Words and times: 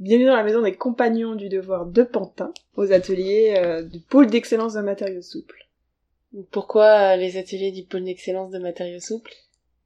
Bienvenue 0.00 0.28
dans 0.28 0.36
la 0.36 0.44
maison 0.44 0.62
des 0.62 0.74
compagnons 0.74 1.34
du 1.34 1.50
devoir 1.50 1.84
de 1.84 2.02
Pantin, 2.02 2.54
aux 2.74 2.90
ateliers 2.90 3.56
euh, 3.58 3.82
du 3.82 4.00
pôle 4.00 4.28
d'excellence 4.28 4.72
de 4.72 4.80
matériaux 4.80 5.20
souples. 5.20 5.68
Pourquoi 6.50 6.86
euh, 6.86 7.16
les 7.16 7.36
ateliers 7.36 7.70
du 7.70 7.82
pôle 7.82 8.04
d'excellence 8.04 8.50
de 8.50 8.58
matériaux 8.58 8.98
souples? 8.98 9.34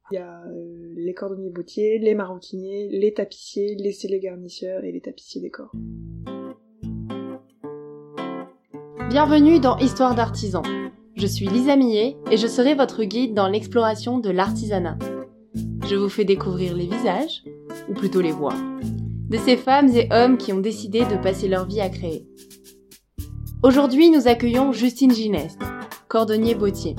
Il 0.09 0.15
y 0.15 0.17
a 0.17 0.41
euh, 0.45 0.93
les 0.95 1.13
cordonniers 1.13 1.49
boutiers, 1.49 1.99
les 1.99 2.15
maroquiniers, 2.15 2.87
les 2.93 3.13
tapissiers, 3.13 3.75
les 3.75 3.91
scellés 3.91 4.21
garnisseurs 4.21 4.85
et 4.85 4.93
les 4.93 5.01
tapissiers 5.01 5.41
décors. 5.41 5.73
Bienvenue 9.09 9.59
dans 9.59 9.77
Histoire 9.79 10.15
d'artisan. 10.15 10.63
Je 11.17 11.27
suis 11.27 11.47
Lisa 11.47 11.75
Millet 11.75 12.15
et 12.31 12.37
je 12.37 12.47
serai 12.47 12.73
votre 12.73 13.03
guide 13.03 13.33
dans 13.33 13.49
l'exploration 13.49 14.19
de 14.19 14.29
l'artisanat. 14.29 14.97
Je 15.89 15.95
vous 15.95 16.09
fais 16.09 16.23
découvrir 16.23 16.73
les 16.73 16.85
visages, 16.85 17.43
ou 17.89 17.93
plutôt 17.93 18.21
les 18.21 18.31
voix, 18.31 18.55
de 19.29 19.37
ces 19.37 19.57
femmes 19.57 19.89
et 19.89 20.07
hommes 20.11 20.37
qui 20.37 20.53
ont 20.53 20.59
décidé 20.59 21.05
de 21.05 21.17
passer 21.17 21.47
leur 21.47 21.65
vie 21.65 21.81
à 21.81 21.89
créer. 21.89 22.25
Aujourd'hui, 23.63 24.09
nous 24.11 24.27
accueillons 24.27 24.71
Justine 24.71 25.11
Gineste, 25.11 25.61
cordonnier 26.07 26.55
bottier. 26.55 26.95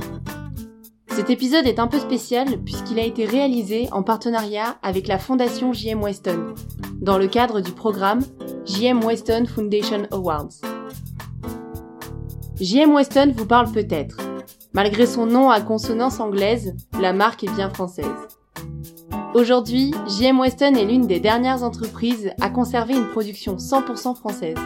Cet 1.08 1.30
épisode 1.30 1.66
est 1.66 1.78
un 1.78 1.86
peu 1.86 1.98
spécial 1.98 2.62
puisqu'il 2.64 2.98
a 2.98 3.04
été 3.04 3.24
réalisé 3.24 3.88
en 3.92 4.02
partenariat 4.02 4.76
avec 4.82 5.06
la 5.06 5.18
Fondation 5.18 5.72
JM 5.72 6.02
Weston, 6.02 6.54
dans 7.00 7.18
le 7.18 7.28
cadre 7.28 7.60
du 7.60 7.72
programme 7.72 8.20
JM 8.66 9.02
Weston 9.04 9.46
Foundation 9.46 10.06
Awards. 10.10 10.60
JM 12.60 12.94
Weston 12.94 13.32
vous 13.36 13.46
parle 13.46 13.70
peut-être. 13.70 14.18
Malgré 14.72 15.06
son 15.06 15.26
nom 15.26 15.50
à 15.50 15.60
consonance 15.60 16.20
anglaise, 16.20 16.74
la 17.00 17.12
marque 17.12 17.44
est 17.44 17.54
bien 17.54 17.70
française. 17.70 18.04
Aujourd'hui, 19.36 19.92
JM 20.06 20.40
Weston 20.40 20.76
est 20.76 20.86
l'une 20.86 21.06
des 21.06 21.20
dernières 21.20 21.62
entreprises 21.62 22.30
à 22.40 22.48
conserver 22.48 22.94
une 22.94 23.08
production 23.08 23.56
100% 23.56 24.16
française. 24.16 24.56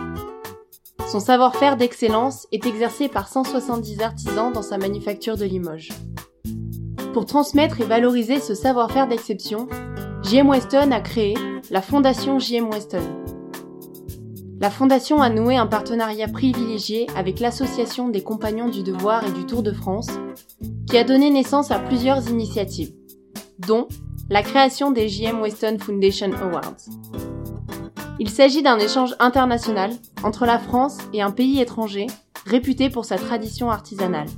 Son 1.11 1.19
savoir-faire 1.19 1.77
d'excellence 1.77 2.47
est 2.53 2.65
exercé 2.65 3.09
par 3.09 3.27
170 3.27 4.01
artisans 4.01 4.53
dans 4.53 4.63
sa 4.63 4.79
manufacture 4.79 5.37
de 5.37 5.45
Limoges. 5.45 5.89
Pour 7.13 7.27
transmettre 7.27 7.81
et 7.81 7.85
valoriser 7.85 8.39
ce 8.39 8.55
savoir-faire 8.55 9.09
d'exception, 9.09 9.67
JM 10.23 10.49
Weston 10.49 10.93
a 10.93 11.01
créé 11.01 11.35
la 11.73 11.83
Fondation 11.83 12.39
JM 12.39 12.69
Weston. 12.69 13.03
La 14.61 14.71
Fondation 14.71 15.21
a 15.21 15.31
noué 15.31 15.57
un 15.57 15.67
partenariat 15.67 16.29
privilégié 16.29 17.09
avec 17.17 17.41
l'Association 17.41 18.09
des 18.09 18.23
Compagnons 18.23 18.69
du 18.69 18.85
Devoir 18.85 19.27
et 19.27 19.33
du 19.33 19.47
Tour 19.47 19.65
de 19.65 19.73
France, 19.73 20.11
qui 20.89 20.97
a 20.97 21.03
donné 21.03 21.29
naissance 21.31 21.73
à 21.73 21.81
plusieurs 21.81 22.31
initiatives, 22.31 22.93
dont 23.59 23.89
la 24.31 24.43
création 24.45 24.93
des 24.93 25.09
JM 25.09 25.41
Weston 25.41 25.79
Foundation 25.81 26.31
Awards. 26.41 26.77
Il 28.21 28.31
s'agit 28.31 28.63
d'un 28.63 28.79
échange 28.79 29.17
international 29.19 29.91
entre 30.23 30.47
la 30.47 30.61
France 30.61 30.99
et 31.13 31.21
un 31.21 31.33
pays 31.33 31.61
étranger 31.61 32.07
réputé 32.47 32.91
pour 32.91 33.05
sa 33.05 33.17
tradition 33.17 33.71
artisanale. 33.71 34.29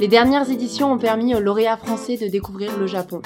Les 0.00 0.08
dernières 0.08 0.50
éditions 0.50 0.92
ont 0.92 0.98
permis 0.98 1.34
aux 1.34 1.40
lauréats 1.40 1.76
français 1.76 2.16
de 2.16 2.26
découvrir 2.26 2.78
le 2.78 2.86
Japon. 2.86 3.20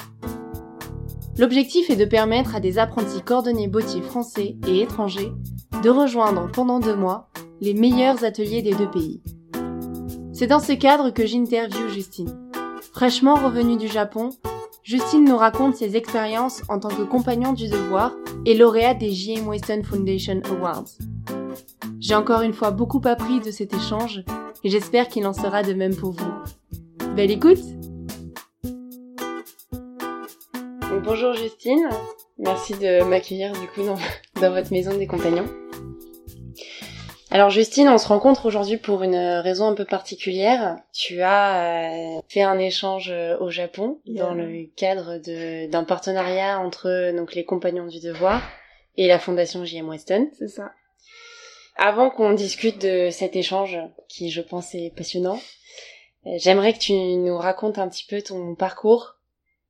L'objectif 1.37 1.89
est 1.89 1.95
de 1.95 2.03
permettre 2.03 2.55
à 2.55 2.59
des 2.59 2.77
apprentis 2.77 3.21
cordonniers 3.21 3.69
bottiers 3.69 4.01
français 4.01 4.57
et 4.67 4.81
étrangers 4.81 5.31
de 5.81 5.89
rejoindre 5.89 6.49
pendant 6.51 6.79
deux 6.79 6.97
mois 6.97 7.29
les 7.61 7.73
meilleurs 7.73 8.25
ateliers 8.25 8.61
des 8.61 8.73
deux 8.73 8.91
pays. 8.91 9.21
C'est 10.33 10.47
dans 10.47 10.59
ce 10.59 10.73
cadre 10.73 11.11
que 11.11 11.25
j'interviewe 11.25 11.87
Justine. 11.87 12.49
Fraîchement 12.93 13.35
revenue 13.35 13.77
du 13.77 13.87
Japon, 13.87 14.31
Justine 14.89 15.23
nous 15.23 15.37
raconte 15.37 15.75
ses 15.75 15.95
expériences 15.95 16.63
en 16.67 16.79
tant 16.79 16.89
que 16.89 17.03
compagnon 17.03 17.53
du 17.53 17.67
devoir 17.67 18.11
et 18.47 18.55
lauréate 18.55 18.97
des 18.97 19.11
JM 19.11 19.47
Weston 19.47 19.83
Foundation 19.83 20.41
Awards. 20.49 20.89
J'ai 21.99 22.15
encore 22.15 22.41
une 22.41 22.53
fois 22.53 22.71
beaucoup 22.71 22.99
appris 23.05 23.39
de 23.39 23.51
cet 23.51 23.71
échange 23.71 24.23
et 24.63 24.69
j'espère 24.71 25.07
qu'il 25.07 25.27
en 25.27 25.33
sera 25.33 25.61
de 25.61 25.73
même 25.73 25.95
pour 25.95 26.13
vous. 26.13 26.33
Belle 27.15 27.29
écoute 27.29 27.59
Bonjour 31.03 31.33
Justine, 31.35 31.87
merci 32.39 32.73
de 32.73 33.03
m'accueillir 33.03 33.51
du 33.51 33.67
coup 33.67 33.83
dans 34.41 34.51
votre 34.51 34.71
maison 34.73 34.97
des 34.97 35.05
compagnons. 35.05 35.45
Alors 37.31 37.51
Justine, 37.51 37.89
on 37.89 37.99
se 37.99 38.07
rencontre 38.07 38.47
aujourd'hui 38.47 38.77
pour 38.77 39.03
une 39.03 39.15
raison 39.15 39.67
un 39.67 39.75
peu 39.75 39.85
particulière. 39.85 40.77
Tu 40.93 41.21
as 41.21 42.17
euh, 42.17 42.21
fait 42.27 42.41
un 42.41 42.57
échange 42.57 43.11
euh, 43.11 43.37
au 43.39 43.51
Japon 43.51 43.99
Yeah. 44.05 44.23
dans 44.23 44.33
le 44.33 44.65
cadre 44.75 45.17
d'un 45.67 45.83
partenariat 45.83 46.59
entre 46.59 47.15
donc 47.15 47.35
les 47.35 47.45
compagnons 47.45 47.85
du 47.85 47.99
devoir 47.99 48.41
et 48.97 49.07
la 49.07 49.19
fondation 49.19 49.63
JM 49.63 49.87
Weston. 49.89 50.29
C'est 50.37 50.47
ça. 50.47 50.71
Avant 51.75 52.09
qu'on 52.09 52.33
discute 52.33 52.81
de 52.81 53.09
cet 53.11 53.35
échange 53.35 53.77
qui 54.07 54.31
je 54.31 54.41
pense 54.41 54.73
est 54.73 54.91
passionnant, 54.95 55.39
euh, 56.25 56.31
j'aimerais 56.37 56.73
que 56.73 56.79
tu 56.79 56.93
nous 56.93 57.37
racontes 57.37 57.77
un 57.77 57.87
petit 57.87 58.05
peu 58.09 58.21
ton 58.23 58.55
parcours 58.55 59.17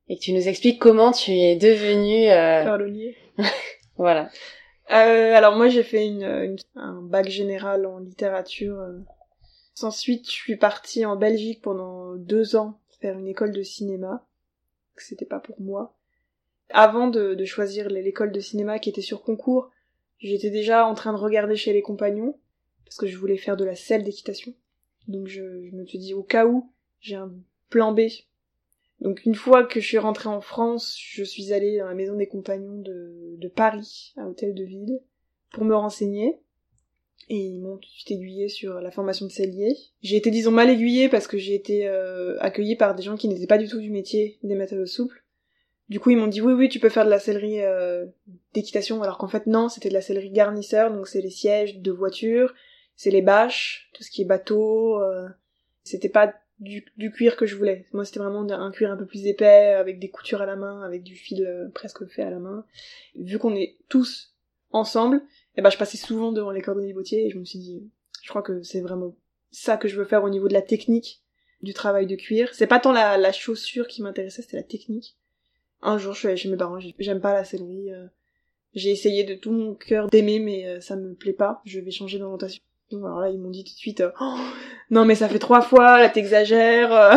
et 0.08 0.16
que 0.16 0.22
tu 0.22 0.32
nous 0.32 0.48
expliques 0.48 0.80
comment 0.80 1.12
tu 1.12 1.32
es 1.32 1.56
devenu 1.56 2.30
euh, 2.30 2.64
Cordonnier. 2.64 3.16
voilà. 3.96 4.30
Euh, 4.90 5.34
alors 5.34 5.56
moi 5.56 5.68
j'ai 5.68 5.82
fait 5.84 6.06
une, 6.06 6.24
une- 6.24 6.56
un 6.74 7.00
bac 7.02 7.28
général 7.28 7.86
en 7.86 7.98
littérature. 8.00 8.78
euh. 8.80 8.98
Ensuite 9.82 10.26
je 10.26 10.32
suis 10.32 10.56
partie 10.56 11.04
en 11.06 11.16
Belgique 11.16 11.62
pendant 11.62 12.14
deux 12.16 12.56
ans 12.56 12.80
faire 13.00 13.16
une 13.18 13.28
école 13.28 13.52
de 13.52 13.62
cinéma. 13.62 14.26
C'était 14.96 15.24
pas 15.26 15.40
pour 15.40 15.60
moi. 15.60 15.96
Avant 16.70 17.08
de, 17.08 17.34
de 17.34 17.44
choisir 17.44 17.88
l'école 17.88 18.32
de 18.32 18.40
cinéma 18.40 18.78
qui 18.78 18.90
était 18.90 19.00
sur 19.00 19.22
concours, 19.22 19.70
j'étais 20.18 20.50
déjà 20.50 20.86
en 20.86 20.94
train 20.94 21.12
de 21.12 21.18
regarder 21.18 21.56
chez 21.56 21.72
les 21.72 21.82
compagnons 21.82 22.38
parce 22.84 22.96
que 22.96 23.06
je 23.06 23.16
voulais 23.16 23.38
faire 23.38 23.56
de 23.56 23.64
la 23.64 23.74
selle 23.76 24.04
d'équitation. 24.04 24.52
Donc 25.08 25.28
je, 25.28 25.40
je 25.70 25.74
me 25.74 25.86
suis 25.86 25.98
dit 25.98 26.12
au 26.14 26.22
cas 26.22 26.46
où 26.46 26.70
j'ai 27.00 27.16
un 27.16 27.32
plan 27.70 27.92
B. 27.92 28.00
Donc 29.00 29.24
une 29.24 29.34
fois 29.34 29.64
que 29.64 29.80
je 29.80 29.86
suis 29.86 29.98
rentrée 29.98 30.28
en 30.28 30.40
France, 30.40 30.96
je 31.00 31.24
suis 31.24 31.52
allée 31.52 31.78
dans 31.78 31.86
la 31.86 31.94
maison 31.94 32.16
des 32.16 32.26
compagnons 32.26 32.78
de, 32.78 33.36
de 33.38 33.48
Paris, 33.48 34.12
à 34.16 34.26
Hôtel 34.26 34.54
de 34.54 34.64
Ville, 34.64 35.00
pour 35.52 35.64
me 35.64 35.74
renseigner. 35.74 36.38
Et 37.28 37.36
ils 37.36 37.60
m'ont 37.60 37.76
tout 37.76 37.88
de 37.88 37.94
suite 37.94 38.10
aiguillée 38.10 38.48
sur 38.48 38.80
la 38.80 38.90
formation 38.90 39.24
de 39.24 39.30
cellier. 39.30 39.76
J'ai 40.02 40.16
été, 40.16 40.30
disons, 40.30 40.50
mal 40.50 40.68
aiguillée 40.68 41.08
parce 41.08 41.28
que 41.28 41.38
j'ai 41.38 41.54
été 41.54 41.86
euh, 41.86 42.36
accueillie 42.40 42.76
par 42.76 42.94
des 42.94 43.02
gens 43.02 43.16
qui 43.16 43.28
n'étaient 43.28 43.46
pas 43.46 43.58
du 43.58 43.68
tout 43.68 43.80
du 43.80 43.90
métier 43.90 44.38
des 44.42 44.56
matériaux 44.56 44.86
souples. 44.86 45.22
Du 45.88 45.98
coup, 46.00 46.10
ils 46.10 46.16
m'ont 46.16 46.26
dit 46.26 46.40
oui, 46.40 46.52
oui, 46.52 46.68
tu 46.68 46.80
peux 46.80 46.88
faire 46.88 47.04
de 47.04 47.10
la 47.10 47.18
sellerie 47.18 47.62
euh, 47.62 48.06
d'équitation, 48.52 49.02
alors 49.02 49.18
qu'en 49.18 49.28
fait 49.28 49.46
non, 49.46 49.68
c'était 49.68 49.88
de 49.88 49.94
la 49.94 50.00
sellerie 50.00 50.30
garnisseur, 50.30 50.92
donc 50.92 51.08
c'est 51.08 51.20
les 51.20 51.30
sièges 51.30 51.78
de 51.78 51.90
voiture, 51.90 52.54
c'est 52.96 53.10
les 53.10 53.22
bâches, 53.22 53.90
tout 53.94 54.02
ce 54.02 54.10
qui 54.10 54.22
est 54.22 54.26
bateau. 54.26 55.00
euh, 55.00 55.28
C'était 55.82 56.08
pas 56.08 56.32
du, 56.60 56.84
du 56.96 57.10
cuir 57.10 57.36
que 57.36 57.46
je 57.46 57.56
voulais. 57.56 57.86
Moi, 57.92 58.04
c'était 58.04 58.20
vraiment 58.20 58.42
un 58.48 58.70
cuir 58.70 58.90
un 58.92 58.96
peu 58.96 59.06
plus 59.06 59.26
épais, 59.26 59.74
avec 59.74 59.98
des 59.98 60.08
coutures 60.10 60.42
à 60.42 60.46
la 60.46 60.56
main, 60.56 60.82
avec 60.82 61.02
du 61.02 61.16
fil 61.16 61.44
euh, 61.44 61.68
presque 61.74 62.06
fait 62.06 62.22
à 62.22 62.30
la 62.30 62.38
main. 62.38 62.64
Vu 63.16 63.38
qu'on 63.38 63.54
est 63.56 63.76
tous 63.88 64.34
ensemble, 64.70 65.22
eh 65.56 65.62
ben, 65.62 65.70
je 65.70 65.78
passais 65.78 65.96
souvent 65.96 66.32
devant 66.32 66.50
les 66.52 66.62
cordonniers 66.62 66.92
bottiers 66.92 67.26
et 67.26 67.30
je 67.30 67.38
me 67.38 67.44
suis 67.44 67.58
dit, 67.58 67.82
je 68.22 68.28
crois 68.28 68.42
que 68.42 68.62
c'est 68.62 68.80
vraiment 68.80 69.16
ça 69.50 69.76
que 69.76 69.88
je 69.88 69.96
veux 69.96 70.04
faire 70.04 70.22
au 70.22 70.30
niveau 70.30 70.46
de 70.48 70.52
la 70.54 70.62
technique 70.62 71.22
du 71.62 71.74
travail 71.74 72.06
de 72.06 72.14
cuir. 72.16 72.54
C'est 72.54 72.66
pas 72.68 72.78
tant 72.78 72.92
la, 72.92 73.16
la 73.16 73.32
chaussure 73.32 73.88
qui 73.88 74.02
m'intéressait, 74.02 74.42
c'était 74.42 74.56
la 74.58 74.62
technique. 74.62 75.16
Un 75.82 75.98
jour, 75.98 76.12
je 76.14 76.18
suis 76.20 76.28
allée 76.28 76.36
chez 76.36 76.50
mes 76.50 76.56
parents, 76.56 76.78
j'ai- 76.78 76.94
j'aime 76.98 77.20
pas 77.20 77.32
la 77.34 77.44
sellerie. 77.44 77.90
euh, 77.90 78.06
j'ai 78.74 78.90
essayé 78.90 79.24
de 79.24 79.34
tout 79.34 79.50
mon 79.50 79.74
cœur 79.74 80.06
d'aimer, 80.08 80.38
mais 80.38 80.66
euh, 80.66 80.80
ça 80.80 80.94
me 80.94 81.14
plaît 81.14 81.32
pas. 81.32 81.60
Je 81.64 81.80
vais 81.80 81.90
changer 81.90 82.18
d'orientation. 82.20 82.62
Alors 82.92 83.20
là, 83.20 83.28
ils 83.28 83.38
m'ont 83.38 83.50
dit 83.50 83.64
tout 83.64 83.72
de 83.72 83.78
suite, 83.78 84.00
euh, 84.00 84.10
Oh, 84.20 84.36
non 84.90 85.04
mais 85.04 85.14
ça 85.14 85.28
fait 85.28 85.38
trois 85.38 85.60
fois, 85.60 86.00
là 86.00 86.08
t'exagères. 86.08 86.92
euh. 86.92 87.16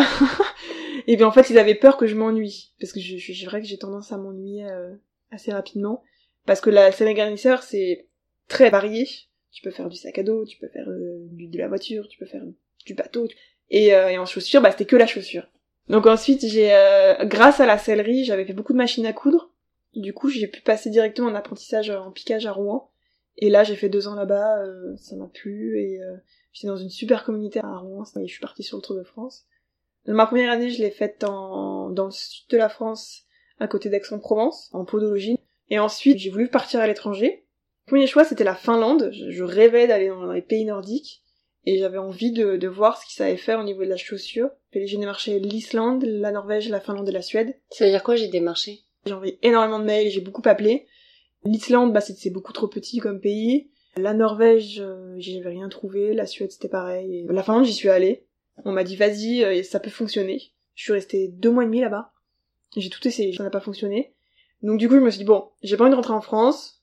et 1.07 1.15
bien 1.15 1.27
en 1.27 1.31
fait, 1.31 1.49
ils 1.49 1.57
avaient 1.57 1.75
peur 1.75 1.97
que 1.97 2.05
je 2.05 2.15
m'ennuie, 2.15 2.71
parce 2.79 2.93
que 2.93 2.99
je, 2.99 3.17
je, 3.17 3.33
c'est 3.33 3.45
vrai 3.45 3.61
que 3.61 3.67
j'ai 3.67 3.77
tendance 3.77 4.11
à 4.11 4.17
m'ennuyer 4.17 4.65
euh, 4.65 4.93
assez 5.31 5.51
rapidement, 5.51 6.03
parce 6.45 6.61
que 6.61 6.69
la 6.69 6.91
sellerie 6.91 7.15
garnisseur 7.15 7.63
c'est 7.63 8.07
très 8.47 8.69
varié. 8.69 9.07
Tu 9.51 9.61
peux 9.61 9.71
faire 9.71 9.89
du 9.89 9.97
sac 9.97 10.17
à 10.17 10.23
dos, 10.23 10.45
tu 10.45 10.57
peux 10.57 10.67
faire 10.67 10.87
du, 11.31 11.47
de 11.47 11.57
la 11.59 11.67
voiture, 11.67 12.07
tu 12.07 12.17
peux 12.17 12.25
faire 12.25 12.41
du 12.85 12.93
bateau. 12.95 13.27
Et, 13.69 13.95
en 13.95 14.25
chaussure, 14.25 14.61
bah 14.61 14.71
c'était 14.71 14.85
que 14.85 14.95
la 14.95 15.05
chaussure. 15.05 15.47
Donc 15.89 16.07
ensuite, 16.07 16.43
j'ai, 16.47 16.69
grâce 17.25 17.59
à 17.59 17.67
la 17.67 17.77
sellerie, 17.77 18.25
j'avais 18.25 18.45
fait 18.45 18.53
beaucoup 18.53 18.73
de 18.73 18.79
machines 18.79 19.05
à 19.05 19.13
coudre. 19.13 19.51
Du 19.95 20.11
coup, 20.11 20.29
j'ai 20.29 20.47
pu 20.47 20.61
passer 20.61 20.89
directement 20.89 21.27
en 21.27 21.35
apprentissage 21.35 21.91
en 21.91 22.11
piquage 22.11 22.47
à 22.47 22.51
Rouen. 22.51 22.89
Et 23.37 23.49
là, 23.49 23.63
j'ai 23.63 23.75
fait 23.75 23.89
deux 23.89 24.07
ans 24.07 24.15
là-bas, 24.15 24.63
euh, 24.63 24.95
ça 24.97 25.15
m'a 25.15 25.27
plu, 25.27 25.79
et 25.79 26.01
euh, 26.01 26.15
j'étais 26.51 26.67
dans 26.67 26.77
une 26.77 26.89
super 26.89 27.23
communauté 27.23 27.59
à 27.63 27.77
Rouen, 27.77 28.03
et 28.17 28.27
je 28.27 28.31
suis 28.31 28.41
partie 28.41 28.63
sur 28.63 28.77
le 28.77 28.83
Tour 28.83 28.95
de 28.95 29.03
France. 29.03 29.45
Ma 30.05 30.25
première 30.25 30.51
année, 30.51 30.69
je 30.69 30.81
l'ai 30.81 30.91
faite 30.91 31.23
en, 31.23 31.89
dans 31.89 32.05
le 32.05 32.11
sud 32.11 32.49
de 32.49 32.57
la 32.57 32.69
France, 32.69 33.23
à 33.59 33.67
côté 33.67 33.89
d'Aix-en-Provence, 33.89 34.69
en 34.73 34.85
podologie. 34.85 35.37
Et 35.69 35.79
ensuite, 35.79 36.19
j'ai 36.19 36.29
voulu 36.29 36.49
partir 36.49 36.81
à 36.81 36.87
l'étranger. 36.87 37.45
Le 37.85 37.91
premier 37.91 38.07
choix, 38.07 38.25
c'était 38.25 38.43
la 38.43 38.55
Finlande. 38.55 39.09
Je, 39.13 39.31
je 39.31 39.43
rêvais 39.43 39.87
d'aller 39.87 40.09
dans 40.09 40.31
les 40.31 40.41
pays 40.41 40.65
nordiques. 40.65 41.21
Et 41.65 41.77
j'avais 41.77 41.97
envie 41.97 42.33
de, 42.33 42.57
de 42.57 42.67
voir 42.67 42.97
ce 42.97 43.05
qu'ils 43.05 43.15
savaient 43.15 43.37
faire 43.37 43.59
au 43.59 43.63
niveau 43.63 43.85
de 43.85 43.89
la 43.89 43.95
chaussure. 43.95 44.49
Et 44.73 44.85
j'ai 44.85 44.97
démarché 44.97 45.39
l'Islande, 45.39 46.03
la 46.03 46.31
Norvège, 46.31 46.67
la 46.67 46.81
Finlande 46.81 47.07
et 47.07 47.13
la 47.13 47.21
Suède. 47.21 47.55
Ça 47.69 47.85
veut 47.85 47.91
dire 47.91 48.03
quoi 48.03 48.17
j'ai 48.17 48.27
démarché? 48.27 48.81
J'ai 49.05 49.13
envoyé 49.13 49.39
énormément 49.41 49.79
de 49.79 49.85
mails, 49.85 50.09
j'ai 50.09 50.19
beaucoup 50.19 50.41
appelé. 50.43 50.85
L'Islande, 51.45 51.93
bah, 51.93 52.01
c'est 52.01 52.29
beaucoup 52.29 52.53
trop 52.53 52.67
petit 52.67 52.99
comme 52.99 53.19
pays. 53.19 53.69
La 53.95 54.13
Norvège, 54.13 54.79
euh, 54.79 55.13
j'y 55.17 55.37
avais 55.39 55.49
rien 55.49 55.69
trouvé. 55.69 56.13
La 56.13 56.25
Suède, 56.25 56.51
c'était 56.51 56.69
pareil. 56.69 57.25
La 57.29 57.43
Finlande, 57.43 57.65
j'y 57.65 57.73
suis 57.73 57.89
allée. 57.89 58.25
On 58.65 58.71
m'a 58.71 58.83
dit, 58.83 58.95
vas-y, 58.95 59.43
euh, 59.43 59.63
ça 59.63 59.79
peut 59.79 59.89
fonctionner. 59.89 60.53
Je 60.75 60.83
suis 60.83 60.93
restée 60.93 61.27
deux 61.27 61.51
mois 61.51 61.63
et 61.63 61.67
demi 61.67 61.81
là-bas. 61.81 62.11
J'ai 62.75 62.89
tout 62.89 63.07
essayé, 63.07 63.33
ça 63.33 63.43
n'a 63.43 63.49
pas 63.49 63.59
fonctionné. 63.59 64.13
Donc 64.61 64.79
du 64.79 64.87
coup, 64.87 64.95
je 64.95 64.99
me 64.99 65.09
suis 65.09 65.19
dit, 65.19 65.25
bon, 65.25 65.49
j'ai 65.61 65.77
pas 65.77 65.83
envie 65.83 65.91
de 65.91 65.95
rentrer 65.95 66.13
en 66.13 66.21
France. 66.21 66.81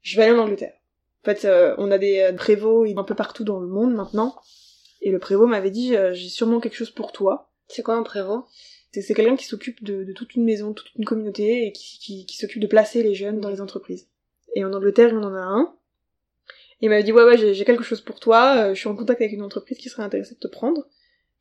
Je 0.00 0.16
vais 0.16 0.24
aller 0.24 0.38
en 0.38 0.42
Angleterre. 0.42 0.74
En 1.22 1.26
fait, 1.26 1.44
euh, 1.44 1.74
on 1.78 1.90
a 1.90 1.98
des 1.98 2.20
euh, 2.20 2.32
prévôts 2.32 2.84
un 2.84 3.04
peu 3.04 3.14
partout 3.14 3.44
dans 3.44 3.60
le 3.60 3.68
monde 3.68 3.94
maintenant. 3.94 4.36
Et 5.00 5.10
le 5.10 5.18
prévôt 5.18 5.46
m'avait 5.46 5.70
dit, 5.70 5.94
j'ai 6.12 6.28
sûrement 6.28 6.58
quelque 6.58 6.74
chose 6.74 6.90
pour 6.90 7.12
toi. 7.12 7.52
C'est 7.68 7.84
quoi 7.84 7.94
un 7.94 8.02
prévôt? 8.02 8.46
C'est 8.92 9.14
quelqu'un 9.14 9.36
qui 9.36 9.44
s'occupe 9.44 9.84
de, 9.84 10.12
toute 10.12 10.34
une 10.34 10.44
maison, 10.44 10.72
toute 10.72 10.90
une 10.96 11.04
communauté, 11.04 11.66
et 11.66 11.72
qui, 11.72 12.26
s'occupe 12.30 12.60
de 12.60 12.66
placer 12.66 13.02
les 13.02 13.14
jeunes 13.14 13.40
dans 13.40 13.50
les 13.50 13.60
entreprises. 13.60 14.08
Et 14.54 14.64
en 14.64 14.72
Angleterre, 14.72 15.08
il 15.08 15.14
y 15.14 15.18
en 15.18 15.34
a 15.34 15.40
un. 15.40 15.74
Il 16.80 16.88
m'avait 16.88 17.02
dit, 17.02 17.12
ouais, 17.12 17.24
ouais, 17.24 17.54
j'ai 17.54 17.64
quelque 17.64 17.82
chose 17.82 18.00
pour 18.00 18.20
toi, 18.20 18.56
euh, 18.56 18.74
je 18.74 18.80
suis 18.80 18.88
en 18.88 18.96
contact 18.96 19.20
avec 19.20 19.32
une 19.32 19.42
entreprise 19.42 19.78
qui 19.78 19.88
serait 19.88 20.04
intéressée 20.04 20.34
de 20.34 20.40
te 20.40 20.48
prendre. 20.48 20.86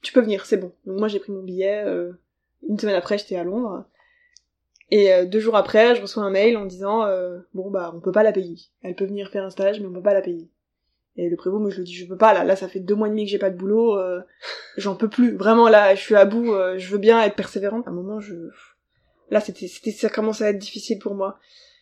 Tu 0.01 0.11
peux 0.11 0.21
venir, 0.21 0.45
c'est 0.45 0.57
bon. 0.57 0.73
Donc 0.85 0.99
moi, 0.99 1.07
j'ai 1.07 1.19
pris 1.19 1.31
mon 1.31 1.43
billet. 1.43 1.83
euh, 1.85 2.13
une 2.67 2.77
semaine 2.79 2.95
après, 2.95 3.17
j'étais 3.17 3.35
à 3.35 3.43
Londres. 3.43 3.85
Et 4.89 5.13
euh, 5.13 5.25
deux 5.25 5.39
jours 5.39 5.55
après, 5.55 5.95
je 5.95 6.01
reçois 6.01 6.23
un 6.23 6.31
mail 6.31 6.57
en 6.57 6.65
disant, 6.65 7.05
bon, 7.53 7.69
bah, 7.69 7.91
on 7.95 7.99
peut 8.01 8.11
pas 8.11 8.23
la 8.23 8.33
payer. 8.33 8.57
Elle 8.81 8.95
peut 8.95 9.05
venir 9.05 9.29
faire 9.29 9.43
un 9.43 9.49
stage, 9.49 9.79
mais 9.79 9.87
on 9.87 9.93
peut 9.93 10.01
pas 10.01 10.13
la 10.13 10.21
payer. 10.21 10.49
Et 11.17 11.29
le 11.29 11.35
prévôt, 11.35 11.57
moi, 11.59 11.71
je 11.71 11.77
lui 11.77 11.83
dis, 11.83 11.95
je 11.95 12.05
peux 12.05 12.17
pas, 12.17 12.33
là, 12.33 12.43
là, 12.43 12.55
ça 12.55 12.67
fait 12.67 12.79
deux 12.79 12.93
mois 12.93 13.07
et 13.07 13.09
demi 13.09 13.25
que 13.25 13.31
j'ai 13.31 13.39
pas 13.39 13.49
de 13.49 13.57
boulot, 13.57 13.97
euh, 13.97 14.21
j'en 14.77 14.95
peux 14.95 15.09
plus. 15.09 15.35
Vraiment, 15.35 15.67
là, 15.67 15.95
je 15.95 16.01
suis 16.01 16.15
à 16.15 16.25
bout, 16.25 16.53
euh, 16.53 16.77
je 16.77 16.89
veux 16.89 16.99
bien 16.99 17.21
être 17.23 17.35
persévérante. 17.35 17.87
À 17.87 17.91
un 17.91 17.93
moment, 17.93 18.19
je... 18.19 18.35
Là, 19.31 19.41
c'était, 19.41 19.67
c'était, 19.67 19.91
ça 19.91 20.09
commençait 20.09 20.45
à 20.45 20.49
être 20.49 20.59
difficile 20.59 20.99
pour 20.99 21.15
moi. 21.15 21.39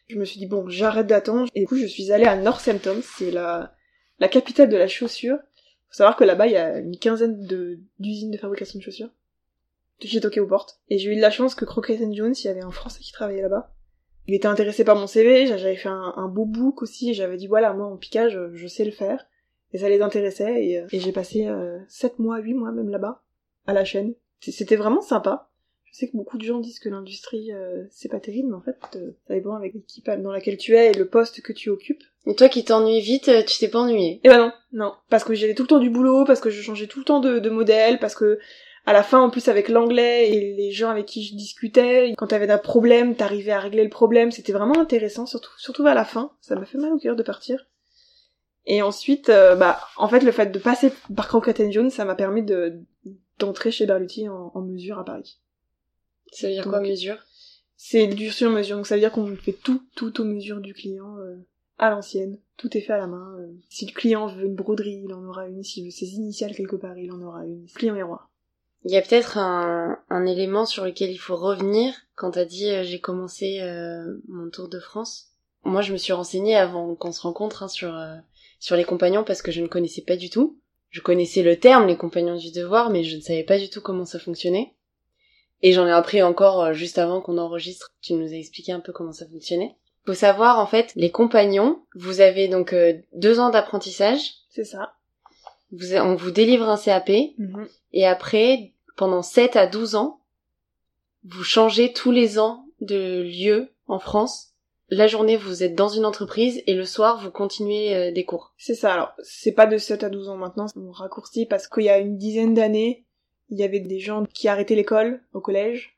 Je 0.08 0.18
me 0.18 0.26
suis 0.26 0.40
dit, 0.40 0.48
bon, 0.48 0.68
j'arrête 0.70 1.08
d'attendre. 1.08 1.50
Et 1.54 1.62
du 1.62 1.68
coup, 1.68 1.76
je 1.76 1.86
suis 1.86 2.12
allée 2.12 2.26
à 2.26 2.36
Northampton, 2.36 3.02
c'est 3.04 3.32
la, 3.32 3.76
la 4.20 4.30
capitale 4.30 4.70
de 4.70 4.78
la 4.78 4.88
chaussure. 4.88 5.38
Faut 5.90 5.98
savoir 5.98 6.16
que 6.16 6.24
là-bas, 6.24 6.48
il 6.48 6.54
y 6.54 6.58
a 6.58 6.80
une 6.80 6.98
quinzaine 6.98 7.46
de, 7.46 7.80
d'usines 8.00 8.32
de 8.32 8.38
fabrication 8.38 8.80
de 8.80 8.84
chaussures. 8.84 9.10
J'ai 10.00 10.22
toqué 10.22 10.40
aux 10.40 10.48
portes. 10.48 10.80
Et 10.90 10.98
j'ai 10.98 11.12
eu 11.12 11.16
de 11.16 11.22
la 11.22 11.32
chance 11.32 11.56
que 11.56 11.66
Crockett 11.66 12.00
Jones, 12.14 12.34
il 12.38 12.46
y 12.46 12.50
avait 12.50 12.64
un 12.64 12.72
Français 12.72 13.00
qui 13.02 13.12
travaillait 13.12 13.42
là-bas. 13.42 13.74
Il 14.28 14.34
était 14.34 14.48
intéressé 14.48 14.84
par 14.84 14.96
mon 14.96 15.08
CV, 15.08 15.48
j'avais 15.48 15.76
fait 15.76 15.90
un, 15.90 16.14
un 16.16 16.28
beau 16.28 16.46
book 16.46 16.82
aussi, 16.82 17.12
et 17.12 17.14
j'avais 17.14 17.38
dit, 17.38 17.48
voilà, 17.48 17.74
moi, 17.74 17.88
en 17.88 17.98
piquage, 17.98 18.40
je 18.54 18.68
sais 18.68 18.86
le 18.86 18.92
faire. 18.92 19.26
Et 19.74 19.78
ça 19.78 19.90
les 19.90 20.02
intéressait, 20.02 20.66
et, 20.66 20.80
euh, 20.80 20.88
et 20.92 21.00
j'ai 21.00 21.12
passé 21.12 21.48
euh, 21.48 21.78
7 21.90 22.20
mois, 22.20 22.40
8 22.40 22.54
mois 22.54 22.72
même 22.72 22.90
là-bas, 22.90 23.24
à 23.68 23.74
la 23.74 23.86
chaîne. 23.86 24.14
C'était 24.40 24.76
vraiment 24.76 25.02
sympa. 25.02 25.50
Je 25.86 26.00
sais 26.00 26.10
que 26.10 26.18
beaucoup 26.18 26.38
de 26.38 26.44
gens 26.44 26.60
disent 26.60 26.80
que 26.80 26.90
l'industrie, 26.90 27.54
euh, 27.54 27.86
c'est 27.90 28.10
pas 28.10 28.20
terrible, 28.20 28.50
mais 28.50 28.56
en 28.56 28.62
fait, 28.62 28.78
euh, 28.98 29.12
ça 29.28 29.34
dépend 29.34 29.56
avec 29.56 29.74
l'équipe 29.74 30.10
dans 30.10 30.32
laquelle 30.32 30.58
tu 30.58 30.76
es 30.76 30.92
et 30.92 30.94
le 30.94 31.08
poste 31.08 31.42
que 31.42 31.54
tu 31.54 31.70
occupes. 31.70 32.04
Et 32.26 32.36
toi 32.36 32.50
qui 32.50 32.66
t'ennuies 32.66 33.00
vite, 33.00 33.30
euh, 33.30 33.44
tu 33.44 33.58
t'es 33.60 33.70
pas 33.70 33.80
ennuyé? 33.80 34.20
Eh 34.24 34.28
ben 34.28 34.38
non, 34.38 34.52
non. 34.74 34.94
Parce 35.10 35.24
que 35.24 35.34
j'avais 35.34 35.56
tout 35.56 35.64
le 35.64 35.70
temps 35.70 35.80
du 35.80 35.90
boulot, 35.90 36.26
parce 36.26 36.42
que 36.42 36.50
je 36.50 36.62
changeais 36.62 36.88
tout 36.88 37.00
le 37.00 37.06
temps 37.06 37.22
de, 37.22 37.40
de 37.40 37.50
modèle, 37.50 38.00
parce 38.00 38.14
que 38.14 38.40
à 38.86 38.94
la 38.94 39.04
fin, 39.04 39.20
en 39.20 39.30
plus, 39.30 39.48
avec 39.48 39.68
l'anglais 39.70 40.32
et 40.32 40.54
les 40.56 40.72
gens 40.72 40.90
avec 40.90 41.06
qui 41.06 41.24
je 41.24 41.36
discutais, 41.36 42.14
quand 42.18 42.28
t'avais 42.28 42.50
un 42.52 42.58
problème, 42.58 43.16
t'arrivais 43.16 43.52
à 43.52 43.60
régler 43.60 43.84
le 43.84 43.90
problème, 43.90 44.32
c'était 44.32 44.54
vraiment 44.54 44.80
intéressant, 44.80 45.26
surtout, 45.26 45.52
surtout 45.58 45.86
à 45.88 45.94
la 45.94 46.06
fin. 46.06 46.32
Ça 46.42 46.56
m'a 46.56 46.66
fait 46.66 46.78
mal 46.78 46.94
au 46.94 47.00
cœur 47.00 47.16
de 47.16 47.24
partir. 47.24 47.66
Et 48.68 48.82
ensuite, 48.82 49.30
euh, 49.30 49.56
bah, 49.56 49.80
en 49.98 50.08
fait, 50.08 50.22
le 50.22 50.32
fait 50.32 50.48
de 50.48 50.60
passer 50.60 50.92
par 51.16 51.28
Crockett 51.28 51.72
Jones, 51.72 51.90
ça 51.90 52.06
m'a 52.06 52.16
permis 52.16 52.44
de 52.44 52.80
d'entrer 53.38 53.70
chez 53.70 53.86
Berluti 53.86 54.30
en, 54.30 54.52
en 54.54 54.62
mesure 54.62 54.98
à 54.98 55.04
Paris. 55.04 55.40
Ça 56.32 56.48
veut 56.48 56.54
dire 56.54 56.64
Donc, 56.64 56.74
quoi 56.74 56.82
mesure? 56.82 57.18
C'est 57.76 58.08
du 58.08 58.32
sur 58.32 58.50
mesure, 58.50 58.78
donc 58.78 58.88
ça 58.88 58.96
veut 58.96 59.02
dire 59.02 59.12
qu'on 59.12 59.36
fait 59.36 59.52
tout, 59.52 59.84
tout 59.96 60.22
aux 60.22 60.24
mesures 60.24 60.62
du 60.62 60.74
client, 60.74 61.18
euh, 61.18 61.36
à 61.78 61.90
l'ancienne. 61.90 62.40
Tout 62.56 62.76
est 62.78 62.82
fait 62.82 62.94
à 62.94 62.98
la 62.98 63.08
main. 63.08 63.36
euh. 63.40 63.52
Si 63.70 63.86
le 63.86 63.92
client 63.92 64.28
veut 64.28 64.46
une 64.46 64.56
broderie, 64.56 65.02
il 65.04 65.14
en 65.14 65.24
aura 65.26 65.48
une. 65.48 65.64
S'il 65.64 65.84
veut 65.86 65.92
ses 65.92 66.14
initiales 66.14 66.56
quelque 66.56 66.78
part, 66.78 66.98
il 66.98 67.12
en 67.12 67.22
aura 67.22 67.46
une. 67.46 67.64
Le 67.64 67.74
client 67.74 67.96
est 67.96 68.04
roi. 68.04 68.30
Il 68.86 68.92
y 68.92 68.98
a 68.98 69.02
peut-être 69.02 69.38
un, 69.38 69.98
un 70.10 70.26
élément 70.26 70.66
sur 70.66 70.86
lequel 70.86 71.10
il 71.12 71.18
faut 71.18 71.36
revenir 71.36 71.94
quand 72.16 72.32
t'as 72.32 72.46
dit 72.46 72.70
euh, 72.70 72.84
j'ai 72.84 73.00
commencé 73.00 73.60
euh, 73.62 74.22
mon 74.28 74.50
tour 74.50 74.70
de 74.70 74.80
France. 74.80 75.32
Moi, 75.64 75.82
je 75.82 75.92
me 75.92 75.98
suis 75.98 76.14
renseignée 76.14 76.56
avant 76.56 76.94
qu'on 76.96 77.12
se 77.12 77.22
rencontre 77.22 77.64
hein, 77.64 77.68
sur 77.68 77.96
euh, 77.96 78.16
sur 78.60 78.76
les 78.76 78.84
compagnons 78.84 79.24
parce 79.24 79.42
que 79.42 79.52
je 79.52 79.62
ne 79.62 79.68
connaissais 79.68 80.04
pas 80.04 80.16
du 80.16 80.30
tout. 80.30 80.60
Je 80.92 81.02
connaissais 81.02 81.42
le 81.42 81.60
terme 81.60 81.88
les 81.88 81.98
compagnons 81.98 82.38
du 82.38 82.52
devoir, 82.52 82.90
mais 82.92 83.04
je 83.04 83.18
ne 83.18 83.22
savais 83.22 83.44
pas 83.44 83.58
du 83.58 83.70
tout 83.70 83.82
comment 83.82 84.06
ça 84.06 84.20
fonctionnait. 84.20 84.74
Et 85.62 85.72
j'en 85.72 85.88
ai 85.88 85.92
appris 85.92 86.22
encore 86.22 86.62
euh, 86.62 86.74
juste 86.74 87.00
avant 87.00 87.22
qu'on 87.22 87.40
enregistre. 87.40 87.92
Tu 88.02 88.14
nous 88.14 88.32
as 88.32 88.38
expliqué 88.38 88.72
un 88.72 88.80
peu 88.80 88.94
comment 88.94 89.12
ça 89.12 89.28
fonctionnait. 89.28 89.76
Faut 90.06 90.14
savoir 90.14 90.60
en 90.60 90.68
fait, 90.68 90.94
les 90.96 91.10
compagnons, 91.10 91.82
vous 91.96 92.22
avez 92.22 92.48
donc 92.48 92.72
euh, 92.72 92.94
deux 93.14 93.40
ans 93.40 93.50
d'apprentissage. 93.50 94.36
C'est 94.50 94.64
ça. 94.64 94.94
Vous, 95.72 95.96
on 95.96 96.14
vous 96.16 96.30
délivre 96.30 96.70
un 96.70 96.78
CAP 96.78 97.10
Mhm. 97.40 97.68
et 97.92 98.06
après, 98.06 98.74
pendant 98.96 99.22
7 99.22 99.56
à 99.56 99.68
12 99.68 99.96
ans, 99.96 100.22
vous 101.24 101.44
changez 101.44 101.94
tous 101.94 102.12
les 102.12 102.40
ans 102.40 102.66
de 102.82 103.22
lieu 103.22 103.70
en 103.88 104.00
France. 104.00 104.54
La 104.90 105.08
journée, 105.08 105.38
vous 105.38 105.64
êtes 105.64 105.74
dans 105.74 105.90
une 105.90 106.06
entreprise 106.06 106.62
et 106.68 106.76
le 106.76 106.86
soir, 106.86 107.20
vous 107.24 107.32
continuez 107.32 107.96
euh, 107.96 108.12
des 108.12 108.24
cours. 108.24 108.54
C'est 108.58 108.76
ça. 108.76 108.94
Alors, 108.94 109.14
c'est 109.24 109.52
pas 109.52 109.66
de 109.66 109.78
7 109.78 110.04
à 110.04 110.10
12 110.10 110.30
ans 110.30 110.38
maintenant, 110.38 110.68
on 110.76 110.92
raccourcit 110.92 111.48
parce 111.48 111.68
qu'il 111.68 111.84
y 111.84 111.90
a 111.90 111.98
une 111.98 112.18
dizaine 112.18 112.54
d'années, 112.54 113.06
il 113.50 113.60
y 113.60 113.64
avait 113.64 113.80
des 113.80 114.00
gens 114.00 114.24
qui 114.26 114.48
arrêtaient 114.48 114.76
l'école 114.76 115.22
au 115.34 115.42
collège 115.42 115.98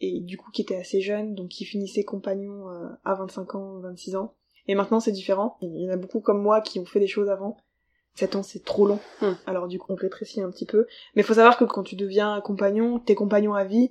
et 0.00 0.20
du 0.20 0.36
coup 0.36 0.50
qui 0.50 0.62
étaient 0.62 0.76
assez 0.76 1.00
jeunes, 1.00 1.34
donc 1.34 1.50
qui 1.50 1.64
finissaient 1.64 2.02
compagnons 2.02 2.68
euh, 2.70 2.88
à 3.04 3.14
25 3.14 3.54
ans, 3.54 3.78
26 3.78 4.16
ans. 4.16 4.34
Et 4.66 4.74
maintenant, 4.74 4.98
c'est 4.98 5.12
différent. 5.12 5.56
Il 5.60 5.80
y 5.80 5.88
en 5.88 5.92
a 5.92 5.96
beaucoup 5.96 6.20
comme 6.20 6.42
moi 6.42 6.60
qui 6.60 6.80
ont 6.80 6.86
fait 6.86 7.00
des 7.00 7.06
choses 7.06 7.28
avant. 7.28 7.56
7 8.14 8.36
ans, 8.36 8.42
c'est 8.42 8.64
trop 8.64 8.86
long. 8.86 9.00
Hmm. 9.20 9.32
Alors 9.46 9.66
du 9.68 9.78
coup, 9.78 9.92
on 9.92 9.96
rétrécit 9.96 10.40
un 10.40 10.50
petit 10.50 10.66
peu. 10.66 10.86
Mais 11.16 11.22
faut 11.22 11.34
savoir 11.34 11.56
que 11.58 11.64
quand 11.64 11.82
tu 11.82 11.96
deviens 11.96 12.40
compagnon, 12.40 12.98
t'es 13.00 13.14
compagnon 13.14 13.54
à 13.54 13.64
vie. 13.64 13.90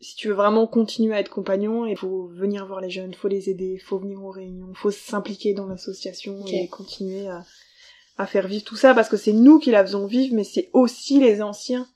Si 0.00 0.16
tu 0.16 0.28
veux 0.28 0.34
vraiment 0.34 0.66
continuer 0.66 1.14
à 1.14 1.20
être 1.20 1.28
compagnon, 1.28 1.84
il 1.86 1.96
faut 1.96 2.28
venir 2.28 2.66
voir 2.66 2.80
les 2.80 2.88
jeunes, 2.90 3.12
faut 3.14 3.28
les 3.28 3.50
aider, 3.50 3.78
faut 3.78 3.98
venir 3.98 4.24
aux 4.24 4.30
réunions, 4.30 4.72
faut 4.74 4.90
s'impliquer 4.90 5.52
dans 5.52 5.66
l'association 5.66 6.42
et 6.46 6.68
continuer 6.68 7.28
à, 7.28 7.44
à 8.16 8.26
faire 8.26 8.48
vivre 8.48 8.64
tout 8.64 8.76
ça 8.76 8.94
parce 8.94 9.10
que 9.10 9.18
c'est 9.18 9.34
nous 9.34 9.58
qui 9.58 9.70
la 9.70 9.84
faisons 9.84 10.06
vivre, 10.06 10.34
mais 10.34 10.44
c'est 10.44 10.70
aussi 10.72 11.20
les 11.20 11.42
anciens. 11.42 11.86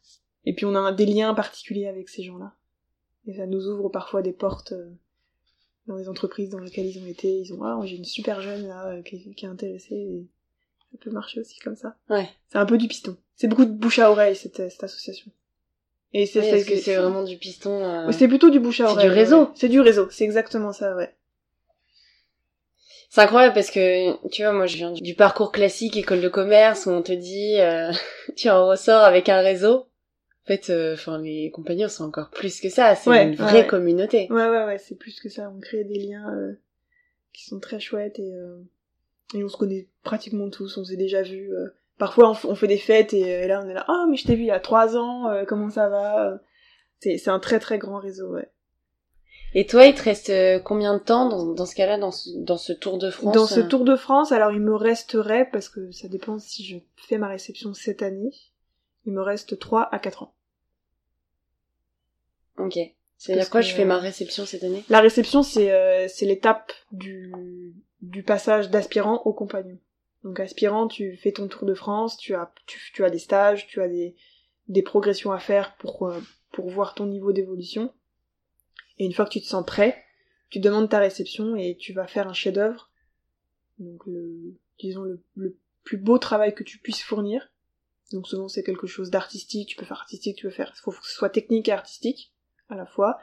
Et 0.45 0.55
puis 0.55 0.67
on 0.67 0.75
a 0.75 0.79
un- 0.81 0.93
des 0.93 1.07
liens 1.07 1.33
particuliers 1.33 1.87
avec 1.87 2.11
ces 2.11 2.23
gens-là. 2.23 2.53
Et 3.27 3.35
ça 3.35 3.47
nous 3.47 3.67
ouvre 3.69 3.89
parfois 3.89 4.21
des 4.21 4.35
portes 4.35 4.73
euh, 4.73 4.91
dans 5.87 5.97
les 5.97 6.11
entreprises 6.11 6.51
dans 6.51 6.59
lesquelles 6.59 6.87
ils 6.87 7.03
ont 7.03 7.07
été. 7.07 7.39
Ils 7.41 7.55
ont 7.55 7.63
ah 7.65 7.81
j'ai 7.85 7.97
une 7.97 8.05
super 8.05 8.43
jeune 8.43 8.67
là 8.69 8.89
euh, 8.91 9.03
qui, 9.03 9.35
qui 9.35 9.47
est 9.47 9.49
intéressée. 9.49 10.27
Ça 10.95 10.99
peut 11.01 11.11
marcher 11.11 11.41
aussi 11.41 11.59
comme 11.59 11.75
ça. 11.77 11.97
Ouais. 12.09 12.29
C'est 12.51 12.59
un 12.59 12.67
peu 12.67 12.79
du 12.79 12.87
piston. 12.87 13.17
C'est 13.35 13.49
beaucoup 13.49 13.65
de 13.65 13.73
bouche 13.73 13.99
à 13.99 14.11
oreille 14.13 14.37
cette, 14.37 14.71
cette 14.71 14.85
association. 14.85 15.31
Et 16.13 16.25
c'est 16.27 16.39
Oui, 16.41 16.63
c'est- 16.63 16.71
que 16.71 16.77
c'est 16.79 16.95
vraiment 16.95 17.25
du 17.25 17.37
piston 17.37 17.83
euh, 17.85 18.13
C'est 18.13 18.29
plutôt 18.29 18.49
du 18.51 18.61
bouche 18.61 18.81
à 18.81 18.87
C'est 18.87 18.93
oreille. 18.93 19.09
du 19.09 19.13
réseau. 19.13 19.41
ouais. 19.43 19.49
C'est 19.57 19.69
du 19.69 19.81
réseau. 19.81 20.07
C'est 20.11 20.23
exactement 20.25 20.73
ça, 20.73 20.95
ouais. 20.95 21.13
C'est 23.11 23.21
incroyable 23.21 23.55
parce 23.55 23.71
que, 23.71 24.27
tu 24.29 24.43
vois, 24.43 24.53
moi 24.53 24.67
je 24.67 24.77
viens 24.77 24.93
du 24.93 25.15
parcours 25.15 25.51
classique 25.53 25.97
école 25.97 26.21
de 26.21 26.29
commerce 26.29 26.87
où 26.87 26.91
on 26.91 27.03
te 27.03 27.13
dit, 27.13 27.61
euh, 27.61 27.93
tu 28.37 28.49
en 28.51 28.67
ressors 28.69 29.03
avec 29.03 29.29
un 29.29 29.41
réseau. 29.41 29.89
En 30.45 30.47
fait, 30.47 30.69
euh, 30.71 30.95
enfin, 30.95 31.19
les 31.21 31.51
compagnons 31.51 31.89
sont 31.89 32.05
encore 32.05 32.31
plus 32.31 32.61
que 32.61 32.69
ça. 32.69 32.95
C'est 32.97 33.09
Ouais, 33.11 33.25
une 33.25 33.35
vraie 33.35 33.63
ouais. 33.63 33.67
communauté. 33.67 34.27
Ouais, 34.31 34.49
ouais, 34.49 34.65
ouais. 34.65 34.79
C'est 34.79 34.95
plus 34.97 35.19
que 35.21 35.29
ça. 35.29 35.51
On 35.57 35.59
crée 35.61 35.85
des 35.85 35.99
liens 35.99 36.29
euh, 36.35 36.53
qui 37.33 37.45
sont 37.47 37.59
très 37.61 37.81
chouettes 37.81 38.19
et, 38.19 38.35
euh, 38.35 38.59
et 39.33 39.43
on 39.45 39.49
se 39.49 39.57
connaît 39.57 39.89
pratiquement 40.03 40.51
tous. 40.51 40.77
On 40.77 40.85
s'est 40.85 40.97
déjà 40.97 41.23
vus. 41.23 41.53
euh. 41.53 41.69
Parfois, 41.97 42.37
on, 42.45 42.55
fait 42.57 42.67
des 42.67 42.79
fêtes 42.79 43.13
et, 43.15 43.21
et 43.21 43.47
là, 43.47 43.63
on 43.65 43.69
est 43.69 43.75
là. 43.75 43.85
Ah, 43.89 44.07
mais 44.11 44.17
je 44.17 44.27
t'ai 44.27 44.35
vu 44.35 44.43
il 44.43 44.47
y 44.49 44.51
a 44.51 44.59
trois 44.61 44.97
ans. 44.97 45.29
euh, 45.31 45.45
comment 45.47 45.71
ça 45.71 45.89
va 45.89 46.41
C'est 46.99 47.19
c'est 47.19 47.31
un 47.31 47.39
très 47.39 47.61
très 47.61 47.79
grand 47.79 47.99
réseau, 48.01 48.33
ouais. 48.35 48.51
Et 49.57 49.67
toi, 49.67 49.87
il 49.87 49.95
te 49.95 50.03
reste 50.03 50.31
euh, 50.31 50.59
combien 50.59 50.95
de 50.95 50.99
temps 51.03 51.29
dans, 51.29 51.47
dans 51.53 51.67
ce 51.67 51.77
cas-là, 51.77 51.97
dans 51.97 52.11
ce, 52.11 52.29
dans 52.39 52.57
ce 52.57 52.73
Tour 52.73 52.99
de 52.99 53.11
France 53.11 53.33
Dans 53.35 53.47
ce 53.47 53.61
euh? 53.61 53.69
Tour 53.69 53.85
de 53.85 53.95
France, 53.95 54.33
alors 54.33 54.51
il 54.51 54.61
me 54.61 54.75
resterait, 54.75 55.49
parce 55.53 55.69
que 55.69 55.93
ça 55.93 56.09
dépend 56.09 56.41
si 56.41 56.65
je 56.65 56.79
fais 56.97 57.19
ma 57.19 57.29
réception 57.29 57.73
cette 57.73 58.03
année, 58.03 58.33
il 59.07 59.13
me 59.13 59.23
reste 59.23 59.57
3 59.57 59.89
à 59.93 59.99
4 60.01 60.25
ans. 60.25 60.35
Ok. 62.59 62.79
C'est-à-dire 63.17 63.43
Parce 63.43 63.49
quoi 63.51 63.61
que, 63.61 63.67
Je 63.69 63.75
fais 63.75 63.85
ma 63.85 63.97
euh, 63.97 64.01
réception 64.01 64.45
cette 64.45 64.65
année? 64.65 64.85
La 64.89 65.01
réception, 65.01 65.45
c'est 65.45 65.71
euh, 65.73 66.07
c'est 66.09 66.27
l'étape 66.27 66.73
du, 66.91 67.33
du 68.01 68.23
passage 68.23 68.71
d'aspirant 68.71 69.23
au 69.25 69.33
compagnon. 69.33 69.79
Donc 70.23 70.41
aspirant, 70.41 70.89
tu 70.89 71.17
fais 71.17 71.33
ton 71.33 71.49
tour 71.49 71.67
de 71.67 71.75
France, 71.75 72.17
tu 72.17 72.35
as, 72.35 72.53
tu, 72.67 72.81
tu 72.93 73.05
as 73.05 73.11
des 73.11 73.19
stages, 73.19 73.67
tu 73.67 73.81
as 73.81 73.89
des, 73.89 74.17
des 74.69 74.83
progressions 74.83 75.33
à 75.33 75.39
faire 75.39 75.77
pour, 75.77 76.09
euh, 76.09 76.21
pour 76.53 76.71
voir 76.71 76.95
ton 76.95 77.07
niveau 77.07 77.33
d'évolution. 77.33 77.93
Et 78.99 79.05
une 79.05 79.13
fois 79.13 79.27
que 79.27 79.31
tu 79.31 79.41
te 79.41 79.47
sens 79.47 79.65
prêt, 79.67 80.03
tu 80.49 80.61
demandes 80.61 80.89
ta 80.89 80.99
réception 80.99 81.57
et 81.57 81.77
tu 81.77 81.93
vas 81.93 82.07
faire 82.07 82.29
un 82.29 82.33
chef-d'œuvre. 82.33 82.91
Donc 83.79 84.07
le, 84.07 84.57
disons 84.79 85.03
le, 85.03 85.23
le 85.35 85.59
plus 85.83 85.99
beau 85.99 86.19
travail 86.19 86.55
que 86.55 86.65
tu 86.65 86.79
puisses 86.79 87.03
fournir. 87.03 87.51
Donc 88.13 88.29
souvent 88.29 88.49
c'est 88.49 88.63
quelque 88.63 88.87
chose 88.87 89.11
d'artistique, 89.11 89.69
tu 89.69 89.77
peux 89.77 89.85
faire 89.85 90.01
artistique, 90.01 90.37
tu 90.37 90.47
peux 90.47 90.53
faire, 90.53 90.75
faut 90.77 90.93
que 90.93 91.07
ce 91.07 91.15
soit 91.15 91.31
technique 91.31 91.69
et 91.69 91.73
artistique 91.73 92.33
à 92.69 92.77
la 92.77 92.87
fois. 92.87 93.19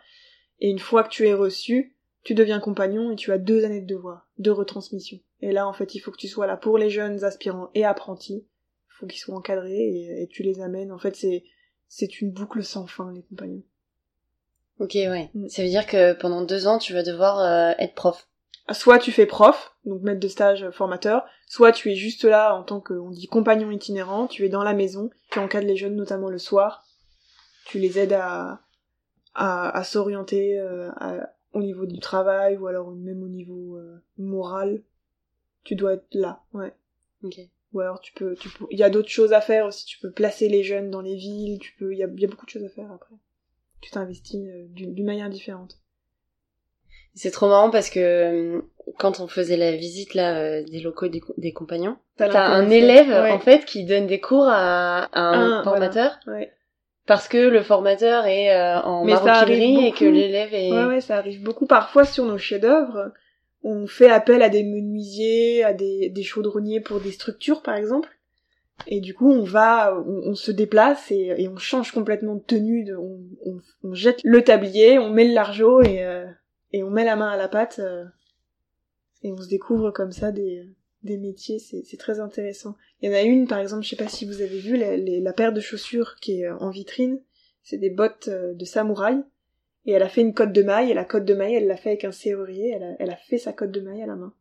Et 0.60 0.70
une 0.70 0.80
fois 0.80 1.04
que 1.04 1.10
tu 1.10 1.28
es 1.28 1.34
reçu, 1.34 1.96
tu 2.24 2.34
deviens 2.34 2.60
compagnon 2.60 3.12
et 3.12 3.16
tu 3.16 3.32
as 3.32 3.38
deux 3.38 3.66
années 3.66 3.82
de 3.82 3.88
devoir, 3.88 4.30
de 4.38 4.52
retransmission. 4.52 5.20
Et 5.42 5.52
là, 5.52 5.68
en 5.68 5.74
fait, 5.74 5.96
il 5.96 6.00
faut 6.00 6.12
que 6.12 6.18
tu 6.18 6.28
sois 6.28 6.48
là 6.48 6.58
pour 6.58 6.78
les 6.78 6.90
jeunes 6.90 7.24
aspirants 7.24 7.70
et 7.74 7.84
apprentis. 7.86 8.46
Il 8.46 8.94
faut 9.00 9.08
qu'ils 9.08 9.20
soient 9.20 9.36
encadrés 9.36 9.72
et, 9.72 10.24
et 10.24 10.28
tu 10.28 10.44
les 10.44 10.62
amènes. 10.62 10.92
En 10.92 11.00
fait, 11.00 11.16
c'est 11.16 11.44
c'est 11.88 12.22
une 12.22 12.32
boucle 12.32 12.64
sans 12.64 12.88
fin, 12.88 13.12
les 13.12 13.24
compagnons. 13.24 13.64
Ok, 14.80 14.94
ouais. 14.94 15.30
Mm. 15.34 15.48
Ça 15.50 15.64
veut 15.64 15.70
dire 15.70 15.86
que 15.86 16.14
pendant 16.14 16.42
deux 16.42 16.68
ans, 16.68 16.78
tu 16.78 16.94
vas 16.94 17.04
devoir 17.04 17.40
euh, 17.40 17.74
être 17.80 17.96
prof. 17.96 18.28
Soit 18.72 19.00
tu 19.00 19.12
fais 19.12 19.26
prof, 19.26 19.76
donc 19.86 20.02
maître 20.02 20.20
de 20.20 20.28
stage, 20.28 20.64
euh, 20.64 20.72
formateur, 20.72 21.26
soit 21.48 21.72
tu 21.74 21.92
es 21.92 21.96
juste 21.96 22.24
là 22.24 22.56
en 22.56 22.64
tant 22.64 22.80
que, 22.80 22.94
on 22.94 23.10
dit 23.10 23.28
compagnon 23.28 23.70
itinérant, 23.72 24.28
tu 24.28 24.46
es 24.46 24.50
dans 24.50 24.64
la 24.64 24.74
maison, 24.74 25.10
tu 25.32 25.40
encadres 25.40 25.68
les 25.68 25.76
jeunes 25.76 25.96
notamment 25.96 26.30
le 26.30 26.38
soir, 26.38 26.86
tu 27.66 27.80
les 27.80 28.00
aides 28.00 28.14
à, 28.14 28.62
à, 29.34 29.78
à 29.78 29.84
s'orienter 29.84 30.58
euh, 30.60 30.90
à- 30.96 31.34
au 31.54 31.62
niveau 31.62 31.86
du 31.86 32.00
travail 32.00 32.58
ou 32.58 32.68
alors 32.68 32.92
même 32.92 33.24
au 33.24 33.28
niveau 33.28 33.78
euh, 33.78 34.02
moral. 34.18 34.82
Tu 35.64 35.76
dois 35.76 35.94
être 35.94 36.08
là, 36.14 36.42
ouais. 36.54 36.74
Ok. 37.24 37.40
Ou 37.74 37.80
alors 37.80 38.02
tu 38.02 38.14
peux, 38.14 38.36
tu 38.36 38.50
peux, 38.50 38.66
il 38.72 38.80
y 38.80 38.84
a 38.84 38.90
d'autres 38.90 39.10
choses 39.10 39.32
à 39.34 39.42
faire 39.42 39.66
aussi. 39.66 39.86
Tu 39.86 40.00
peux 40.00 40.12
placer 40.12 40.50
les 40.50 40.64
jeunes 40.64 40.90
dans 40.90 41.02
les 41.02 41.16
villes. 41.16 41.60
Tu 41.60 41.74
peux, 41.78 41.94
il 41.94 42.00
y 42.00 42.04
a, 42.04 42.08
il 42.08 42.20
y 42.20 42.26
a 42.26 42.28
beaucoup 42.28 42.46
de 42.46 42.52
choses 42.52 42.66
à 42.66 42.70
faire 42.70 42.92
après. 42.92 43.16
Tu 43.80 43.92
t'investis 43.92 44.36
euh, 44.48 44.66
d'une 44.70 45.06
manière 45.06 45.30
différente. 45.30 45.78
C'est 47.14 47.32
trop 47.32 47.48
marrant 47.50 47.70
parce 47.70 47.90
que 47.90 48.00
euh, 48.00 48.62
quand 48.98 49.20
on 49.20 49.28
faisait 49.28 49.58
la 49.58 49.76
visite 49.76 50.14
là 50.14 50.40
euh, 50.40 50.64
des 50.64 50.80
locaux 50.80 51.10
des, 51.10 51.22
des 51.38 51.52
compagnons, 51.52 51.98
t'as 52.16 52.30
un 52.48 52.70
élève 52.70 53.10
Ouais. 53.10 53.32
en 53.32 53.40
fait 53.40 53.66
qui 53.66 53.86
donne 53.86 54.08
des 54.08 54.22
cours 54.22 54.46
à, 54.48 55.04
à 55.04 55.22
un 55.22 55.60
Ah, 55.60 55.64
formateur 55.64 56.20
Ouais. 56.28 56.54
Parce 57.12 57.28
que 57.28 57.38
le 57.38 57.62
formateur 57.62 58.26
est 58.26 58.56
euh, 58.56 58.80
en 58.84 59.04
Mais 59.04 59.12
maroquinerie 59.12 59.88
et 59.88 59.92
que 59.92 60.06
l'élève 60.06 60.54
est. 60.54 60.72
ouais, 60.72 60.86
ouais, 60.86 61.02
ça 61.02 61.18
arrive 61.18 61.44
beaucoup. 61.44 61.66
Parfois 61.66 62.06
sur 62.06 62.26
nos 62.26 62.38
chefs-d'œuvre, 62.38 63.12
on 63.64 63.86
fait 63.86 64.10
appel 64.10 64.42
à 64.42 64.48
des 64.48 64.64
menuisiers, 64.64 65.66
à 65.66 65.74
des, 65.74 66.08
des 66.10 66.24
chaudronniers 66.24 66.80
pour 66.80 67.02
des 67.02 67.12
structures 67.12 67.62
par 67.64 67.76
exemple. 67.76 68.08
Et 68.88 69.02
du 69.02 69.14
coup, 69.14 69.30
on 69.30 69.44
va, 69.44 69.94
on, 70.08 70.30
on 70.30 70.36
se 70.36 70.52
déplace 70.52 71.12
et, 71.12 71.34
et 71.38 71.50
on 71.50 71.58
change 71.58 71.92
complètement 71.92 72.36
de 72.36 72.44
tenue. 72.44 72.86
De, 72.86 72.96
on, 72.96 73.20
on, 73.46 73.58
on 73.84 73.94
jette 73.94 74.22
le 74.24 74.42
tablier, 74.42 74.98
on 74.98 75.10
met 75.10 75.28
le 75.28 75.34
largeau 75.34 75.82
et, 75.82 76.06
euh, 76.06 76.26
et 76.72 76.82
on 76.82 76.90
met 76.90 77.04
la 77.04 77.18
main 77.18 77.30
à 77.30 77.36
la 77.36 77.50
pâte. 77.50 77.80
euh, 77.80 78.06
et 79.24 79.34
on 79.34 79.38
se 79.38 79.50
découvre 79.50 79.92
comme 79.92 80.14
ça 80.14 80.32
des, 80.32 80.64
des 81.04 81.18
métiers. 81.18 81.60
C'est 81.60 81.84
c'est 81.86 81.98
très 81.98 82.20
intéressant. 82.20 82.76
Il 83.02 83.10
y 83.10 83.14
en 83.14 83.16
a 83.18 83.22
une, 83.22 83.48
par 83.48 83.60
exemple, 83.60 83.84
je 83.84 83.90
sais 83.90 83.96
pas 83.96 84.08
si 84.08 84.26
vous 84.26 84.42
avez 84.42 84.60
vu, 84.60 84.78
la, 84.78 84.98
les- 84.98 85.20
la 85.22 85.34
paire 85.34 85.54
de 85.54 85.62
chaussures 85.62 86.16
qui 86.22 86.42
est 86.42 86.46
euh, 86.48 86.58
en 86.58 86.70
vitrine. 86.70 87.20
C'est 87.64 87.78
des 87.78 87.90
bottes 87.90 88.28
euh, 88.28 88.54
de 88.54 88.66
samouraï. 88.66 89.22
Et 89.86 89.94
elle 89.94 90.04
a 90.04 90.10
fait 90.10 90.22
une 90.22 90.36
cotte 90.36 90.54
de 90.54 90.62
maille, 90.62 90.92
et 90.92 90.94
la 90.94 91.06
cotte 91.06 91.26
de 91.26 91.34
maille, 91.34 91.56
elle 91.56 91.66
l'a 91.66 91.76
fait 91.76 91.90
avec 91.90 92.04
un 92.06 92.12
serrurier, 92.12 92.70
elle 92.70 92.84
a, 92.84 92.96
elle 93.00 93.10
a 93.10 93.16
fait 93.16 93.40
sa 93.40 93.52
cotte 93.52 93.72
de 93.72 93.82
maille 93.82 94.04
à 94.04 94.06
la 94.06 94.16
main. 94.16 94.32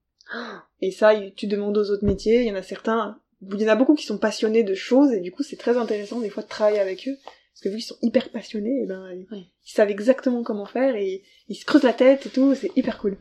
Et 0.83 0.91
ça, 0.91 1.15
tu 1.35 1.47
demandes 1.47 1.79
aux 1.79 1.91
autres 1.91 2.05
métiers, 2.05 2.43
il 2.43 2.47
y 2.47 2.53
en 2.53 2.57
a 2.57 2.63
certains, 2.63 3.19
il 3.41 3.59
y 3.59 3.65
en 3.65 3.69
a 3.73 3.75
beaucoup 3.75 3.95
qui 3.95 4.05
sont 4.05 4.19
passionnés 4.19 4.65
de 4.65 4.75
choses, 4.75 5.13
et 5.15 5.21
du 5.21 5.33
coup, 5.33 5.43
c'est 5.43 5.57
très 5.57 5.79
intéressant 5.79 6.21
des 6.21 6.29
fois 6.29 6.43
de 6.43 6.49
travailler 6.49 6.79
avec 6.79 7.09
eux, 7.09 7.17
parce 7.25 7.63
que 7.63 7.71
vu 7.71 7.77
qu'ils 7.77 7.85
sont 7.87 7.97
hyper 8.03 8.29
passionnés, 8.29 8.83
et 8.83 8.87
ben, 8.87 9.11
ils, 9.15 9.27
Oui. 9.33 9.47
ils 9.67 9.73
savent 9.73 9.89
exactement 9.89 10.43
comment 10.43 10.67
faire, 10.67 10.95
et 10.95 11.23
ils 11.49 11.55
se 11.57 11.65
creusent 11.65 11.85
la 11.85 11.95
tête 11.95 12.27
et 12.27 12.29
tout, 12.29 12.55
c'est 12.55 12.71
hyper 12.77 12.99
cool. 12.99 13.17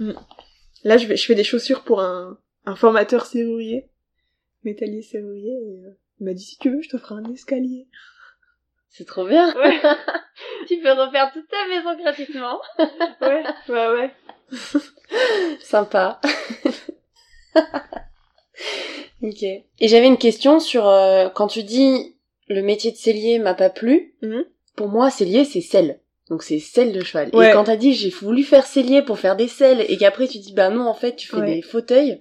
Mm. 0.00 0.14
Là, 0.82 0.96
je, 0.96 1.06
vais, 1.06 1.16
je 1.16 1.24
fais 1.24 1.36
des 1.36 1.44
chaussures 1.44 1.84
pour 1.84 2.00
un, 2.00 2.40
un 2.64 2.76
formateur 2.76 3.26
serrurier, 3.26 3.88
métallier 4.64 5.02
serrurier, 5.02 5.52
et 5.52 5.84
euh, 5.86 5.90
il 6.20 6.24
m'a 6.26 6.34
dit, 6.34 6.44
si 6.44 6.58
tu 6.58 6.70
veux, 6.70 6.82
je 6.82 6.88
t'offre 6.90 7.12
un 7.12 7.24
escalier. 7.32 7.86
C'est 8.88 9.06
trop 9.06 9.26
bien. 9.26 9.54
Ouais. 9.56 9.80
tu 10.68 10.78
peux 10.80 10.92
refaire 10.92 11.32
toute 11.32 11.48
ta 11.48 11.66
maison 11.68 11.96
gratuitement. 12.02 12.60
ouais, 13.22 13.42
ouais, 13.68 13.88
ouais. 13.88 14.10
Sympa. 15.60 16.20
ok. 19.22 19.42
Et 19.42 19.88
j'avais 19.88 20.06
une 20.06 20.18
question 20.18 20.60
sur 20.60 20.86
euh, 20.86 21.28
quand 21.30 21.46
tu 21.48 21.62
dis 21.62 22.16
le 22.48 22.62
métier 22.62 22.92
de 22.92 22.96
cellier 22.96 23.38
m'a 23.38 23.54
pas 23.54 23.70
plu. 23.70 24.14
Mhm. 24.22 24.44
Pour 24.76 24.88
moi, 24.88 25.10
cellier 25.10 25.44
c'est 25.44 25.60
selle. 25.60 26.00
Donc 26.28 26.42
c'est 26.42 26.58
selle 26.58 26.92
de 26.92 27.02
cheval. 27.02 27.30
Ouais. 27.34 27.50
Et 27.50 27.52
quand 27.52 27.64
t'as 27.64 27.76
dit 27.76 27.94
j'ai 27.94 28.10
voulu 28.10 28.42
faire 28.42 28.66
cellier 28.66 29.02
pour 29.02 29.18
faire 29.18 29.36
des 29.36 29.48
selles 29.48 29.84
et 29.88 29.96
qu'après 29.96 30.28
tu 30.28 30.38
dis 30.38 30.52
bah 30.52 30.68
non 30.70 30.86
en 30.86 30.94
fait 30.94 31.16
tu 31.16 31.28
fais 31.28 31.38
Ouais. 31.38 31.54
des 31.56 31.62
fauteuils. 31.62 32.20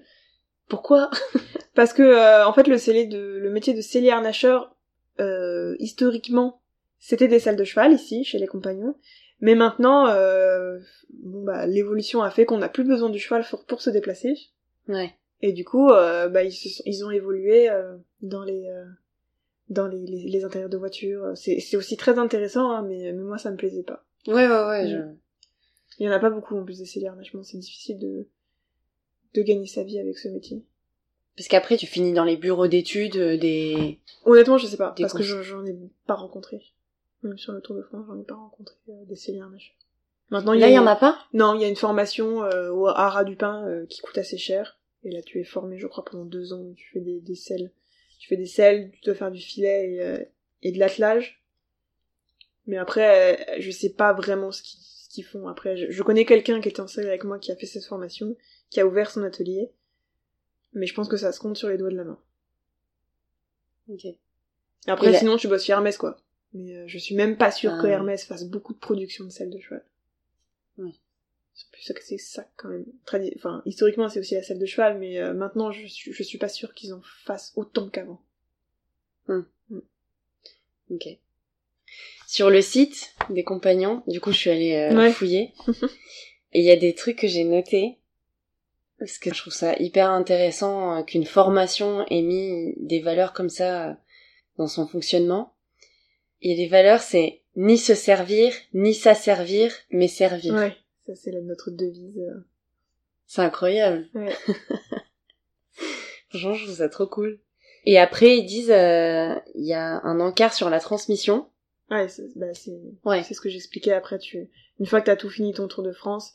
Pourquoi 0.72 1.10
Parce 1.76 1.92
que 1.94 2.02
euh, 2.02 2.48
en 2.48 2.54
fait 2.54 2.68
le 2.68 2.78
scellé 2.78 3.06
de 3.06 3.20
le 3.20 3.50
métier 3.52 3.74
de 3.74 3.82
cellier 3.82 4.12
harnacheur 4.12 4.76
euh, 5.20 5.76
historiquement 5.80 6.62
c'était 6.98 7.28
des 7.28 7.40
selles 7.40 7.56
de 7.58 7.64
cheval 7.64 7.92
ici 7.94 8.24
chez 8.24 8.40
les 8.40 8.48
compagnons, 8.48 8.96
mais 9.42 9.56
maintenant 9.56 10.08
euh, 10.08 10.80
bon 11.14 11.44
bah 11.44 11.66
l'évolution 11.68 12.22
a 12.24 12.30
fait 12.32 12.46
qu'on 12.46 12.60
n'a 12.60 12.70
plus 12.70 12.84
besoin 12.86 13.10
du 13.10 13.20
cheval 13.20 13.44
pour, 13.50 13.66
pour 13.66 13.82
se 13.82 13.90
déplacer 13.90 14.34
Ouais. 14.88 15.14
et 15.42 15.52
du 15.52 15.66
coup 15.66 15.90
euh, 15.90 16.30
bah 16.30 16.44
ils, 16.44 16.52
se 16.54 16.70
sont- 16.70 16.84
ils 16.86 17.04
ont 17.06 17.12
évolué 17.12 17.70
euh, 17.70 17.98
dans 18.22 18.44
les 18.44 18.68
euh, 18.70 18.86
dans 19.70 19.88
les, 19.88 20.06
les, 20.06 20.24
les 20.28 20.44
intérieurs 20.46 20.70
de 20.70 20.78
voitures. 20.78 21.32
C'est 21.36 21.60
c'est 21.60 21.78
aussi 21.78 21.96
très 21.98 22.18
intéressant 22.20 22.72
hein, 22.72 22.84
mais, 22.88 23.12
mais 23.14 23.24
moi 23.24 23.38
ça 23.38 23.52
me 23.52 23.58
plaisait 23.58 23.84
pas. 23.84 24.04
Ouais 24.28 24.48
ouais 24.48 24.66
ouais. 24.72 24.86
Mm. 24.86 24.90
je- 24.90 25.16
Il 26.00 26.06
y 26.06 26.10
en 26.10 26.14
a 26.14 26.20
pas 26.20 26.30
beaucoup 26.30 26.56
en 26.58 26.64
plus 26.64 26.80
des 26.80 26.86
celliers 26.86 27.12
c'est 27.44 27.58
difficile 27.58 28.00
de 28.00 28.28
de 29.34 29.42
gagner 29.42 29.68
sa 29.68 29.84
vie 29.84 30.00
avec 30.00 30.18
ce 30.18 30.28
métier. 30.30 30.64
Parce 31.38 31.48
qu'après 31.48 31.78
tu 31.78 31.88
finis 31.88 32.14
dans 32.14 32.24
les 32.26 32.38
bureaux 32.38 32.68
d'études 32.68 33.16
euh, 33.18 33.38
des. 33.38 34.00
Honnêtement, 34.26 34.58
je 34.58 34.68
sais 34.68 34.78
pas, 34.78 34.94
Des 34.98 35.04
parce 35.04 35.14
que 35.14 35.20
cons- 35.20 35.24
j'en 35.24 35.42
j'en 35.44 35.66
ai 35.66 35.76
pas 36.06 36.16
rencontré. 36.16 36.62
Même 37.24 37.38
sur 37.38 37.54
le 37.54 37.62
Tour 37.62 37.76
de 37.76 37.84
France, 37.84 38.06
j'en 38.08 38.20
ai 38.20 38.24
pas 38.24 38.36
rencontré 38.36 38.76
euh, 38.90 39.06
des 39.06 39.40
harnacheurs. 39.40 39.76
Maintenant, 40.30 40.54
Là 40.54 40.70
il 40.70 40.74
y 40.74 40.80
en 40.80 40.88
a 40.88 40.96
pas. 40.96 41.18
Non, 41.34 41.56
il 41.56 41.62
y 41.62 41.66
a 41.66 41.68
une 41.68 41.76
formation 41.76 42.44
euh, 42.44 42.72
au 42.72 42.88
Haras 42.88 43.24
du 43.26 43.36
Pin 43.36 43.66
euh, 43.68 43.86
qui 43.88 44.02
coûte 44.02 44.18
assez 44.18 44.38
cher. 44.38 44.80
Et 45.04 45.12
là, 45.12 45.22
tu 45.22 45.40
es 45.40 45.44
formé, 45.44 45.78
je 45.80 45.88
crois, 45.88 46.06
pendant 46.06 46.26
deux 46.26 46.54
ans. 46.54 46.64
Tu 46.76 46.90
fais 46.94 47.00
des, 47.00 47.20
des 47.20 47.36
selles. 47.36 47.72
Tu 48.20 48.28
fais 48.28 48.38
des 48.38 48.46
selles, 48.46 48.92
tu 48.92 49.02
dois 49.06 49.16
faire 49.16 49.32
du 49.32 49.42
filet 49.42 49.94
et, 49.94 50.02
euh, 50.02 50.24
et 50.62 50.72
de 50.72 50.80
l'attelage. 50.80 51.42
Mais 52.68 52.78
après, 52.78 53.34
euh, 53.40 53.56
je 53.60 53.72
sais 53.72 53.90
pas 53.94 54.14
vraiment 54.14 54.52
ce 54.52 54.62
ce 54.64 55.01
qu'ils 55.12 55.26
font. 55.26 55.48
Après, 55.48 55.78
je, 55.78 55.92
je 55.92 56.04
connais 56.04 56.26
quelqu'un 56.26 56.62
qui 56.62 56.70
était 56.70 56.82
en 56.82 56.88
selle 56.88 57.08
avec 57.08 57.24
moi 57.24 57.40
qui 57.40 57.52
a 57.52 57.56
fait 57.56 57.66
cette 57.66 57.86
formation, 57.86 58.36
qui 58.70 58.80
a 58.80 58.86
ouvert 58.88 59.12
son 59.12 59.24
atelier. 59.24 59.72
Mais 60.74 60.86
je 60.88 60.94
pense 60.94 61.08
que 61.10 61.18
ça 61.18 61.32
se 61.32 61.40
compte 61.40 61.58
sur 61.58 61.70
les 61.70 61.78
doigts 61.78 61.90
de 61.92 61.98
la 61.98 62.04
main. 62.06 62.20
Ok. 63.90 64.06
Après, 64.88 65.08
sinon, 65.20 65.38
tu 65.38 65.48
bosses 65.48 65.66
chez 65.66 65.74
Hermès, 65.74 65.98
quoi. 65.98 66.18
Mais 66.54 66.76
euh, 66.76 66.88
je 66.88 66.98
suis 66.98 67.16
même 67.16 67.38
pas 67.38 67.52
sûre 67.52 67.74
Ah 67.76 67.78
que 67.82 67.88
ouais. 67.88 67.92
Hermès 67.94 68.26
fasse 68.26 68.46
beaucoup 68.46 68.74
de 68.74 68.80
production 68.80 69.26
de 69.26 69.30
selles 69.30 69.50
de 69.50 69.60
cheval. 69.60 69.86
Ouais. 70.78 70.94
C'est 71.54 71.70
plus 71.72 71.82
ça 71.82 71.94
que 71.94 72.04
c'est 72.04 72.18
ça, 72.18 72.50
quand 72.58 72.70
même. 72.70 72.86
Tradi- 73.06 73.34
Enfin, 73.36 73.62
historiquement, 73.66 74.08
c'est 74.10 74.20
aussi 74.20 74.36
la 74.36 74.44
selle 74.44 74.60
de 74.60 74.66
cheval, 74.66 74.98
mais 74.98 75.20
euh, 75.20 75.34
maintenant, 75.34 75.72
je 75.72 75.86
suis, 75.88 76.14
je 76.14 76.24
suis 76.24 76.38
pas 76.38 76.48
sûre 76.50 76.74
qu'ils 76.74 76.94
en 76.94 77.02
fassent 77.26 77.54
autant 77.56 77.90
qu'avant. 77.90 78.22
Ok. 80.90 81.08
Sur 82.32 82.50
le 82.50 82.62
site 82.62 83.14
des 83.30 83.44
compagnons, 83.44 84.04
du 84.08 84.22
coup, 84.22 84.32
je 84.32 84.38
suis 84.38 84.50
allée 84.50 84.74
euh, 84.74 84.96
Ouais. 84.96 85.12
fouiller. 85.12 85.54
et 86.54 86.60
il 86.62 86.64
y 86.64 86.72
a 86.72 86.78
des 86.78 86.96
trucs 86.96 87.18
que 87.20 87.28
j'ai 87.28 87.44
notés. 87.44 87.98
Parce 89.00 89.18
que 89.18 89.34
je 89.34 89.38
trouve 89.42 89.52
ça 89.52 89.76
hyper 89.80 90.10
intéressant 90.10 90.96
euh, 90.96 91.04
qu'une 91.04 91.26
formation 91.26 92.06
ait 92.10 92.22
mis 92.22 92.74
des 92.78 93.02
valeurs 93.02 93.34
comme 93.34 93.50
ça 93.50 93.90
euh, 93.90 93.94
dans 94.58 94.68
son 94.68 94.88
fonctionnement. 94.88 95.56
Et 96.42 96.56
les 96.56 96.70
valeurs, 96.70 97.02
c'est 97.02 97.42
ni 97.58 97.78
se 97.78 97.96
servir, 97.96 98.54
ni 98.74 98.94
s'asservir, 98.94 99.74
mais 99.90 100.08
servir. 100.08 100.54
Ouais, 100.54 100.78
ça 101.08 101.16
c'est 101.16 101.34
notre 101.34 101.70
devise. 101.70 102.26
C'est 103.28 103.42
incroyable. 103.42 104.08
Ouais. 104.14 104.34
Franchement, 106.30 106.54
je 106.54 106.64
trouve 106.64 106.78
ça 106.78 106.88
trop 106.88 107.08
cool. 107.08 107.42
Et 107.84 108.00
après, 108.00 108.38
ils 108.38 108.46
disent, 108.46 108.70
il 108.70 109.66
y 109.66 109.74
a 109.74 110.00
un 110.06 110.22
encart 110.22 110.54
sur 110.54 110.70
la 110.70 110.80
transmission. 110.80 111.50
Ouais, 111.92 112.08
c'est 112.08 112.36
bah, 112.38 112.54
c'est- 112.54 112.72
Ouais. 113.06 113.22
c'est 113.24 113.34
ce 113.34 113.42
que 113.42 113.50
j'expliquais 113.50 113.94
après. 113.94 114.18
Tu, 114.18 114.50
une 114.80 114.86
fois 114.86 115.02
que 115.02 115.06
t'as 115.08 115.16
tout 115.18 115.30
fini 115.30 115.54
ton 115.54 115.68
Tour 115.68 115.84
de 115.84 115.92
France, 115.92 116.34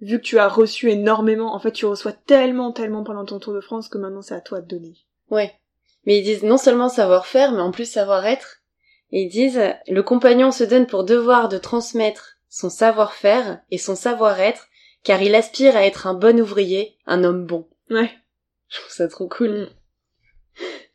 vu 0.00 0.18
que 0.18 0.24
tu 0.24 0.38
as 0.38 0.48
reçu 0.48 0.90
énormément, 0.90 1.54
en 1.54 1.58
fait, 1.58 1.72
tu 1.72 1.86
reçois 1.86 2.12
tellement, 2.12 2.72
tellement 2.72 3.02
pendant 3.04 3.24
ton 3.24 3.38
Tour 3.40 3.52
de 3.54 3.60
France 3.60 3.88
que 3.88 3.98
maintenant 3.98 4.22
c'est 4.22 4.34
à 4.34 4.40
toi 4.40 4.60
de 4.60 4.66
donner. 4.68 4.94
Ouais. 5.30 5.52
Mais 6.06 6.18
ils 6.18 6.22
disent 6.24 6.42
non 6.44 6.56
seulement 6.56 6.88
savoir-faire, 6.88 7.52
mais 7.52 7.60
en 7.60 7.70
plus 7.72 7.90
savoir-être. 7.90 8.58
Et 9.10 9.22
ils 9.22 9.28
disent, 9.28 9.60
le 9.88 10.02
compagnon 10.02 10.50
se 10.52 10.64
donne 10.64 10.86
pour 10.86 11.04
devoir 11.04 11.48
de 11.48 11.58
transmettre 11.58 12.38
son 12.48 12.70
savoir-faire 12.70 13.60
et 13.70 13.78
son 13.78 13.94
savoir-être, 13.94 14.68
car 15.04 15.20
il 15.22 15.34
aspire 15.34 15.76
à 15.76 15.84
être 15.84 16.06
un 16.06 16.14
bon 16.14 16.40
ouvrier, 16.40 16.96
un 17.06 17.24
homme 17.24 17.44
bon. 17.44 17.68
Ouais. 17.90 18.10
Je 18.68 18.78
trouve 18.80 18.92
ça 18.92 19.08
trop 19.08 19.28
cool. 19.28 19.68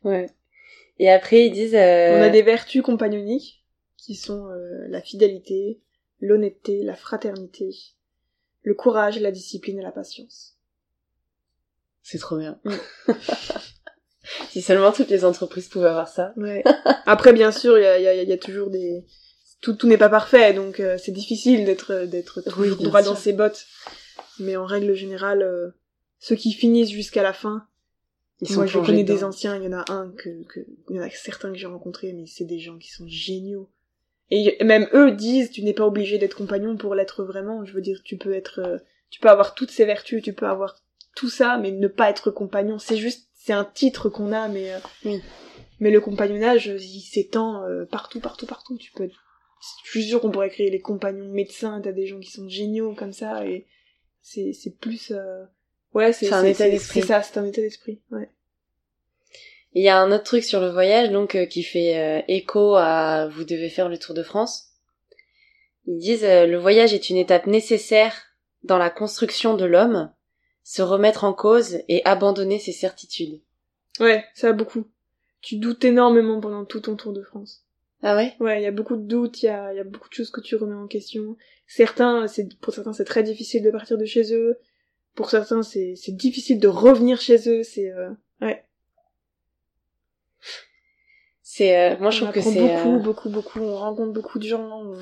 Mm. 0.04 0.08
Ouais. 0.08 0.30
Et 0.98 1.10
après, 1.10 1.46
ils 1.46 1.52
disent... 1.52 1.74
euh, 1.74 2.18
On 2.18 2.22
a 2.22 2.28
des 2.28 2.42
vertus 2.42 2.82
compagnoniques 2.82 3.62
qui 4.08 4.14
sont 4.14 4.48
euh, 4.48 4.86
la 4.88 5.02
fidélité, 5.02 5.82
l'honnêteté, 6.20 6.82
la 6.82 6.94
fraternité, 6.96 7.76
le 8.62 8.72
courage, 8.74 9.20
la 9.20 9.30
discipline 9.30 9.78
et 9.78 9.82
la 9.82 9.92
patience. 9.92 10.56
C'est 12.02 12.16
trop 12.18 12.38
bien. 12.38 12.58
Si 14.50 14.60
seulement 14.62 14.92
toutes 14.92 15.08
les 15.10 15.24
entreprises 15.24 15.68
pouvaient 15.68 15.88
avoir 15.88 16.08
ça. 16.08 16.32
Ouais. 16.36 16.62
Après, 17.06 17.32
bien 17.32 17.50
sûr, 17.52 17.78
il 17.78 17.82
y 17.82 17.86
a, 17.86 17.98
y 17.98 18.06
a- 18.08 18.22
y 18.22 18.32
a 18.32 18.36
toujours 18.38 18.68
des... 18.70 19.04
tout, 19.62 19.72
tout 19.74 19.86
n'est 19.86 19.96
pas 19.98 20.10
parfait, 20.10 20.52
donc 20.52 20.80
euh, 20.80 20.98
c'est 20.98 21.12
difficile 21.12 21.64
d'être 21.64 22.04
d'être 22.04 22.42
Oui, 22.58 22.68
droit 22.76 23.02
sûr. 23.02 23.12
dans 23.12 23.16
ses 23.18 23.32
bottes. 23.32 23.64
Mais 24.38 24.56
en 24.56 24.66
règle 24.66 24.94
générale, 24.94 25.42
euh, 25.42 25.70
ceux 26.18 26.36
qui 26.36 26.52
finissent 26.52 26.90
jusqu'à 26.90 27.22
la 27.22 27.32
fin, 27.32 27.66
Ils 28.42 28.54
moi 28.54 28.66
sont 28.66 28.80
je 28.80 28.86
connais 28.86 29.04
des 29.04 29.24
anciens, 29.24 29.56
il 29.56 29.64
y 29.64 29.68
en 29.68 29.72
a 29.78 29.84
un 29.90 30.10
que, 30.12 30.42
que 30.44 30.60
il 30.90 30.96
y 30.96 31.00
en 31.00 31.02
a 31.02 31.10
certains 31.10 31.50
que 31.50 31.58
j'ai 31.58 31.66
rencontrés, 31.66 32.12
mais 32.12 32.26
c'est 32.26 32.44
des 32.44 32.58
gens 32.58 32.76
qui 32.78 32.90
sont 32.90 33.06
géniaux. 33.08 33.70
Et 34.30 34.62
même 34.62 34.88
eux 34.92 35.10
disent, 35.12 35.50
tu 35.50 35.62
n'es 35.62 35.72
pas 35.72 35.86
obligé 35.86 36.18
d'être 36.18 36.36
compagnon 36.36 36.76
pour 36.76 36.94
l'être 36.94 37.24
vraiment. 37.24 37.64
Je 37.64 37.72
veux 37.72 37.80
dire, 37.80 38.02
tu 38.04 38.16
peux 38.16 38.34
être, 38.34 38.60
euh, 38.62 38.78
tu 39.10 39.20
peux 39.20 39.28
avoir 39.28 39.54
toutes 39.54 39.70
ces 39.70 39.86
vertus, 39.86 40.22
tu 40.22 40.32
peux 40.34 40.46
avoir 40.46 40.76
tout 41.16 41.30
ça, 41.30 41.56
mais 41.56 41.70
ne 41.70 41.88
pas 41.88 42.10
être 42.10 42.30
compagnon. 42.30 42.78
C'est 42.78 42.98
juste, 42.98 43.28
c'est 43.34 43.54
un 43.54 43.64
titre 43.64 44.08
qu'on 44.10 44.32
a, 44.32 44.48
mais 44.48 44.72
euh, 44.72 44.78
Oui. 45.04 45.22
mais 45.80 45.90
le 45.90 46.00
compagnonnage, 46.00 46.66
il 46.66 47.00
s'étend 47.00 47.64
euh, 47.64 47.86
partout, 47.86 48.20
partout, 48.20 48.46
partout. 48.46 48.76
Tu 48.76 48.92
peux, 48.92 49.08
je 49.84 49.90
suis 49.90 50.04
sûre 50.04 50.20
qu'on 50.20 50.30
pourrait 50.30 50.50
créer 50.50 50.70
les 50.70 50.80
compagnons 50.80 51.28
médecins. 51.28 51.80
T'as 51.82 51.92
des 51.92 52.06
gens 52.06 52.20
qui 52.20 52.30
sont 52.30 52.48
géniaux 52.48 52.94
comme 52.94 53.12
ça, 53.12 53.46
et 53.46 53.66
c'est 54.20 54.52
c'est 54.52 54.76
plus, 54.76 55.10
euh, 55.10 55.44
ouais, 55.94 56.12
c'est 56.12 56.26
C'est 56.26 56.34
un 56.34 56.44
état 56.44 56.68
d'esprit. 56.68 57.00
C'est 57.00 57.06
ça, 57.06 57.22
c'est 57.22 57.38
un 57.38 57.46
état 57.46 57.62
d'esprit. 57.62 58.02
Ouais. 58.10 58.28
Il 59.78 59.82
y 59.82 59.88
a 59.88 60.00
un 60.00 60.10
autre 60.10 60.24
truc 60.24 60.42
sur 60.42 60.58
le 60.58 60.70
voyage, 60.70 61.10
donc, 61.12 61.36
euh, 61.36 61.46
qui 61.46 61.62
fait 61.62 61.96
euh, 62.00 62.20
écho 62.26 62.74
à 62.74 63.28
vous 63.28 63.44
devez 63.44 63.68
faire 63.68 63.88
le 63.88 63.96
Tour 63.96 64.12
de 64.12 64.24
France. 64.24 64.70
Ils 65.86 66.00
disent 66.00 66.24
euh, 66.24 66.46
le 66.46 66.58
voyage 66.58 66.92
est 66.92 67.10
une 67.10 67.16
étape 67.16 67.46
nécessaire 67.46 68.12
dans 68.64 68.76
la 68.76 68.90
construction 68.90 69.54
de 69.54 69.64
l'homme, 69.64 70.10
se 70.64 70.82
remettre 70.82 71.22
en 71.22 71.32
cause 71.32 71.78
et 71.86 72.04
abandonner 72.04 72.58
ses 72.58 72.72
certitudes. 72.72 73.40
Ouais, 74.00 74.24
ça 74.34 74.48
a 74.48 74.52
beaucoup. 74.52 74.84
Tu 75.42 75.58
doutes 75.58 75.84
énormément 75.84 76.40
pendant 76.40 76.64
tout 76.64 76.80
ton 76.80 76.96
Tour 76.96 77.12
de 77.12 77.22
France. 77.22 77.62
Ah 78.02 78.16
ouais? 78.16 78.34
Ouais, 78.40 78.60
il 78.60 78.64
y 78.64 78.66
a 78.66 78.72
beaucoup 78.72 78.96
de 78.96 79.06
doutes, 79.06 79.44
il 79.44 79.46
y 79.46 79.48
a, 79.48 79.72
il 79.72 79.76
y 79.76 79.80
a 79.80 79.84
beaucoup 79.84 80.08
de 80.08 80.14
choses 80.14 80.32
que 80.32 80.40
tu 80.40 80.56
remets 80.56 80.74
en 80.74 80.88
question. 80.88 81.36
Certains, 81.68 82.26
c'est 82.26 82.48
pour 82.58 82.74
certains, 82.74 82.92
c'est 82.92 83.04
très 83.04 83.22
difficile 83.22 83.62
de 83.62 83.70
partir 83.70 83.96
de 83.96 84.06
chez 84.06 84.34
eux. 84.34 84.58
Pour 85.14 85.30
certains, 85.30 85.62
c'est 85.62 85.94
c'est 85.94 86.16
difficile 86.16 86.58
de 86.58 86.66
revenir 86.66 87.20
chez 87.20 87.48
eux. 87.48 87.62
C'est 87.62 87.92
euh, 87.92 88.10
ouais. 88.40 88.64
C'est 91.58 91.76
euh, 91.76 91.96
moi 91.98 92.10
je 92.10 92.18
on 92.22 92.30
trouve 92.30 92.34
que 92.34 92.40
c'est 92.40 92.60
beaucoup, 92.60 92.94
euh, 92.94 92.98
beaucoup, 93.00 93.30
beaucoup. 93.30 93.58
On 93.60 93.76
rencontre 93.78 94.12
beaucoup 94.12 94.38
de 94.38 94.46
gens. 94.46 94.80
On, 94.80 94.94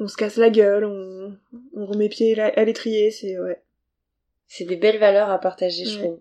on 0.00 0.08
se 0.08 0.16
casse 0.16 0.36
la 0.36 0.50
gueule. 0.50 0.84
On, 0.84 1.38
on 1.76 1.86
remet 1.86 2.08
pied 2.08 2.36
à 2.40 2.46
à 2.46 2.64
l'étrier. 2.64 3.12
C'est 3.12 3.38
ouais. 3.38 3.62
c'est 4.48 4.64
des 4.64 4.74
belles 4.74 4.98
valeurs 4.98 5.30
à 5.30 5.38
partager, 5.38 5.84
je 5.84 5.96
trouve. 5.96 6.18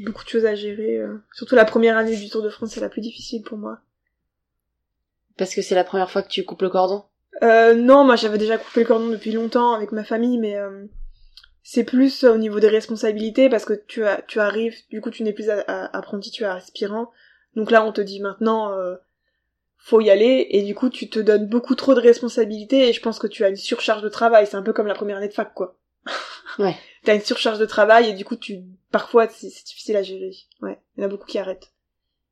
Beaucoup 0.00 0.24
de 0.24 0.28
choses 0.28 0.44
à 0.44 0.54
gérer. 0.54 0.98
euh. 0.98 1.22
Surtout 1.32 1.54
la 1.54 1.64
première 1.64 1.96
année 1.96 2.16
du 2.16 2.28
Tour 2.28 2.42
de 2.42 2.50
France, 2.50 2.72
c'est 2.72 2.80
la 2.80 2.90
plus 2.90 3.00
difficile 3.00 3.42
pour 3.42 3.56
moi. 3.56 3.78
Parce 5.38 5.54
que 5.54 5.62
c'est 5.62 5.74
la 5.74 5.84
première 5.84 6.10
fois 6.10 6.22
que 6.22 6.28
tu 6.28 6.44
coupes 6.44 6.60
le 6.60 6.68
cordon? 6.68 7.04
Euh, 7.42 7.74
non, 7.74 8.04
moi 8.04 8.16
j'avais 8.16 8.36
déjà 8.36 8.58
coupé 8.58 8.80
le 8.80 8.86
cordon 8.86 9.08
depuis 9.08 9.32
longtemps 9.32 9.72
avec 9.72 9.90
ma 9.92 10.04
famille, 10.04 10.36
mais 10.36 10.56
euh, 10.56 10.84
c'est 11.62 11.84
plus 11.84 12.24
euh, 12.24 12.34
au 12.34 12.38
niveau 12.38 12.60
des 12.60 12.68
responsabilités 12.68 13.48
parce 13.48 13.64
que 13.64 13.72
tu 13.74 14.04
as, 14.04 14.22
tu 14.22 14.40
arrives, 14.40 14.76
du 14.90 15.00
coup 15.00 15.10
tu 15.10 15.22
n'es 15.22 15.32
plus 15.32 15.50
à- 15.50 15.60
à- 15.66 15.96
apprenti, 15.96 16.30
tu 16.30 16.42
es 16.42 16.46
aspirant. 16.46 17.10
Donc 17.56 17.70
là 17.70 17.84
on 17.84 17.92
te 17.92 18.00
dit 18.00 18.20
maintenant 18.20 18.72
euh, 18.72 18.96
faut 19.76 20.00
y 20.00 20.10
aller 20.10 20.46
et 20.50 20.62
du 20.62 20.74
coup 20.74 20.88
tu 20.90 21.08
te 21.10 21.18
donnes 21.18 21.46
beaucoup 21.48 21.74
trop 21.74 21.94
de 21.94 22.00
responsabilités 22.00 22.88
et 22.88 22.92
je 22.92 23.00
pense 23.00 23.18
que 23.18 23.26
tu 23.26 23.44
as 23.44 23.48
une 23.48 23.56
surcharge 23.56 24.02
de 24.02 24.08
travail. 24.08 24.46
C'est 24.46 24.56
un 24.56 24.62
peu 24.62 24.72
comme 24.72 24.86
la 24.86 24.94
première 24.94 25.16
année 25.18 25.28
de 25.28 25.32
fac 25.34 25.52
quoi. 25.54 25.76
Ouais. 26.58 26.76
T'as 27.04 27.14
une 27.14 27.20
surcharge 27.22 27.58
de 27.58 27.64
travail 27.66 28.10
et 28.10 28.12
du 28.12 28.24
coup 28.26 28.36
tu 28.36 28.60
parfois 28.90 29.26
c'est 29.28 29.46
difficile 29.48 29.96
à 29.96 30.02
gérer. 30.02 30.32
Ouais, 30.60 30.78
il 30.96 31.00
y 31.00 31.02
en 31.02 31.06
a 31.06 31.10
beaucoup 31.10 31.26
qui 31.26 31.38
arrêtent. 31.38 31.72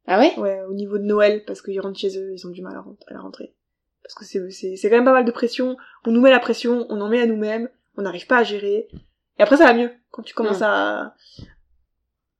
Ah 0.07 0.19
ouais? 0.19 0.35
Ouais, 0.39 0.61
au 0.69 0.75
niveau 0.75 0.99
de 0.99 1.05
Noël, 1.05 1.45
parce 1.47 1.63
qu'ils 1.63 1.81
rentrent 1.81 1.99
chez 1.99 2.19
eux, 2.19 2.33
ils 2.35 2.47
ont 2.47 2.51
du 2.51 2.63
mal 2.63 2.77
à, 2.77 2.81
rent- 2.81 2.97
à 3.07 3.15
la 3.15 3.21
rentrée. 3.21 3.55
Parce 4.03 4.15
que 4.15 4.25
c'est, 4.25 4.51
c'est, 4.51 4.77
c'est 4.77 4.91
quand 4.91 4.97
même 4.97 5.05
pas 5.05 5.13
mal 5.13 5.25
de 5.25 5.31
pression. 5.31 5.77
On 6.05 6.11
nous 6.11 6.21
met 6.21 6.31
la 6.31 6.41
pression, 6.41 6.87
on 6.89 7.01
en 7.01 7.09
met 7.09 7.21
à 7.21 7.27
nous-mêmes, 7.27 7.69
on 7.97 8.03
n'arrive 8.03 8.27
pas 8.27 8.39
à 8.39 8.43
gérer. 8.43 8.89
Et 9.41 9.43
après, 9.43 9.57
ça 9.57 9.65
va 9.65 9.73
mieux. 9.75 9.91
Quand 10.11 10.23
tu 10.23 10.35
commences 10.35 10.61
Mm. 10.61 10.65
à, 10.65 11.15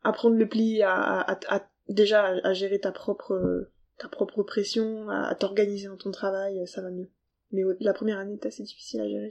à 0.05 0.13
prendre 0.13 0.37
le 0.37 0.47
pli, 0.49 0.83
à, 0.83 0.93
à, 0.95 1.33
à- 1.33 1.57
à- 1.57 1.69
déjà 1.89 2.27
à, 2.45 2.53
gérer 2.53 2.79
ta 2.79 2.93
propre, 2.93 3.69
ta 3.99 4.09
propre 4.09 4.43
pression, 4.43 5.09
à, 5.09 5.35
t'organiser 5.35 5.89
dans 5.89 5.97
ton 5.97 6.11
travail, 6.11 6.61
ça 6.67 6.83
va 6.83 6.91
mieux. 6.91 7.09
Mais 7.53 7.63
la 7.81 7.95
première 7.95 8.19
année, 8.19 8.39
c'est 8.43 8.49
assez 8.49 8.63
difficile 8.65 9.01
à 9.01 9.09
gérer. 9.09 9.31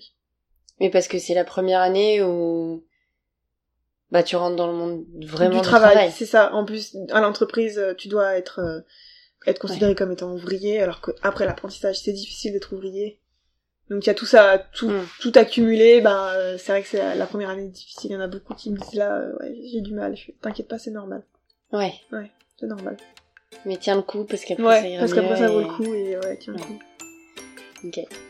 Mais 0.79 0.89
parce 0.89 1.07
que 1.07 1.19
c'est 1.19 1.35
la 1.35 1.45
première 1.45 1.79
année 1.81 2.23
où 2.23 2.83
bah 4.11 4.23
tu 4.23 4.35
rentres 4.35 4.55
dans 4.55 4.65
le 4.67 4.73
monde 4.73 5.05
vraiment 5.23 5.51
du 5.51 5.57
du 5.57 5.61
travail, 5.61 5.91
travail. 5.93 6.11
c'est 6.11 6.25
ça. 6.25 6.51
En 6.55 6.65
plus, 6.65 6.97
à 7.11 7.21
l'entreprise, 7.21 7.77
euh, 7.77 7.93
tu 7.93 8.07
dois 8.07 8.35
être 8.35 8.59
euh, 8.59 8.79
être 9.45 9.59
considéré 9.59 9.93
comme 9.93 10.11
étant 10.11 10.33
ouvrier, 10.33 10.81
alors 10.81 10.99
que 11.01 11.11
après 11.21 11.45
l'apprentissage, 11.45 11.99
c'est 11.99 12.11
difficile 12.13 12.53
d'être 12.53 12.73
ouvrier. 12.73 13.21
Donc 13.89 14.05
il 14.05 14.07
y 14.07 14.09
a 14.11 14.13
tout 14.13 14.25
ça, 14.27 14.59
tout, 14.73 14.89
Mm. 14.89 15.07
tout 15.19 15.31
accumulé. 15.35 16.01
Ben 16.01 16.29
euh, 16.35 16.57
c'est 16.57 16.71
vrai 16.71 16.81
que 16.83 16.87
c'est 16.87 17.15
la, 17.15 17.25
première 17.25 17.49
année 17.49 17.67
difficile. 17.67 18.11
Il 18.11 18.13
y 18.13 18.17
en 18.17 18.21
a 18.21 18.27
beaucoup 18.27 18.53
qui 18.53 18.71
me 18.71 18.77
disent 18.77 18.93
là, 18.93 19.15
euh, 19.17 19.33
ouais, 19.39 19.55
j'ai 19.71 19.81
du 19.81 19.93
mal. 19.93 20.15
T'inquiète 20.41 20.67
pas, 20.67 20.77
c'est 20.77 20.91
normal, 20.91 21.23
Ouais. 21.73 21.93
c'est 22.59 22.67
normal. 22.67 22.97
Mais 23.65 23.77
tiens 23.77 23.95
le 23.95 24.03
coup 24.03 24.23
parce 24.25 24.45
qu'après 24.45 24.63
ça 24.63 24.81
Ouais, 24.83 24.91
ira 24.91 24.99
parce 24.99 25.13
qu'après 25.13 25.37
ça 25.37 25.47
vaut 25.47 25.61
le 25.61 25.65
coup 25.67 25.93
et 25.93 26.17
ouais, 26.17 26.37
tiens 26.39 26.53
le 26.53 26.59
Ouais. 26.59 26.65
coup. 26.65 26.79
Ok. 27.85 28.28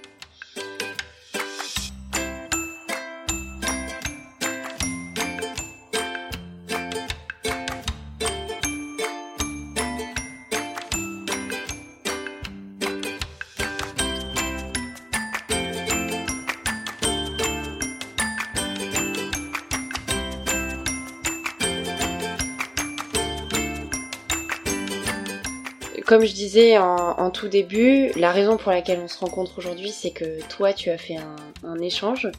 Comme 26.10 26.26
je 26.26 26.34
disais 26.34 26.80
en, 26.80 27.30
tout 27.30 27.50
début, 27.50 28.10
la 28.16 28.32
raison 28.32 28.58
pour 28.58 28.72
laquelle 28.72 29.00
on 29.00 29.08
se 29.08 29.20
rencontre 29.20 29.60
aujourd'hui, 29.60 29.92
c'est 29.92 30.10
que 30.10 30.42
toi, 30.48 30.74
tu 30.74 30.90
as 30.90 30.98
fait 30.98 31.18
un, 31.64 31.80
échange 31.80 32.32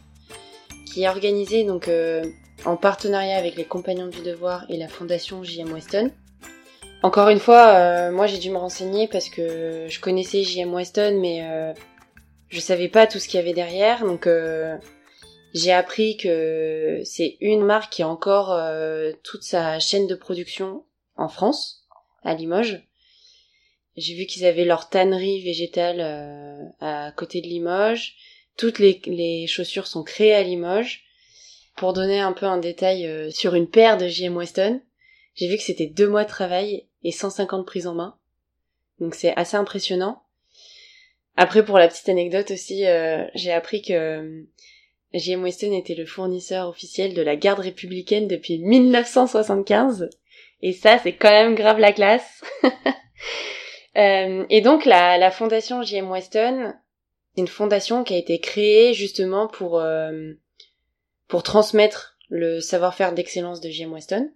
qui 0.87 1.05
est 1.05 1.09
organisé 1.09 1.63
donc 1.63 1.87
euh, 1.87 2.25
en 2.65 2.77
partenariat 2.77 3.37
avec 3.37 3.55
les 3.55 3.63
Compagnons 3.63 4.09
du 4.09 4.23
Devoir 4.23 4.67
et 4.71 4.77
la 4.77 4.89
Fondation 4.89 5.45
JM 5.45 5.73
Weston. 5.73 6.11
Encore 7.05 7.29
une 7.29 7.39
fois, 7.39 7.69
euh, 7.69 8.11
moi 8.11 8.27
j'ai 8.27 8.39
dû 8.39 8.51
me 8.51 8.57
renseigner 8.57 9.07
parce 9.07 9.29
que 9.29 9.87
je 9.89 10.01
connaissais 10.01 10.43
JM 10.43 10.75
Weston, 10.75 11.21
mais 11.21 11.49
euh, 11.49 11.73
je 12.49 12.59
savais 12.59 12.89
pas 12.89 13.07
tout 13.07 13.21
ce 13.21 13.29
qu'il 13.29 13.39
y 13.39 13.41
avait 13.41 13.53
derrière. 13.53 14.05
Donc 14.05 14.27
euh, 14.27 14.77
j'ai 15.55 15.73
appris 15.73 16.17
que 16.17 17.03
c'est 17.05 17.37
une 17.41 17.63
marque 17.65 17.93
qui 17.93 18.03
a 18.03 18.09
encore 18.09 18.61
toute 19.23 19.45
sa 19.45 19.79
chaîne 19.79 20.09
de 20.09 20.17
production 20.17 20.83
en 21.15 21.29
France, 21.29 21.87
à 22.25 22.35
Limoges. 22.35 22.90
J'ai 24.01 24.15
vu 24.15 24.25
qu'ils 24.25 24.47
avaient 24.47 24.65
leur 24.65 24.89
tannerie 24.89 25.43
végétale 25.43 26.01
euh, 26.01 26.65
à 26.81 27.13
côté 27.13 27.43
de 27.43 27.47
Limoges. 27.47 28.15
Toutes 28.57 28.79
les, 28.79 29.47
chaussures 29.47 29.87
sont 29.87 30.03
créées 30.03 30.35
à 30.35 30.43
Limoges. 30.43 31.05
Pour 31.77 31.93
donner 31.93 32.19
un 32.19 32.33
peu 32.33 32.47
un 32.47 32.57
détail 32.57 33.07
euh, 33.07 33.31
sur 33.31 33.55
une 33.55 33.69
paire 33.69 33.99
de 33.99 34.09
JM 34.09 34.37
Weston, 34.37 34.81
j'ai 35.35 35.49
vu 35.49 35.59
que 35.59 35.63
c'était 35.63 35.87
deux 35.87 36.09
mois 36.09 36.25
de 36.25 36.31
travail 36.31 36.87
et 37.05 37.13
150 37.13 37.67
prises 37.67 37.87
en 37.87 37.95
main. 37.95 38.17
Donc 39.01 39.15
c'est 39.15 39.37
assez 39.37 39.59
impressionnant. 39.59 40.23
Après, 41.37 41.63
pour 41.63 41.79
la 41.79 41.87
petite 41.87 42.09
anecdote 42.09 42.53
aussi, 42.53 42.87
euh, 42.87 43.27
j'ai 43.35 43.53
appris 43.53 43.83
que 43.83 44.47
JM 45.13 45.43
Weston 45.43 45.73
était 45.73 45.95
le 45.95 46.07
fournisseur 46.07 46.69
officiel 46.69 47.13
de 47.13 47.23
la 47.23 47.37
garde 47.37 47.61
républicaine 47.61 48.29
depuis 48.29 48.61
1975. 48.61 50.09
Et 50.63 50.73
ça, 50.73 50.99
c'est 51.03 51.17
quand 51.17 51.31
même 51.31 51.55
grave 51.55 51.79
la 51.79 51.93
classe. 51.93 52.43
Euh, 53.97 54.45
et 54.51 54.61
donc 54.61 54.85
la, 54.85 55.19
la 55.19 55.31
fondation 55.31 55.83
JM 55.83 56.11
Weston, 56.11 56.75
c'est 57.35 57.41
une 57.41 57.49
fondation 57.49 58.05
qui 58.05 58.15
a 58.15 58.19
été 58.19 58.39
créée 58.39 58.95
justement 58.95 59.49
pour 59.49 59.81
euh, 59.81 60.33
pour 61.29 61.43
transmettre 61.43 62.17
le 62.29 62.61
savoir-faire 62.61 63.13
d'excellence 63.13 63.61
de 63.61 63.71
JM 63.71 63.93
Weston. 63.93 64.31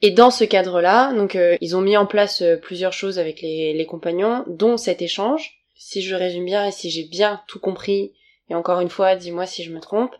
Et 0.00 0.10
dans 0.12 0.30
ce 0.30 0.44
cadre-là, 0.44 1.12
donc 1.12 1.34
euh, 1.34 1.56
ils 1.60 1.76
ont 1.76 1.80
mis 1.80 1.96
en 1.96 2.06
place 2.06 2.42
euh, 2.42 2.56
plusieurs 2.56 2.92
choses 2.92 3.18
avec 3.18 3.40
les, 3.40 3.72
les 3.72 3.86
compagnons, 3.86 4.44
dont 4.46 4.76
cet 4.76 5.02
échange. 5.02 5.58
Si 5.74 6.02
je 6.02 6.14
résume 6.14 6.44
bien 6.44 6.66
et 6.66 6.72
si 6.72 6.90
j'ai 6.90 7.04
bien 7.04 7.42
tout 7.48 7.58
compris, 7.58 8.12
et 8.48 8.54
encore 8.54 8.80
une 8.80 8.88
fois, 8.88 9.16
dis-moi 9.16 9.46
si 9.46 9.64
je 9.64 9.72
me 9.72 9.80
trompe. 9.80 10.14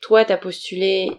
Toi, 0.00 0.24
t'as 0.24 0.36
postulé, 0.36 1.10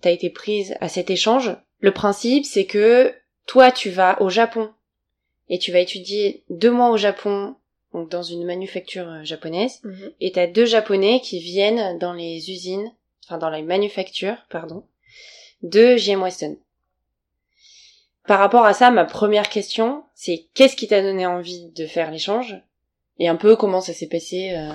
t'as 0.00 0.10
été 0.10 0.30
prise 0.30 0.76
à 0.80 0.88
cet 0.88 1.10
échange. 1.10 1.56
Le 1.78 1.92
principe, 1.92 2.44
c'est 2.44 2.66
que 2.66 3.14
toi, 3.46 3.70
tu 3.70 3.90
vas 3.90 4.20
au 4.20 4.30
Japon 4.30 4.70
et 5.48 5.58
tu 5.58 5.72
vas 5.72 5.80
étudier 5.80 6.42
deux 6.50 6.70
mois 6.70 6.90
au 6.90 6.96
Japon, 6.96 7.54
donc 7.92 8.10
dans 8.10 8.22
une 8.22 8.44
manufacture 8.44 9.08
euh, 9.08 9.24
japonaise, 9.24 9.80
Mhm. 9.84 10.12
et 10.20 10.32
t'as 10.32 10.46
deux 10.46 10.66
japonais 10.66 11.20
qui 11.20 11.38
viennent 11.40 11.98
dans 11.98 12.12
les 12.12 12.50
usines, 12.50 12.92
enfin 13.24 13.38
dans 13.38 13.50
les 13.50 13.62
manufactures, 13.62 14.36
pardon, 14.50 14.84
de 15.62 15.96
JM 15.96 16.22
Weston. 16.22 16.56
Par 18.26 18.38
rapport 18.40 18.64
à 18.64 18.74
ça, 18.74 18.90
ma 18.90 19.04
première 19.04 19.48
question, 19.48 20.02
c'est 20.14 20.46
qu'est-ce 20.54 20.74
qui 20.76 20.88
t'a 20.88 21.00
donné 21.00 21.26
envie 21.26 21.68
de 21.70 21.86
faire 21.86 22.10
l'échange? 22.10 22.56
Et 23.18 23.28
un 23.28 23.36
peu 23.36 23.54
comment 23.56 23.80
ça 23.80 23.92
s'est 23.94 24.08
passé 24.08 24.50
euh, 24.56 24.72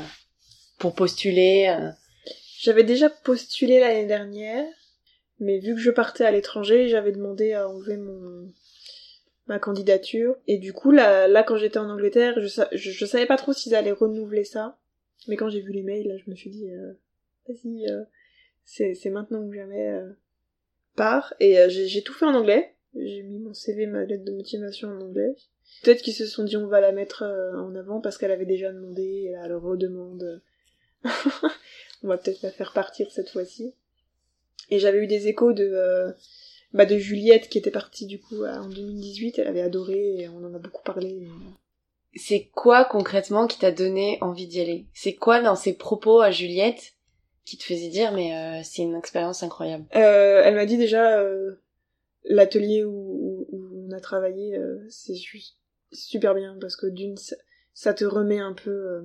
pour 0.80 0.96
postuler. 0.96 1.68
euh? 1.78 1.90
J'avais 2.60 2.84
déjà 2.86 3.10
postulé 3.10 3.80
l'année 3.80 4.06
dernière, 4.06 4.66
mais 5.40 5.60
vu 5.60 5.76
que 5.76 5.82
je 5.82 5.92
partais 5.92 6.24
à 6.24 6.32
l'étranger, 6.32 6.88
j'avais 6.88 7.12
demandé 7.12 7.54
à 7.54 7.68
enlever 7.68 7.98
mon 7.98 8.52
ma 9.48 9.60
candidature. 9.60 10.36
Et 10.48 10.58
du 10.58 10.74
coup, 10.74 10.92
là, 10.92 11.28
là 11.28 11.44
quand 11.44 11.58
j'étais 11.58 11.80
en 11.80 11.90
Angleterre, 11.90 12.40
je, 12.40 12.48
sa- 12.48 12.70
je, 12.72 12.92
je 12.92 13.06
savais 13.06 13.26
pas 13.26 13.38
trop 13.38 13.54
s'ils 13.54 13.76
allaient 13.76 13.92
renouveler 13.92 14.44
ça. 14.44 14.78
Mais 15.28 15.36
quand 15.36 15.50
j'ai 15.50 15.62
vu 15.62 15.72
les 15.72 15.84
mails, 15.84 16.08
là, 16.08 16.18
je 16.18 16.30
me 16.30 16.36
suis 16.36 16.50
dit, 16.50 16.70
euh, 16.72 16.94
vas-y, 17.48 17.88
euh, 17.90 18.04
c'est 18.64 19.10
maintenant 19.10 19.42
ou 19.42 19.54
jamais. 19.54 19.90
Euh, 19.90 20.10
pars. 20.96 21.34
Et 21.40 21.60
euh, 21.60 21.70
j'ai 21.70 21.88
j'ai 21.88 22.04
tout 22.04 22.14
fait 22.14 22.26
en 22.26 22.34
anglais. 22.36 22.76
J'ai 22.96 23.24
mis 23.24 23.40
mon 23.40 23.54
CV, 23.54 23.86
ma 23.86 24.04
lettre 24.04 24.26
de 24.26 24.32
motivation 24.34 24.90
en 24.90 25.00
anglais. 25.02 25.36
Peut-être 25.84 26.02
qu'ils 26.02 26.14
se 26.14 26.26
sont 26.26 26.44
dit 26.44 26.58
on 26.58 26.68
va 26.68 26.82
la 26.82 26.92
mettre 26.92 27.24
euh, 27.24 27.56
en 27.58 27.74
avant 27.76 28.02
parce 28.02 28.18
qu'elle 28.18 28.32
avait 28.32 28.46
déjà 28.46 28.72
demandé 28.72 29.04
et 29.28 29.32
là, 29.32 29.44
elle 29.46 29.54
redemande. 29.56 30.42
on 32.04 32.08
va 32.08 32.18
peut-être 32.18 32.42
la 32.42 32.52
faire 32.52 32.74
partir 32.74 33.10
cette 33.12 33.30
fois-ci. 33.30 33.74
Et 34.70 34.80
j'avais 34.80 35.00
eu 35.00 35.08
des 35.08 35.28
échos 35.28 35.54
de 35.54 35.64
euh, 35.64 36.12
bah 36.74 36.86
de 36.86 36.98
Juliette 36.98 37.50
qui 37.50 37.58
était 37.58 37.72
partie 37.72 38.06
du 38.06 38.20
coup 38.20 38.46
en 38.46 38.68
2018. 38.68 39.40
Elle 39.40 39.48
avait 39.48 39.62
adoré 39.62 40.22
et 40.22 40.30
on 40.30 40.46
en 40.46 40.54
a 40.54 40.60
beaucoup 40.60 40.84
parlé. 40.84 41.28
C'est 42.16 42.50
quoi 42.54 42.86
concrètement 42.86 43.48
qui 43.48 43.60
t'a 43.60 43.72
donné 43.72 44.18
envie 44.22 44.48
d'y 44.48 44.62
aller? 44.62 44.86
C'est 44.94 45.14
quoi 45.14 45.42
dans 45.42 45.56
ses 45.56 45.74
propos 45.74 46.22
à 46.22 46.32
Juliette 46.32 46.94
qui 47.46 47.58
te 47.58 47.64
faisait 47.64 47.90
dire 47.90 48.12
mais 48.12 48.36
euh, 48.36 48.62
c'est 48.64 48.82
une 48.82 48.96
expérience 48.96 49.44
incroyable? 49.44 49.86
Euh, 49.96 50.42
elle 50.44 50.56
m'a 50.56 50.66
dit 50.66 50.78
déjà 50.78 51.20
euh, 51.20 51.56
l'atelier 52.26 52.84
où, 52.84 52.92
où, 52.92 53.48
où 53.50 53.88
on 53.88 53.92
a 53.92 54.00
travaillé, 54.00 54.58
euh, 54.58 54.86
c'est 54.90 55.16
juste 55.16 55.58
super 55.92 56.36
bien 56.36 56.58
parce 56.60 56.76
que 56.76 56.88
d'une, 56.88 57.18
ça, 57.18 57.36
ça 57.74 57.94
te 57.94 58.06
remet 58.06 58.40
un 58.40 58.54
peu 58.54 58.72
euh, 58.72 59.02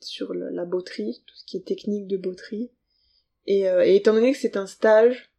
sur 0.00 0.34
la 0.34 0.64
botterie, 0.64 1.22
tout 1.26 1.34
ce 1.36 1.44
qui 1.44 1.56
est 1.56 1.66
technique 1.66 2.06
de 2.06 2.16
botterie. 2.16 2.70
Et, 3.46 3.68
euh, 3.68 3.84
et 3.84 3.96
étant 3.96 4.14
donné 4.14 4.32
que 4.32 4.38
c'est 4.38 4.56
un 4.56 4.66
stage, 4.66 5.30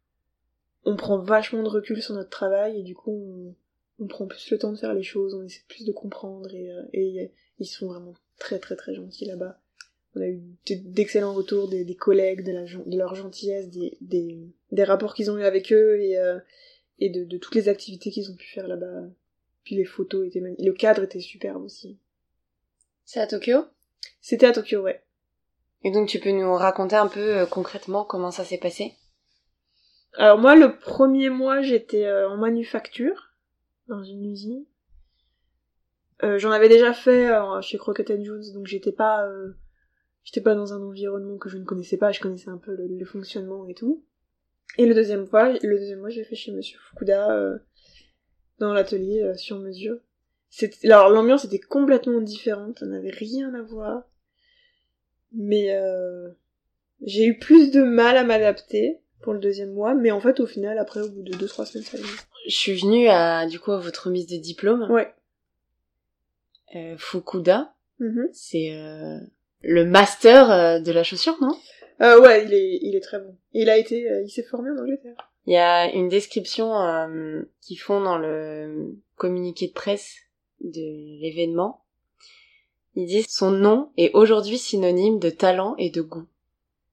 on 0.86 0.96
prend 0.96 1.18
vachement 1.18 1.62
de 1.62 1.68
recul 1.68 2.00
sur 2.00 2.14
notre 2.14 2.30
travail 2.30 2.80
et 2.80 2.82
du 2.82 2.94
coup 2.94 3.10
on, 3.10 4.04
on 4.04 4.06
prend 4.06 4.26
plus 4.26 4.50
le 4.50 4.58
temps 4.58 4.72
de 4.72 4.78
faire 4.78 4.94
les 4.94 5.02
choses, 5.02 5.34
on 5.34 5.42
essaie 5.42 5.64
plus 5.68 5.84
de 5.84 5.92
comprendre 5.92 6.54
et, 6.54 6.70
euh, 6.70 6.82
et 6.94 7.30
ils 7.58 7.66
sont 7.66 7.88
vraiment 7.88 8.14
très 8.38 8.58
très 8.58 8.76
très 8.76 8.94
gentils 8.94 9.26
là-bas. 9.26 9.60
On 10.14 10.22
a 10.22 10.28
eu 10.28 10.40
d'excellents 10.66 11.34
retours 11.34 11.68
des, 11.68 11.84
des 11.84 11.94
collègues, 11.94 12.42
de, 12.42 12.52
la, 12.52 12.62
de 12.64 12.96
leur 12.96 13.14
gentillesse, 13.14 13.68
des, 13.68 13.98
des, 14.00 14.38
des 14.72 14.84
rapports 14.84 15.12
qu'ils 15.12 15.30
ont 15.30 15.36
eu 15.36 15.44
avec 15.44 15.70
eux 15.72 16.00
et, 16.00 16.16
euh, 16.18 16.38
et 16.98 17.10
de, 17.10 17.24
de 17.24 17.36
toutes 17.36 17.54
les 17.54 17.68
activités 17.68 18.10
qu'ils 18.10 18.30
ont 18.30 18.34
pu 18.34 18.46
faire 18.46 18.66
là-bas. 18.66 19.02
Puis 19.64 19.74
les 19.74 19.84
photos 19.84 20.26
étaient 20.26 20.40
magnifiques. 20.40 20.64
Le 20.64 20.72
cadre 20.72 21.02
était 21.02 21.20
superbe 21.20 21.62
aussi. 21.62 21.98
C'est 23.04 23.20
à 23.20 23.26
Tokyo? 23.26 23.64
C'était 24.22 24.46
à 24.46 24.52
Tokyo, 24.52 24.80
ouais. 24.80 25.02
Et 25.82 25.90
donc 25.90 26.08
tu 26.08 26.18
peux 26.18 26.30
nous 26.30 26.54
raconter 26.54 26.96
un 26.96 27.08
peu 27.08 27.38
euh, 27.38 27.46
concrètement 27.46 28.04
comment 28.04 28.30
ça 28.30 28.44
s'est 28.44 28.58
passé? 28.58 28.94
Alors 30.18 30.38
moi, 30.38 30.56
le 30.56 30.78
premier 30.78 31.28
mois, 31.28 31.60
j'étais 31.60 32.06
euh, 32.06 32.28
en 32.30 32.38
manufacture, 32.38 33.34
dans 33.86 34.02
une 34.02 34.24
usine. 34.24 34.64
Euh, 36.22 36.38
J'en 36.38 36.50
avais 36.50 36.70
déjà 36.70 36.94
fait 36.94 37.30
euh, 37.30 37.60
chez 37.60 37.76
Crockett 37.76 38.24
Jones, 38.24 38.42
donc 38.54 38.66
j'étais 38.66 38.92
pas, 38.92 39.26
euh, 39.26 39.52
j'étais 40.24 40.40
pas 40.40 40.54
dans 40.54 40.72
un 40.72 40.80
environnement 40.82 41.36
que 41.36 41.50
je 41.50 41.58
ne 41.58 41.64
connaissais 41.64 41.98
pas. 41.98 42.12
Je 42.12 42.20
connaissais 42.20 42.48
un 42.48 42.56
peu 42.56 42.74
le, 42.74 42.86
le 42.86 43.04
fonctionnement 43.04 43.68
et 43.68 43.74
tout. 43.74 44.04
Et 44.78 44.86
le 44.86 44.94
deuxième 44.94 45.26
fois, 45.26 45.52
le 45.52 45.78
deuxième 45.78 46.00
mois, 46.00 46.08
j'ai 46.08 46.24
fait 46.24 46.34
chez 46.34 46.52
Monsieur 46.52 46.78
Fukuda 46.78 47.32
euh, 47.32 47.58
dans 48.58 48.72
l'atelier 48.72 49.22
euh, 49.22 49.34
sur 49.34 49.58
mesure. 49.58 49.98
Alors 50.84 51.10
l'ambiance 51.10 51.44
était 51.44 51.60
complètement 51.60 52.22
différente, 52.22 52.78
ça 52.78 52.86
n'avait 52.86 53.10
rien 53.10 53.52
à 53.52 53.60
voir. 53.60 54.04
Mais 55.32 55.78
j'ai 57.02 57.26
eu 57.26 57.38
plus 57.38 57.70
de 57.72 57.82
mal 57.82 58.16
à 58.16 58.24
m'adapter 58.24 59.02
pour 59.26 59.34
le 59.34 59.40
deuxième 59.40 59.72
mois, 59.72 59.92
mais 59.92 60.12
en 60.12 60.20
fait 60.20 60.38
au 60.38 60.46
final, 60.46 60.78
après 60.78 61.00
au 61.00 61.08
bout 61.10 61.24
de 61.24 61.32
deux 61.36 61.48
trois 61.48 61.66
semaines, 61.66 61.82
ça 61.84 61.96
allait. 61.96 62.06
Je 62.46 62.54
suis 62.54 62.74
venue 62.80 63.08
à 63.08 63.44
du 63.48 63.58
coup 63.58 63.72
à 63.72 63.78
votre 63.80 64.06
remise 64.06 64.28
de 64.28 64.36
diplôme. 64.36 64.88
Ouais. 64.88 65.12
Euh, 66.76 66.94
Fukuda, 66.96 67.74
Mhm. 67.98 68.28
c'est 68.32 68.70
euh, 68.70 69.18
le 69.62 69.84
master 69.84 70.48
euh, 70.52 70.78
de 70.78 70.92
la 70.92 71.02
chaussure, 71.02 71.36
non? 71.40 71.58
Euh, 72.02 72.20
ouais, 72.20 72.44
il 72.44 72.54
est, 72.54 72.78
il 72.82 72.94
est 72.94 73.00
très 73.00 73.18
bon. 73.18 73.36
Il 73.52 73.68
a 73.68 73.76
été, 73.78 74.06
il 74.24 74.30
s'est 74.30 74.44
formé 74.44 74.70
en 74.70 74.78
Angleterre. 74.80 75.16
Il 75.46 75.54
y 75.54 75.56
a 75.56 75.90
une 75.92 76.08
description 76.08 76.70
qu'ils 77.62 77.80
font 77.80 78.00
dans 78.00 78.18
le 78.18 78.94
communiqué 79.16 79.66
de 79.66 79.72
presse 79.72 80.14
de 80.60 81.20
l'événement. 81.20 81.84
Ils 82.94 83.06
disent 83.06 83.26
son 83.28 83.50
nom 83.50 83.90
est 83.96 84.12
aujourd'hui 84.14 84.56
synonyme 84.58 85.18
de 85.18 85.30
talent 85.30 85.74
et 85.78 85.90
de 85.90 86.00
goût. 86.00 86.26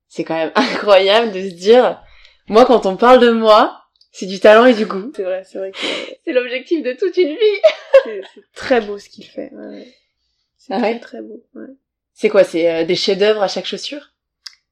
C'est 0.08 0.24
quand 0.24 0.36
même 0.36 0.52
incroyable 0.56 1.32
de 1.32 1.42
se 1.48 1.54
dire, 1.56 2.02
moi 2.48 2.66
quand 2.66 2.86
on 2.86 2.98
parle 2.98 3.20
de 3.20 3.32
moi, 3.32 3.82
c'est 4.12 4.26
du 4.26 4.40
talent 4.40 4.66
et 4.66 4.74
du 4.74 4.86
goût. 4.86 5.12
C'est 5.16 5.24
vrai, 5.24 5.44
c'est 5.46 5.58
vrai 5.58 5.72
que 5.72 5.78
C'est 6.26 6.34
l'objectif 6.34 6.84
de 6.84 6.94
toute 6.94 7.18
une 7.18 7.30
vie. 7.30 7.62
c'est 8.04 8.44
très 8.56 8.82
beau 8.82 8.98
ce 9.00 9.10
qu'il 9.10 9.26
fait. 9.26 9.52
Ouais, 9.54 9.68
ouais. 9.68 9.94
C'est 10.58 10.74
Ah 10.74 10.80
très 10.80 10.94
ouais 10.94 11.00
très 11.00 11.22
beau. 11.22 11.44
Ouais. 11.56 11.68
C'est 12.14 12.30
quoi 12.30 12.44
C'est 12.44 12.70
euh, 12.72 12.86
des 12.86 12.96
chefs-d'œuvre 12.96 13.42
à 13.42 13.48
chaque 13.48 13.66
chaussure? 13.66 14.12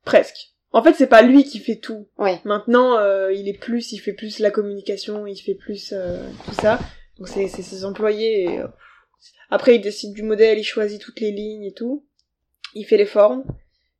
Presque. 0.05 0.51
En 0.73 0.81
fait, 0.83 0.93
c'est 0.93 1.07
pas 1.07 1.21
lui 1.21 1.43
qui 1.43 1.59
fait 1.59 1.75
tout. 1.75 2.07
Ouais. 2.17 2.39
Maintenant, 2.45 2.97
euh, 2.97 3.33
il 3.33 3.49
est 3.49 3.57
plus, 3.57 3.91
il 3.91 3.97
fait 3.99 4.13
plus 4.13 4.39
la 4.39 4.51
communication, 4.51 5.27
il 5.27 5.37
fait 5.37 5.55
plus 5.55 5.91
euh, 5.91 6.17
tout 6.45 6.53
ça. 6.53 6.79
Donc 7.17 7.27
c'est 7.27 7.47
c'est 7.47 7.61
ses 7.61 7.83
employés. 7.83 8.43
Et, 8.43 8.59
euh, 8.59 8.67
après, 9.49 9.75
il 9.75 9.81
décide 9.81 10.13
du 10.13 10.23
modèle, 10.23 10.59
il 10.59 10.63
choisit 10.63 11.01
toutes 11.01 11.19
les 11.19 11.31
lignes 11.31 11.65
et 11.65 11.73
tout. 11.73 12.05
Il 12.73 12.85
fait 12.85 12.97
les 12.97 13.05
formes. 13.05 13.43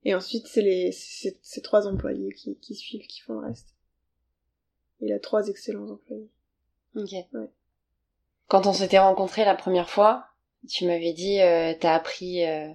Et 0.04 0.16
ensuite, 0.16 0.48
c'est 0.48 0.62
les 0.62 0.92
c'est 0.92 1.38
ces 1.42 1.62
trois 1.62 1.88
employés 1.88 2.34
qui, 2.34 2.58
qui 2.58 2.76
suivent, 2.76 3.06
qui 3.08 3.22
font 3.22 3.34
le 3.34 3.48
reste. 3.48 3.76
Il 5.00 5.12
a 5.14 5.20
trois 5.20 5.48
excellents 5.48 5.90
employés. 5.90 6.30
Ok. 6.96 7.12
Ouais. 7.34 7.50
Quand 8.48 8.68
on 8.68 8.74
s'était 8.74 9.00
rencontrés 9.00 9.46
la 9.46 9.56
première 9.56 9.90
fois, 9.90 10.26
tu 10.68 10.86
m'avais 10.86 11.14
dit, 11.14 11.40
euh, 11.42 11.74
t'as 11.80 11.96
appris, 11.96 12.46
euh, 12.46 12.68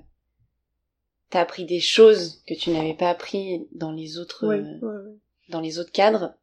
t'as 1.31 1.41
appris 1.41 1.65
des 1.65 1.81
choses 1.81 2.43
que 2.47 2.55
tu 2.55 2.71
n'avais 2.71 2.95
pas 2.95 3.11
appris 3.11 3.69
dans 3.73 3.93
les 3.93 4.19
autres, 4.19 4.47
Ouais, 4.47 4.57
euh, 4.57 4.79
ouais, 4.81 5.15
dans 5.49 5.61
les 5.61 5.79
autres 5.79 5.93
cadres, 5.93 6.35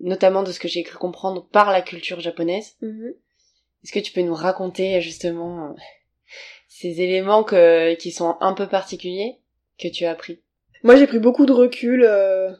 notamment 0.00 0.42
de 0.42 0.52
ce 0.52 0.60
que 0.60 0.68
j'ai 0.68 0.82
cru 0.82 0.98
comprendre 0.98 1.46
par 1.46 1.70
la 1.70 1.82
culture 1.82 2.20
japonaise. 2.20 2.76
Mhm. 2.82 3.14
Est-ce 3.84 3.92
que 3.92 4.00
tu 4.00 4.12
peux 4.12 4.22
nous 4.22 4.34
raconter 4.34 5.00
justement 5.00 5.74
ces 6.68 7.00
éléments 7.00 7.44
que, 7.44 7.94
qui 7.94 8.10
sont 8.10 8.36
un 8.40 8.52
peu 8.54 8.66
particuliers? 8.66 9.38
Que 9.78 9.88
tu 9.88 10.04
as 10.04 10.10
appris 10.10 10.40
Moi, 10.82 10.96
j'ai 10.96 11.06
pris 11.06 11.18
beaucoup 11.18 11.46
de 11.46 11.52
recul 11.52 12.04
euh, 12.04 12.50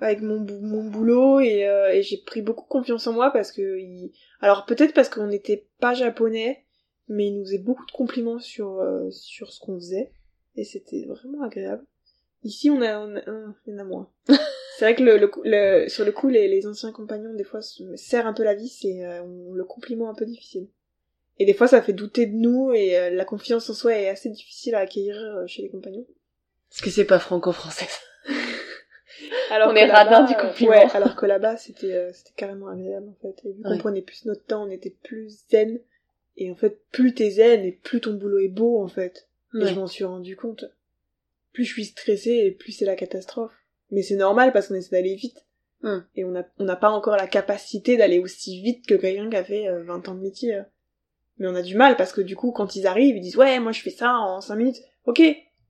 avec 0.00 0.20
mon, 0.20 0.40
mon 0.60 0.84
boulot 0.84 1.40
et, 1.40 1.66
euh, 1.66 1.92
et 1.92 2.02
j'ai 2.02 2.18
pris 2.18 2.42
beaucoup 2.42 2.64
confiance 2.66 3.06
en 3.06 3.12
moi 3.12 3.30
parce 3.32 3.52
que, 3.52 3.78
il... 3.78 4.12
alors 4.40 4.66
peut-être 4.66 4.94
parce 4.94 5.08
qu'on 5.08 5.26
n'était 5.26 5.66
pas 5.80 5.94
japonais, 5.94 6.64
mais 7.08 7.26
il 7.28 7.38
nous 7.38 7.44
faisait 7.44 7.58
beaucoup 7.58 7.86
de 7.86 7.92
compliments 7.92 8.38
sur 8.38 8.78
euh, 8.80 9.10
sur 9.10 9.52
ce 9.52 9.60
qu'on 9.60 9.76
faisait 9.76 10.10
et 10.56 10.64
c'était 10.64 11.04
vraiment 11.06 11.42
agréable. 11.42 11.84
Ici, 12.42 12.70
on 12.70 12.80
a, 12.82 12.98
on 13.00 13.16
a, 13.16 13.20
y 13.66 13.74
en 13.74 13.78
a 13.78 13.84
moins. 13.84 14.10
c'est 14.78 14.84
vrai 14.84 14.94
que 14.94 15.02
le, 15.02 15.16
le, 15.18 15.30
le- 15.44 15.88
sur 15.88 16.04
le 16.04 16.12
coup, 16.12 16.28
les, 16.28 16.48
les 16.48 16.66
anciens 16.66 16.92
compagnons 16.92 17.34
des 17.34 17.44
fois 17.44 17.60
se 17.60 17.96
serrent 17.96 18.26
un 18.26 18.32
peu 18.34 18.44
la 18.44 18.54
vis 18.54 18.84
et 18.84 19.04
euh, 19.04 19.22
on 19.22 19.52
le 19.54 19.64
compliment 19.64 20.08
un 20.10 20.14
peu 20.14 20.24
difficile. 20.26 20.68
Et 21.38 21.44
des 21.44 21.54
fois, 21.54 21.66
ça 21.68 21.82
fait 21.82 21.92
douter 21.92 22.26
de 22.26 22.34
nous 22.34 22.72
et 22.72 22.96
euh, 22.96 23.10
la 23.10 23.24
confiance 23.24 23.68
en 23.68 23.74
soi 23.74 23.94
est 23.94 24.08
assez 24.08 24.30
difficile 24.30 24.74
à 24.74 24.80
acquérir 24.80 25.16
euh, 25.16 25.46
chez 25.46 25.62
les 25.62 25.68
compagnons. 25.70 26.06
Est-ce 26.72 26.82
que 26.82 26.90
c'est 26.90 27.04
pas 27.04 27.18
franco-français 27.18 27.88
Alors 29.50 29.70
On 29.70 29.76
est 29.76 29.90
radin 29.90 30.24
du 30.24 30.34
euh, 30.34 30.36
compliment. 30.48 30.70
Ouais, 30.70 30.86
alors 30.94 31.16
que 31.16 31.26
là-bas, 31.26 31.56
c'était 31.56 31.92
euh, 31.94 32.12
c'était 32.12 32.32
carrément 32.36 32.68
agréable, 32.68 33.08
en 33.08 33.14
fait. 33.22 33.48
Et 33.48 33.52
vu 33.52 33.62
qu'on 33.62 33.78
prenait 33.78 34.02
plus 34.02 34.24
notre 34.26 34.44
temps, 34.44 34.64
on 34.66 34.70
était 34.70 34.94
plus 35.04 35.44
zen. 35.50 35.80
Et 36.36 36.50
en 36.50 36.54
fait, 36.54 36.80
plus 36.92 37.14
t'es 37.14 37.30
zen, 37.30 37.64
et 37.64 37.72
plus 37.72 38.00
ton 38.00 38.14
boulot 38.14 38.38
est 38.40 38.48
beau, 38.48 38.82
en 38.82 38.88
fait. 38.88 39.28
Et 39.54 39.58
Ouais. 39.58 39.68
je 39.68 39.74
m'en 39.74 39.86
suis 39.86 40.04
rendu 40.04 40.36
compte. 40.36 40.64
Plus 41.52 41.64
je 41.64 41.72
suis 41.72 41.84
stressée, 41.86 42.42
et 42.44 42.50
plus 42.50 42.72
c'est 42.72 42.84
la 42.84 42.96
catastrophe. 42.96 43.52
Mais 43.90 44.02
c'est 44.02 44.16
normal, 44.16 44.52
parce 44.52 44.68
qu'on 44.68 44.74
essaie 44.74 44.90
d'aller 44.90 45.14
vite. 45.14 45.46
Hmm. 45.82 46.00
Et 46.16 46.24
on 46.24 46.30
n'a 46.32 46.46
on 46.58 46.64
n'a 46.64 46.76
pas 46.76 46.90
encore 46.90 47.16
la 47.16 47.26
capacité 47.26 47.96
d'aller 47.96 48.18
aussi 48.18 48.60
vite 48.60 48.86
que 48.86 48.94
quelqu'un 48.94 49.30
qui 49.30 49.36
a 49.36 49.44
fait 49.44 49.68
euh, 49.68 49.82
20 49.84 50.08
ans 50.08 50.14
de 50.14 50.20
métier. 50.20 50.56
euh. 50.56 50.62
Mais 51.38 51.46
on 51.46 51.54
a 51.54 51.62
du 51.62 51.76
mal, 51.76 51.96
parce 51.96 52.12
que 52.12 52.20
du 52.22 52.34
coup, 52.34 52.50
quand 52.50 52.76
ils 52.76 52.86
arrivent, 52.86 53.16
ils 53.16 53.20
disent 53.20 53.36
«Ouais, 53.38 53.58
moi 53.60 53.72
je 53.72 53.82
fais 53.82 53.90
ça 53.90 54.14
en 54.18 54.40
5 54.40 54.56
minutes.» 54.56 54.78
Ok, 55.06 55.22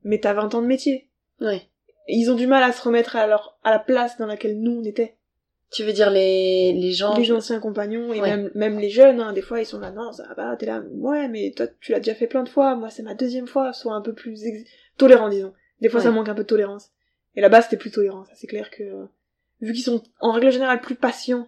mais 0.07 0.19
t'as 0.19 0.33
20 0.33 0.55
ans 0.55 0.61
de 0.61 0.67
métier. 0.67 1.09
Ouais. 1.41 1.61
Et 2.07 2.15
ils 2.15 2.31
ont 2.31 2.35
du 2.35 2.47
mal 2.47 2.63
à 2.63 2.71
se 2.71 2.81
remettre 2.81 3.15
à 3.15 3.27
leur 3.27 3.57
à 3.63 3.71
la 3.71 3.79
place 3.79 4.17
dans 4.17 4.25
laquelle 4.25 4.59
nous 4.59 4.79
on 4.79 4.83
était. 4.83 5.15
Tu 5.69 5.83
veux 5.83 5.91
dire 5.91 6.09
les, 6.09 6.71
les 6.71 6.93
gens 6.93 7.17
Les 7.17 7.29
anciens 7.33 7.59
compagnons 7.59 8.13
et 8.13 8.21
Ouais. 8.21 8.29
même 8.29 8.49
même 8.55 8.79
les 8.79 8.89
jeunes, 8.89 9.19
hein, 9.19 9.33
des 9.33 9.41
fois 9.41 9.59
ils 9.59 9.65
sont 9.65 9.79
là 9.79 9.91
non 9.91 10.13
ça 10.13 10.25
va 10.37 10.55
t'es 10.55 10.65
là 10.65 10.81
ouais 10.93 11.27
mais 11.27 11.51
toi 11.55 11.67
tu 11.81 11.91
l'as 11.91 11.99
déjà 11.99 12.15
fait 12.15 12.27
plein 12.27 12.43
de 12.43 12.49
fois, 12.49 12.75
moi 12.75 12.89
c'est 12.89 13.03
ma 13.03 13.13
deuxième 13.15 13.47
fois, 13.47 13.73
sois 13.73 13.93
un 13.93 14.01
peu 14.01 14.13
plus 14.13 14.45
ex- 14.45 14.63
tolérant 14.97 15.27
disons. 15.29 15.53
Des 15.81 15.89
fois 15.89 15.99
ça 15.99 16.09
manque 16.11 16.29
un 16.29 16.33
peu 16.35 16.43
de 16.43 16.47
tolérance. 16.47 16.91
Et 17.35 17.41
là-bas 17.41 17.61
c'était 17.61 17.75
plus 17.77 17.91
tolérant, 17.91 18.23
ça 18.23 18.31
c'est 18.35 18.47
clair 18.47 18.71
que 18.71 18.83
euh, 18.83 19.05
vu 19.61 19.73
qu'ils 19.73 19.83
sont 19.83 20.01
en 20.21 20.31
règle 20.31 20.51
générale 20.51 20.79
plus 20.79 20.95
patients 20.95 21.47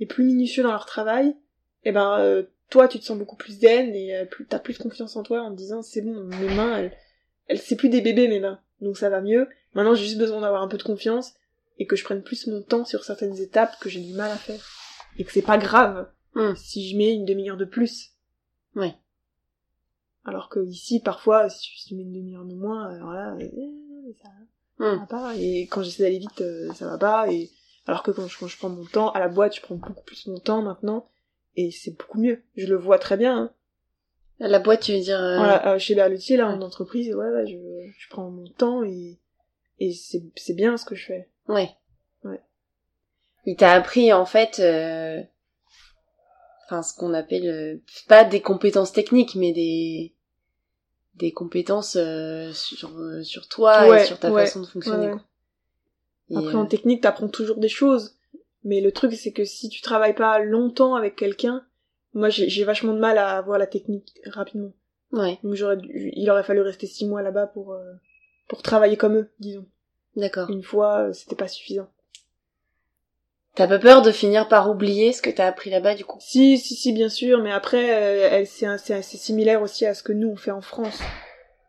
et 0.00 0.06
plus 0.06 0.24
minutieux 0.24 0.62
dans 0.62 0.70
leur 0.72 0.86
travail, 0.86 1.36
et 1.84 1.92
ben 1.92 2.18
euh, 2.18 2.44
toi 2.70 2.88
tu 2.88 2.98
te 2.98 3.04
sens 3.04 3.18
beaucoup 3.18 3.36
plus 3.36 3.60
zen 3.60 3.94
et 3.94 4.16
euh, 4.16 4.24
plus, 4.24 4.46
t'as 4.46 4.58
plus 4.60 4.78
de 4.78 4.82
confiance 4.82 5.14
en 5.16 5.22
toi 5.22 5.42
en 5.42 5.50
te 5.52 5.56
disant 5.56 5.82
c'est 5.82 6.00
bon 6.00 6.24
mes 6.24 6.54
mains 6.54 6.78
elles, 6.78 6.92
elles 7.48 7.58
c'est 7.60 7.76
plus 7.76 7.88
des 7.88 8.00
bébés 8.00 8.28
mes 8.28 8.40
mains 8.40 8.60
donc 8.80 8.96
ça 8.96 9.10
va 9.10 9.20
mieux 9.20 9.48
maintenant 9.74 9.94
j'ai 9.94 10.04
juste 10.04 10.18
besoin 10.18 10.40
d'avoir 10.40 10.62
un 10.62 10.68
peu 10.68 10.78
de 10.78 10.82
confiance 10.84 11.34
et 11.78 11.86
que 11.86 11.96
je 11.96 12.04
prenne 12.04 12.22
plus 12.22 12.46
mon 12.46 12.62
temps 12.62 12.84
sur 12.84 13.04
certaines 13.04 13.36
étapes 13.38 13.78
que 13.80 13.88
j'ai 13.88 14.00
du 14.00 14.14
mal 14.14 14.30
à 14.30 14.36
faire 14.36 14.60
et 15.18 15.24
que 15.24 15.32
c'est 15.32 15.42
pas 15.42 15.58
grave 15.58 16.08
Hmm. 16.34 16.54
si 16.54 16.88
je 16.88 16.96
mets 16.96 17.12
une 17.14 17.24
demi-heure 17.24 17.56
de 17.56 17.64
plus 17.64 18.10
Ouais. 18.76 18.94
alors 20.24 20.48
que 20.48 20.60
ici 20.64 21.00
parfois 21.00 21.48
si 21.48 21.86
tu 21.86 21.94
mets 21.96 22.02
une 22.02 22.12
demi-heure 22.12 22.44
de 22.44 22.54
moins 22.54 22.86
alors 22.94 23.12
là 23.12 23.34
euh, 23.40 24.12
ça 24.22 24.28
ça 24.28 24.84
Hmm. 24.94 24.98
va 25.00 25.06
pas 25.06 25.34
et 25.36 25.66
quand 25.68 25.82
j'essaie 25.82 26.04
d'aller 26.04 26.18
vite 26.20 26.40
euh, 26.40 26.72
ça 26.74 26.86
va 26.86 26.98
pas 26.98 27.32
et 27.32 27.50
alors 27.86 28.02
que 28.04 28.10
quand 28.12 28.28
je, 28.28 28.38
quand 28.38 28.46
je 28.46 28.56
prends 28.58 28.68
mon 28.68 28.84
temps 28.84 29.10
à 29.10 29.18
la 29.18 29.28
boîte 29.28 29.56
je 29.56 29.60
prends 29.62 29.74
beaucoup 29.74 30.04
plus 30.04 30.26
mon 30.28 30.38
temps 30.38 30.62
maintenant 30.62 31.08
et 31.56 31.72
c'est 31.72 31.96
beaucoup 31.98 32.20
mieux 32.20 32.42
je 32.56 32.66
le 32.66 32.76
vois 32.76 32.98
très 33.00 33.16
bien 33.16 33.36
hein. 33.36 33.52
La 34.40 34.58
boîte, 34.60 34.82
tu 34.82 34.92
veux 34.92 35.00
dire... 35.00 35.18
euh, 35.20 35.36
Voilà, 35.36 35.72
euh, 35.74 35.78
chez 35.78 35.94
Berlutier 35.94 36.36
là 36.36 36.48
en 36.48 36.60
entreprise 36.62 37.12
ouais, 37.14 37.28
ouais 37.30 37.46
je, 37.46 37.56
je 37.98 38.08
prends 38.08 38.30
mon 38.30 38.46
temps 38.48 38.84
et 38.84 39.18
et 39.80 39.92
c'est 39.92 40.54
bien 40.54 40.76
ce 40.76 40.84
que 40.84 40.94
je 40.94 41.06
fais 41.06 41.28
Ouais. 41.48 41.70
Ouais. 42.24 42.40
Il 43.46 43.56
t'a 43.56 43.72
appris 43.72 44.12
en 44.12 44.26
fait, 44.26 44.58
euh, 44.60 45.22
enfin 46.66 46.82
ce 46.82 46.94
qu'on 46.96 47.14
appelle 47.14 47.48
euh, 47.48 47.76
pas 48.08 48.24
des 48.24 48.40
compétences 48.40 48.92
techniques, 48.92 49.34
mais 49.34 49.52
des 49.52 50.14
des 51.14 51.32
compétences 51.32 51.96
euh, 51.96 52.52
sur 52.52 52.96
euh, 52.98 53.22
sur 53.24 53.48
toi 53.48 53.88
Ouais, 53.88 54.02
et 54.02 54.04
sur 54.06 54.18
ta 54.20 54.30
ouais, 54.30 54.44
façon 54.46 54.60
de 54.60 54.66
fonctionner. 54.66 55.10
quoi. 55.10 55.22
Après 56.38 56.54
en 56.54 56.66
technique 56.66 57.02
t'apprends 57.02 57.28
toujours 57.28 57.56
des 57.58 57.68
choses 57.70 58.16
mais 58.64 58.80
le 58.80 58.92
truc 58.92 59.12
c'est 59.14 59.32
que 59.32 59.44
si 59.44 59.68
tu 59.68 59.80
travailles 59.80 60.14
pas 60.14 60.38
longtemps 60.40 60.94
avec 60.94 61.16
quelqu'un 61.16 61.64
moi 62.18 62.28
j'ai 62.30 62.64
vachement 62.64 62.92
de 62.92 62.98
mal 62.98 63.18
à 63.18 63.36
avoir 63.36 63.58
la 63.58 63.66
technique 63.66 64.20
rapidement 64.26 64.72
ouais, 65.12 65.38
donc 65.42 65.54
j'aurais 65.54 65.78
il 65.82 66.28
aurait 66.30 66.42
fallu 66.42 66.60
rester 66.60 66.86
six 66.86 67.06
mois 67.06 67.22
là-bas 67.22 67.46
pour 67.46 67.72
euh, 67.72 67.92
pour 68.48 68.62
travailler 68.62 68.96
comme 68.96 69.16
eux 69.16 69.30
disons 69.38 69.66
d'accord. 70.16 70.50
une 70.50 70.62
fois 70.62 71.08
euh, 71.08 71.12
c'était 71.12 71.36
pas 71.36 71.48
suffisant 71.48 71.88
T'as 73.54 73.66
pas 73.66 73.80
peur 73.80 74.02
de 74.02 74.12
finir 74.12 74.46
par 74.46 74.70
oublier 74.70 75.12
ce 75.12 75.20
que 75.20 75.30
t'as 75.30 75.48
appris 75.48 75.68
là-bas 75.68 75.96
du 75.96 76.04
coup? 76.04 76.18
Si, 76.20 76.58
si, 76.58 76.76
si, 76.76 76.92
bien 76.92 77.08
sûr, 77.08 77.42
mais 77.42 77.50
après, 77.50 77.90
euh, 77.90 78.28
elle- 78.30 78.46
c'est 78.46 78.66
assez 78.66 79.16
similaire 79.16 79.62
aussi 79.62 79.84
à 79.84 79.94
ce 79.94 80.04
que 80.04 80.12
nous 80.12 80.28
on 80.28 80.36
fait 80.36 80.52
en 80.52 80.60
France. 80.60 81.00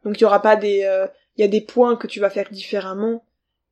Donc 0.03 0.19
il 0.19 0.21
y 0.21 0.25
aura 0.25 0.39
pas 0.39 0.55
des, 0.55 0.83
euh, 0.83 1.07
il 1.35 1.41
y 1.41 1.43
a 1.43 1.47
des 1.47 1.61
points 1.61 1.95
que 1.95 2.05
tu 2.05 2.19
vas 2.19 2.29
faire 2.29 2.47
différemment, 2.51 3.23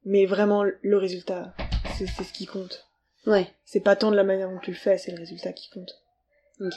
mais 0.03 0.25
vraiment 0.25 0.63
le 0.63 0.97
résultat, 0.97 1.53
c'est 1.95 2.07
c'est 2.07 2.23
ce 2.23 2.33
qui 2.33 2.47
compte. 2.47 2.87
Ouais. 3.27 3.47
C'est 3.65 3.81
pas 3.81 3.95
tant 3.95 4.09
de 4.09 4.15
la 4.15 4.23
manière 4.23 4.49
dont 4.49 4.57
tu 4.59 4.71
le 4.71 4.77
fais, 4.77 4.97
c'est 4.97 5.11
le 5.11 5.19
résultat 5.19 5.53
qui 5.53 5.69
compte. 5.69 6.01
Ok. 6.62 6.76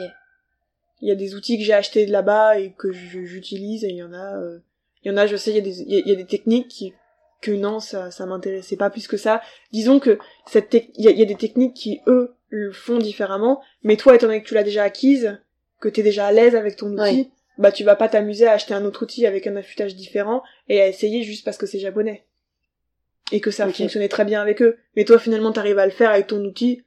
Il 1.02 1.08
y 1.08 1.12
a 1.12 1.14
des 1.14 1.34
outils 1.34 1.58
que 1.58 1.64
j'ai 1.64 1.72
achetés 1.72 2.04
de 2.06 2.12
là-bas 2.12 2.58
et 2.58 2.72
que 2.76 2.92
j'utilise, 2.92 3.84
et 3.84 3.88
il 3.88 3.96
y 3.96 4.02
en 4.02 4.12
a, 4.12 4.36
euh, 4.38 4.58
il 5.02 5.08
y 5.10 5.14
en 5.14 5.16
a, 5.16 5.26
je 5.26 5.36
sais, 5.36 5.50
il 5.50 5.56
y 5.56 5.58
a 5.58 5.62
des, 5.62 5.80
il 5.80 6.06
y 6.08 6.12
a- 6.12 6.14
des 6.14 6.26
techniques 6.26 6.68
qui, 6.68 6.92
que 7.40 7.50
non, 7.52 7.80
ça, 7.80 8.10
ça 8.10 8.26
m'intéressait 8.26 8.76
pas 8.76 8.90
plus 8.90 9.08
que 9.08 9.16
ça. 9.16 9.40
Disons 9.72 9.98
que 9.98 10.18
cette 10.46 10.74
il 10.74 11.04
y 11.04 11.08
a, 11.08 11.10
il 11.10 11.18
y 11.18 11.22
a 11.22 11.26
des 11.26 11.36
techniques 11.36 11.74
qui, 11.74 12.00
eux, 12.06 12.34
le 12.50 12.70
font 12.72 12.98
différemment, 12.98 13.62
mais 13.82 13.96
toi, 13.96 14.14
étant 14.14 14.26
donné 14.26 14.42
que 14.42 14.48
tu 14.48 14.54
l'as 14.54 14.62
déjà 14.64 14.82
acquise, 14.82 15.38
que 15.80 15.88
t'es 15.88 16.02
déjà 16.02 16.26
à 16.26 16.32
l'aise 16.32 16.54
avec 16.54 16.76
ton 16.76 16.88
outil, 16.88 17.00
Ouais. 17.00 17.28
bah 17.56 17.72
tu 17.72 17.82
vas 17.84 17.96
pas 17.96 18.08
t'amuser 18.10 18.46
à 18.46 18.52
acheter 18.52 18.74
un 18.74 18.84
autre 18.84 19.04
outil 19.04 19.24
avec 19.24 19.46
un 19.46 19.56
affûtage 19.56 19.94
différent 19.96 20.42
et 20.68 20.82
à 20.82 20.88
essayer 20.88 21.22
juste 21.22 21.44
parce 21.46 21.56
que 21.56 21.64
c'est 21.66 21.78
japonais. 21.78 22.26
Et 23.32 23.40
que 23.40 23.50
ça 23.50 23.66
fonctionnait 23.72 24.08
très 24.08 24.24
bien 24.26 24.42
avec 24.42 24.60
eux. 24.60 24.76
Mais 24.96 25.04
toi, 25.04 25.18
finalement, 25.18 25.52
t'arrives 25.52 25.78
à 25.78 25.86
le 25.86 25.92
faire 25.92 26.10
avec 26.10 26.26
ton 26.26 26.44
outil, 26.44 26.82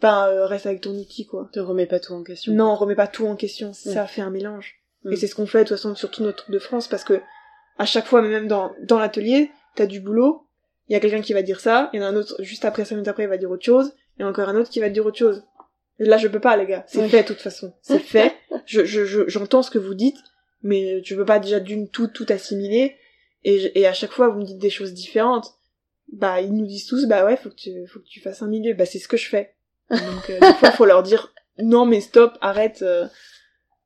bah 0.00 0.28
euh, 0.28 0.46
reste 0.46 0.66
avec 0.66 0.80
ton 0.82 0.90
outil, 0.94 1.26
quoi. 1.26 1.48
Te 1.52 1.60
remets 1.60 1.86
pas 1.86 2.00
tout 2.00 2.12
en 2.12 2.22
question. 2.22 2.52
Non, 2.52 2.72
on 2.72 2.74
remet 2.74 2.94
pas 2.94 3.06
tout 3.06 3.26
en 3.26 3.36
question, 3.36 3.68
Ouais. 3.68 3.92
ça 3.92 4.06
fait 4.06 4.20
un 4.22 4.30
mélange. 4.30 4.76
Mm. 5.04 5.12
Et 5.12 5.16
c'est 5.16 5.26
ce 5.26 5.34
qu'on 5.34 5.46
fait 5.46 5.60
de 5.64 5.68
toute 5.68 5.76
façon 5.76 5.94
surtout 5.94 6.22
notre 6.22 6.38
truc 6.44 6.50
de 6.52 6.58
France 6.58 6.88
parce 6.88 7.04
que 7.04 7.20
à 7.78 7.84
chaque 7.86 8.06
fois, 8.06 8.22
même 8.22 8.48
dans, 8.48 8.72
dans 8.82 8.98
l'atelier, 8.98 9.50
t'as 9.74 9.86
du 9.86 10.00
boulot, 10.00 10.46
il 10.88 10.92
y 10.92 10.96
a 10.96 11.00
quelqu'un 11.00 11.20
qui 11.20 11.32
va 11.34 11.42
dire 11.42 11.60
ça, 11.60 11.90
il 11.92 12.00
y 12.00 12.02
en 12.02 12.06
a 12.06 12.08
un 12.08 12.16
autre 12.16 12.36
juste 12.42 12.64
après, 12.64 12.84
cinq 12.84 12.96
minutes 12.96 13.08
après, 13.08 13.24
il 13.24 13.28
va 13.28 13.36
dire 13.36 13.50
autre 13.50 13.64
chose, 13.64 13.92
et 14.18 14.24
encore 14.24 14.48
un 14.48 14.56
autre 14.56 14.70
qui 14.70 14.80
va 14.80 14.88
dire 14.88 15.04
autre 15.04 15.18
chose. 15.18 15.42
Et 15.98 16.04
là, 16.04 16.16
je 16.18 16.28
peux 16.28 16.40
pas, 16.40 16.56
les 16.56 16.66
gars. 16.66 16.84
C'est 16.88 17.08
fait 17.08 17.22
de 17.22 17.26
toute 17.28 17.40
façon. 17.40 17.72
C'est 17.82 17.98
fait. 18.00 18.34
Je, 18.66 18.84
je, 18.84 19.04
je- 19.04 19.28
j'entends 19.28 19.62
ce 19.62 19.70
que 19.70 19.78
vous 19.78 19.94
dites, 19.94 20.18
mais 20.62 21.02
je 21.04 21.14
peux 21.14 21.24
pas 21.24 21.38
déjà 21.38 21.58
d'une 21.60 21.88
tout, 21.88 22.06
tout 22.08 22.26
assimiler. 22.28 22.96
Et, 23.44 23.58
je- 23.58 23.68
et 23.74 23.86
à 23.86 23.92
chaque 23.94 24.12
fois, 24.12 24.28
vous 24.28 24.38
me 24.40 24.44
dites 24.44 24.58
des 24.58 24.70
choses 24.70 24.92
différentes. 24.94 25.54
Bah, 26.12 26.40
ils 26.40 26.52
nous 26.54 26.66
disent 26.66 26.86
tous, 26.86 27.06
bah 27.06 27.24
ouais, 27.24 27.36
faut 27.36 27.50
que 27.50 27.54
tu, 27.56 27.86
faut 27.88 27.98
que 28.00 28.06
tu 28.06 28.20
fasses 28.20 28.40
un 28.42 28.46
milieu. 28.46 28.74
Bah, 28.74 28.86
c'est 28.86 28.98
ce 28.98 29.08
que 29.08 29.16
je 29.16 29.28
fais. 29.28 29.54
Donc, 29.90 30.30
euh, 30.30 30.40
des 30.40 30.52
fois, 30.54 30.70
faut 30.72 30.84
leur 30.84 31.02
dire, 31.02 31.32
non, 31.58 31.86
mais 31.86 32.00
stop, 32.00 32.36
arrête, 32.40 32.82
euh, 32.82 33.06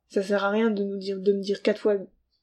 ça 0.08 0.22
sert 0.22 0.44
à 0.44 0.50
rien 0.50 0.70
de 0.70 0.82
nous 0.82 0.96
dire, 0.98 1.18
de 1.18 1.32
me 1.32 1.40
dire 1.42 1.62
quatre 1.62 1.78
fois 1.80 1.94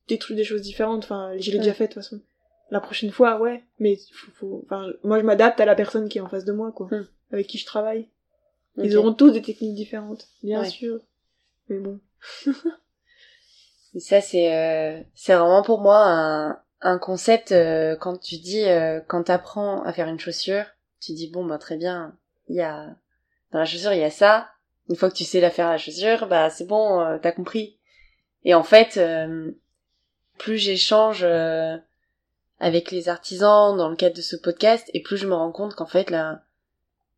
des 0.07 0.17
trucs, 0.17 0.37
des 0.37 0.43
choses 0.43 0.61
différentes. 0.61 1.03
Enfin, 1.03 1.31
je 1.37 1.49
l'ai 1.51 1.57
Ouais. 1.57 1.63
déjà 1.63 1.73
fait, 1.73 1.87
de 1.87 1.93
toute 1.93 2.03
façon. 2.03 2.21
La 2.69 2.79
prochaine 2.81 3.11
fois, 3.11 3.39
ouais. 3.39 3.63
Mais 3.79 3.97
faut, 4.13 4.31
faut- 4.35 4.61
enfin, 4.65 4.87
moi, 5.03 5.19
je 5.19 5.23
m'adapte 5.25 5.59
à 5.59 5.65
la 5.65 5.75
personne 5.75 6.07
qui 6.09 6.17
est 6.17 6.21
en 6.21 6.29
face 6.29 6.45
de 6.45 6.51
moi, 6.53 6.71
quoi. 6.71 6.87
Hmm. 6.91 7.07
Avec 7.31 7.47
qui 7.47 7.57
je 7.57 7.65
travaille. 7.65 8.07
Ils 8.77 8.95
auront 8.95 9.13
tous 9.13 9.31
des 9.31 9.41
techniques 9.41 9.73
différentes, 9.75 10.27
bien 10.43 10.61
Ouais. 10.61 10.69
sûr. 10.69 10.99
Mais 11.69 11.79
bon. 11.79 11.99
Et 13.95 13.99
ça, 13.99 14.21
c'est 14.21 14.53
euh, 14.53 15.01
c'est 15.15 15.33
vraiment 15.33 15.63
pour 15.63 15.81
moi 15.81 15.97
un, 16.05 16.59
un 16.81 16.99
concept 16.99 17.51
euh, 17.51 17.95
quand 17.95 18.17
tu 18.17 18.37
dis 18.37 18.63
euh, 18.65 18.99
quand 19.07 19.23
t'apprends 19.23 19.81
à 19.83 19.93
faire 19.93 20.07
une 20.07 20.19
chaussure, 20.19 20.65
tu 21.01 21.13
dis 21.13 21.29
bon 21.31 21.45
bah 21.45 21.57
très 21.57 21.77
bien, 21.77 22.15
il 22.49 22.55
y 22.57 22.61
a 22.61 22.95
dans 23.51 23.59
la 23.59 23.65
chaussure 23.65 23.93
il 23.93 23.99
y 23.99 24.03
a 24.03 24.09
ça. 24.11 24.49
Une 24.89 24.95
fois 24.95 25.09
que 25.09 25.15
tu 25.15 25.23
sais 25.25 25.41
la 25.41 25.49
faire 25.49 25.69
la 25.69 25.77
chaussure, 25.77 26.27
bah 26.27 26.49
c'est 26.49 26.65
bon, 26.65 27.01
euh, 27.01 27.17
t'as 27.21 27.31
compris. 27.33 27.77
Et 28.45 28.53
en 28.53 28.63
fait, 28.63 28.97
euh, 28.97 29.51
plus 30.37 30.57
j'échange 30.57 31.23
euh, 31.23 31.75
avec 32.59 32.91
les 32.91 33.09
artisans 33.09 33.75
dans 33.75 33.89
le 33.89 33.95
cadre 33.95 34.15
de 34.15 34.21
ce 34.21 34.35
podcast, 34.35 34.89
et 34.93 35.01
plus 35.01 35.17
je 35.17 35.27
me 35.27 35.33
rends 35.35 35.51
compte 35.51 35.75
qu'en 35.75 35.85
fait 35.85 36.09
la 36.09 36.41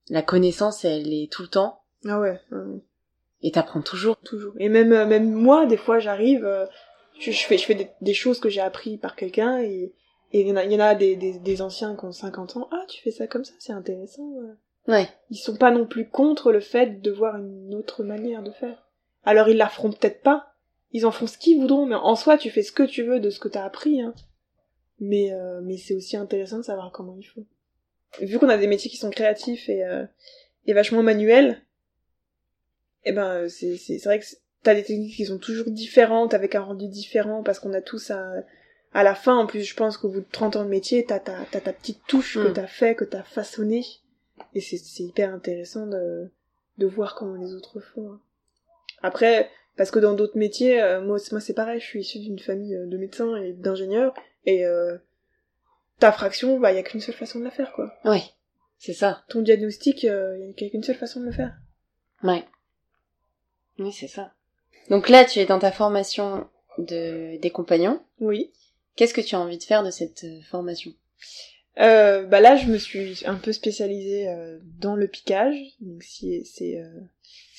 la 0.09 0.23
connaissance 0.23 0.83
elle 0.85 1.13
est 1.13 1.31
tout 1.31 1.43
le 1.43 1.47
temps 1.49 1.83
Ah 2.07 2.19
ouais, 2.19 2.39
et 3.41 3.51
t'apprends 3.51 3.81
toujours. 3.81 4.17
toujours. 4.17 4.53
Et 4.59 4.67
même, 4.67 4.91
euh, 4.91 5.05
même 5.05 5.31
moi, 5.31 5.65
des 5.65 5.77
fois, 5.77 5.99
j'arrive, 5.99 6.43
euh, 6.45 6.65
je, 7.19 7.31
je 7.31 7.45
fais, 7.45 7.57
je 7.57 7.63
fais 7.65 7.75
des, 7.75 7.89
des 8.01 8.13
choses 8.13 8.39
que 8.39 8.49
j'ai 8.49 8.59
appris 8.61 8.97
par 8.97 9.15
quelqu'un 9.15 9.59
et 9.59 9.93
et 10.31 10.41
il 10.41 10.47
y 10.47 10.51
en 10.51 10.57
a, 10.57 10.63
il 10.63 10.71
y 10.71 10.75
en 10.75 10.79
a 10.79 10.93
des, 10.93 11.15
des, 11.15 11.39
des 11.39 11.61
anciens 11.61 11.95
qui 11.95 12.05
ont 12.05 12.11
50 12.11 12.57
ans. 12.57 12.69
Ah, 12.71 12.83
tu 12.87 13.01
fais 13.01 13.09
ça 13.11 13.25
comme 13.25 13.45
ça, 13.45 13.53
c'est 13.57 13.73
intéressant. 13.73 14.21
ouais. 14.23 14.53
Ouais. 14.87 15.07
Ils 15.29 15.37
sont 15.37 15.55
pas 15.55 15.71
non 15.71 15.85
plus 15.85 16.07
contre 16.09 16.51
le 16.51 16.59
fait 16.61 17.01
de 17.01 17.11
voir 17.11 17.37
une 17.37 17.75
autre 17.75 18.03
manière 18.03 18.41
de 18.43 18.51
faire. 18.51 18.87
Alors 19.23 19.49
ils 19.49 19.57
la 19.57 19.69
feront 19.69 19.91
peut-être 19.91 20.21
pas. 20.21 20.53
Ils 20.91 21.05
en 21.05 21.11
feront 21.11 21.27
ce 21.27 21.37
qu'ils 21.37 21.59
voudront, 21.59 21.85
mais 21.85 21.95
en 21.95 22.15
soi, 22.15 22.37
tu 22.37 22.49
fais 22.49 22.63
ce 22.63 22.71
que 22.71 22.81
tu 22.83 23.03
veux 23.03 23.19
de 23.19 23.29
ce 23.29 23.39
que 23.39 23.47
t'as 23.47 23.63
appris. 23.63 24.01
Hein. 24.01 24.15
Mais, 24.99 25.31
euh, 25.31 25.61
mais 25.61 25.77
c'est 25.77 25.93
aussi 25.93 26.17
intéressant 26.17 26.57
de 26.57 26.63
savoir 26.63 26.91
comment 26.91 27.15
il 27.17 27.23
faut. 27.23 27.45
Vu 28.21 28.39
qu'on 28.39 28.49
a 28.49 28.57
des 28.57 28.65
métiers 28.67 28.89
qui 28.89 28.97
sont 28.97 29.11
créatifs 29.11 29.69
et, 29.69 29.83
euh, 29.83 30.03
et 30.65 30.73
vachement 30.73 31.03
manuels, 31.03 31.61
eh 33.05 33.11
ben 33.11 33.47
c'est 33.47 33.77
c'est 33.77 33.99
c'est 33.99 34.09
vrai 34.09 34.19
que 34.19 34.25
t'as 34.63 34.73
des 34.73 34.83
techniques 34.83 35.15
qui 35.15 35.25
sont 35.25 35.37
toujours 35.37 35.69
différentes 35.69 36.33
avec 36.33 36.55
un 36.55 36.61
rendu 36.61 36.87
différent 36.87 37.43
parce 37.43 37.59
qu'on 37.59 37.73
a 37.73 37.81
tous 37.81 38.09
à 38.11 38.33
à 38.93 39.03
la 39.03 39.13
fin 39.15 39.35
en 39.37 39.45
plus 39.45 39.63
je 39.63 39.75
pense 39.75 39.97
qu'au 39.97 40.09
bout 40.09 40.19
de 40.21 40.25
30 40.31 40.55
ans 40.57 40.63
de 40.65 40.69
métier 40.69 41.05
t'as 41.05 41.19
ta 41.19 41.45
t'as 41.51 41.61
ta 41.61 41.71
petite 41.71 42.01
touche 42.07 42.33
que 42.35 42.49
Mm. 42.49 42.53
t'as 42.53 42.67
fait 42.67 42.95
que 42.95 43.05
t'as 43.05 43.23
façonné 43.23 43.85
et 44.53 44.61
c'est 44.61 45.03
hyper 45.03 45.33
intéressant 45.33 45.87
de 45.87 46.29
de 46.77 46.87
voir 46.87 47.15
comment 47.15 47.35
les 47.35 47.53
autres 47.53 47.79
font 47.79 48.11
hein. 48.13 48.21
après 49.01 49.49
parce 49.75 49.91
que 49.91 49.99
dans 49.99 50.13
d'autres 50.13 50.37
métiers 50.37 50.81
euh, 50.81 51.01
moi 51.01 51.19
c'est- 51.19 51.31
moi 51.31 51.41
c'est 51.41 51.53
pareil 51.53 51.79
je 51.79 51.85
suis 51.85 52.01
issue 52.01 52.19
d'une 52.19 52.39
famille 52.39 52.75
euh, 52.75 52.85
de 52.85 52.97
médecins 52.97 53.35
et 53.37 53.53
d'ingénieurs 53.53 54.13
et 54.45 54.65
euh, 54.65 54.97
ta 55.99 56.11
fraction 56.11 56.59
bah 56.59 56.71
y 56.71 56.77
a 56.77 56.83
qu'une 56.83 57.01
seule 57.01 57.15
façon 57.15 57.39
de 57.39 57.43
la 57.45 57.51
faire 57.51 57.73
quoi 57.73 57.93
Ouais. 58.05 58.23
C'est 58.77 58.93
ça. 58.93 59.23
ton 59.29 59.41
diagnostic 59.41 60.05
euh, 60.05 60.37
y 60.39 60.65
a 60.65 60.69
qu'une 60.69 60.83
seule 60.83 60.95
façon 60.95 61.19
de 61.19 61.25
le 61.25 61.31
faire 61.33 61.53
Ouais. 62.23 62.45
Oui, 63.77 63.91
c'est 63.93 64.07
ça. 64.07 64.33
Donc 64.89 65.07
là, 65.07 65.23
tu 65.23 65.39
es 65.39 65.45
dans 65.45 65.59
ta 65.59 65.71
formation 65.71 66.47
de 66.77 67.37
des 67.39 67.49
compagnons. 67.49 68.01
oui 68.19 68.51
Qu'est-ce 68.95 69.13
que 69.13 69.21
tu 69.21 69.35
as 69.35 69.39
envie 69.39 69.57
de 69.57 69.63
faire 69.63 69.83
de 69.83 69.91
cette 69.91 70.25
formation? 70.49 70.91
Euh, 71.77 72.23
bah 72.25 72.41
là, 72.41 72.55
je 72.55 72.67
me 72.67 72.77
suis 72.77 73.23
un 73.25 73.35
peu 73.35 73.53
spécialisée 73.53 74.27
euh, 74.27 74.59
dans 74.79 74.95
le 74.95 75.07
piquage. 75.07 75.57
Donc 75.79 76.03
si- 76.03 76.45
c'est 76.45 76.81
euh, 76.81 76.89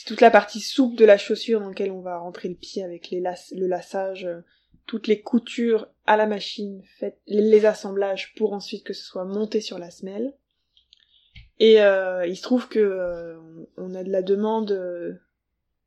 toute 0.07 0.21
la 0.21 0.31
partie 0.31 0.61
souple 0.61 0.97
de 0.97 1.05
la 1.05 1.17
chaussure 1.17 1.61
dans 1.61 1.69
laquelle 1.69 1.93
on 1.93 2.01
va 2.03 2.19
rentrer 2.19 2.49
le 2.49 2.55
pied 2.55 2.83
avec 2.83 3.11
les 3.11 3.21
le 3.21 3.67
lassage, 3.67 4.27
euh, 4.27 4.41
toutes 4.87 5.07
les 5.07 5.21
coutures 5.21 5.89
à 6.07 6.17
la 6.17 6.27
machine, 6.27 6.83
les, 7.29 7.65
assemblages 7.65 8.35
pour 8.35 8.53
ensuite 8.53 8.85
que 8.85 8.93
ce 8.93 9.05
soit 9.05 9.25
monté 9.25 9.61
sur 9.61 9.79
la 9.79 9.91
semelle. 9.91 10.35
Et 11.59 11.81
euh, 11.81 12.27
il 12.27 12.37
se 12.37 12.43
trouve 12.43 12.69
que 12.69 12.79
euh, 12.79 13.39
on 13.77 13.95
a 13.95 14.03
de 14.03 14.11
la 14.11 14.23
demande 14.23 15.21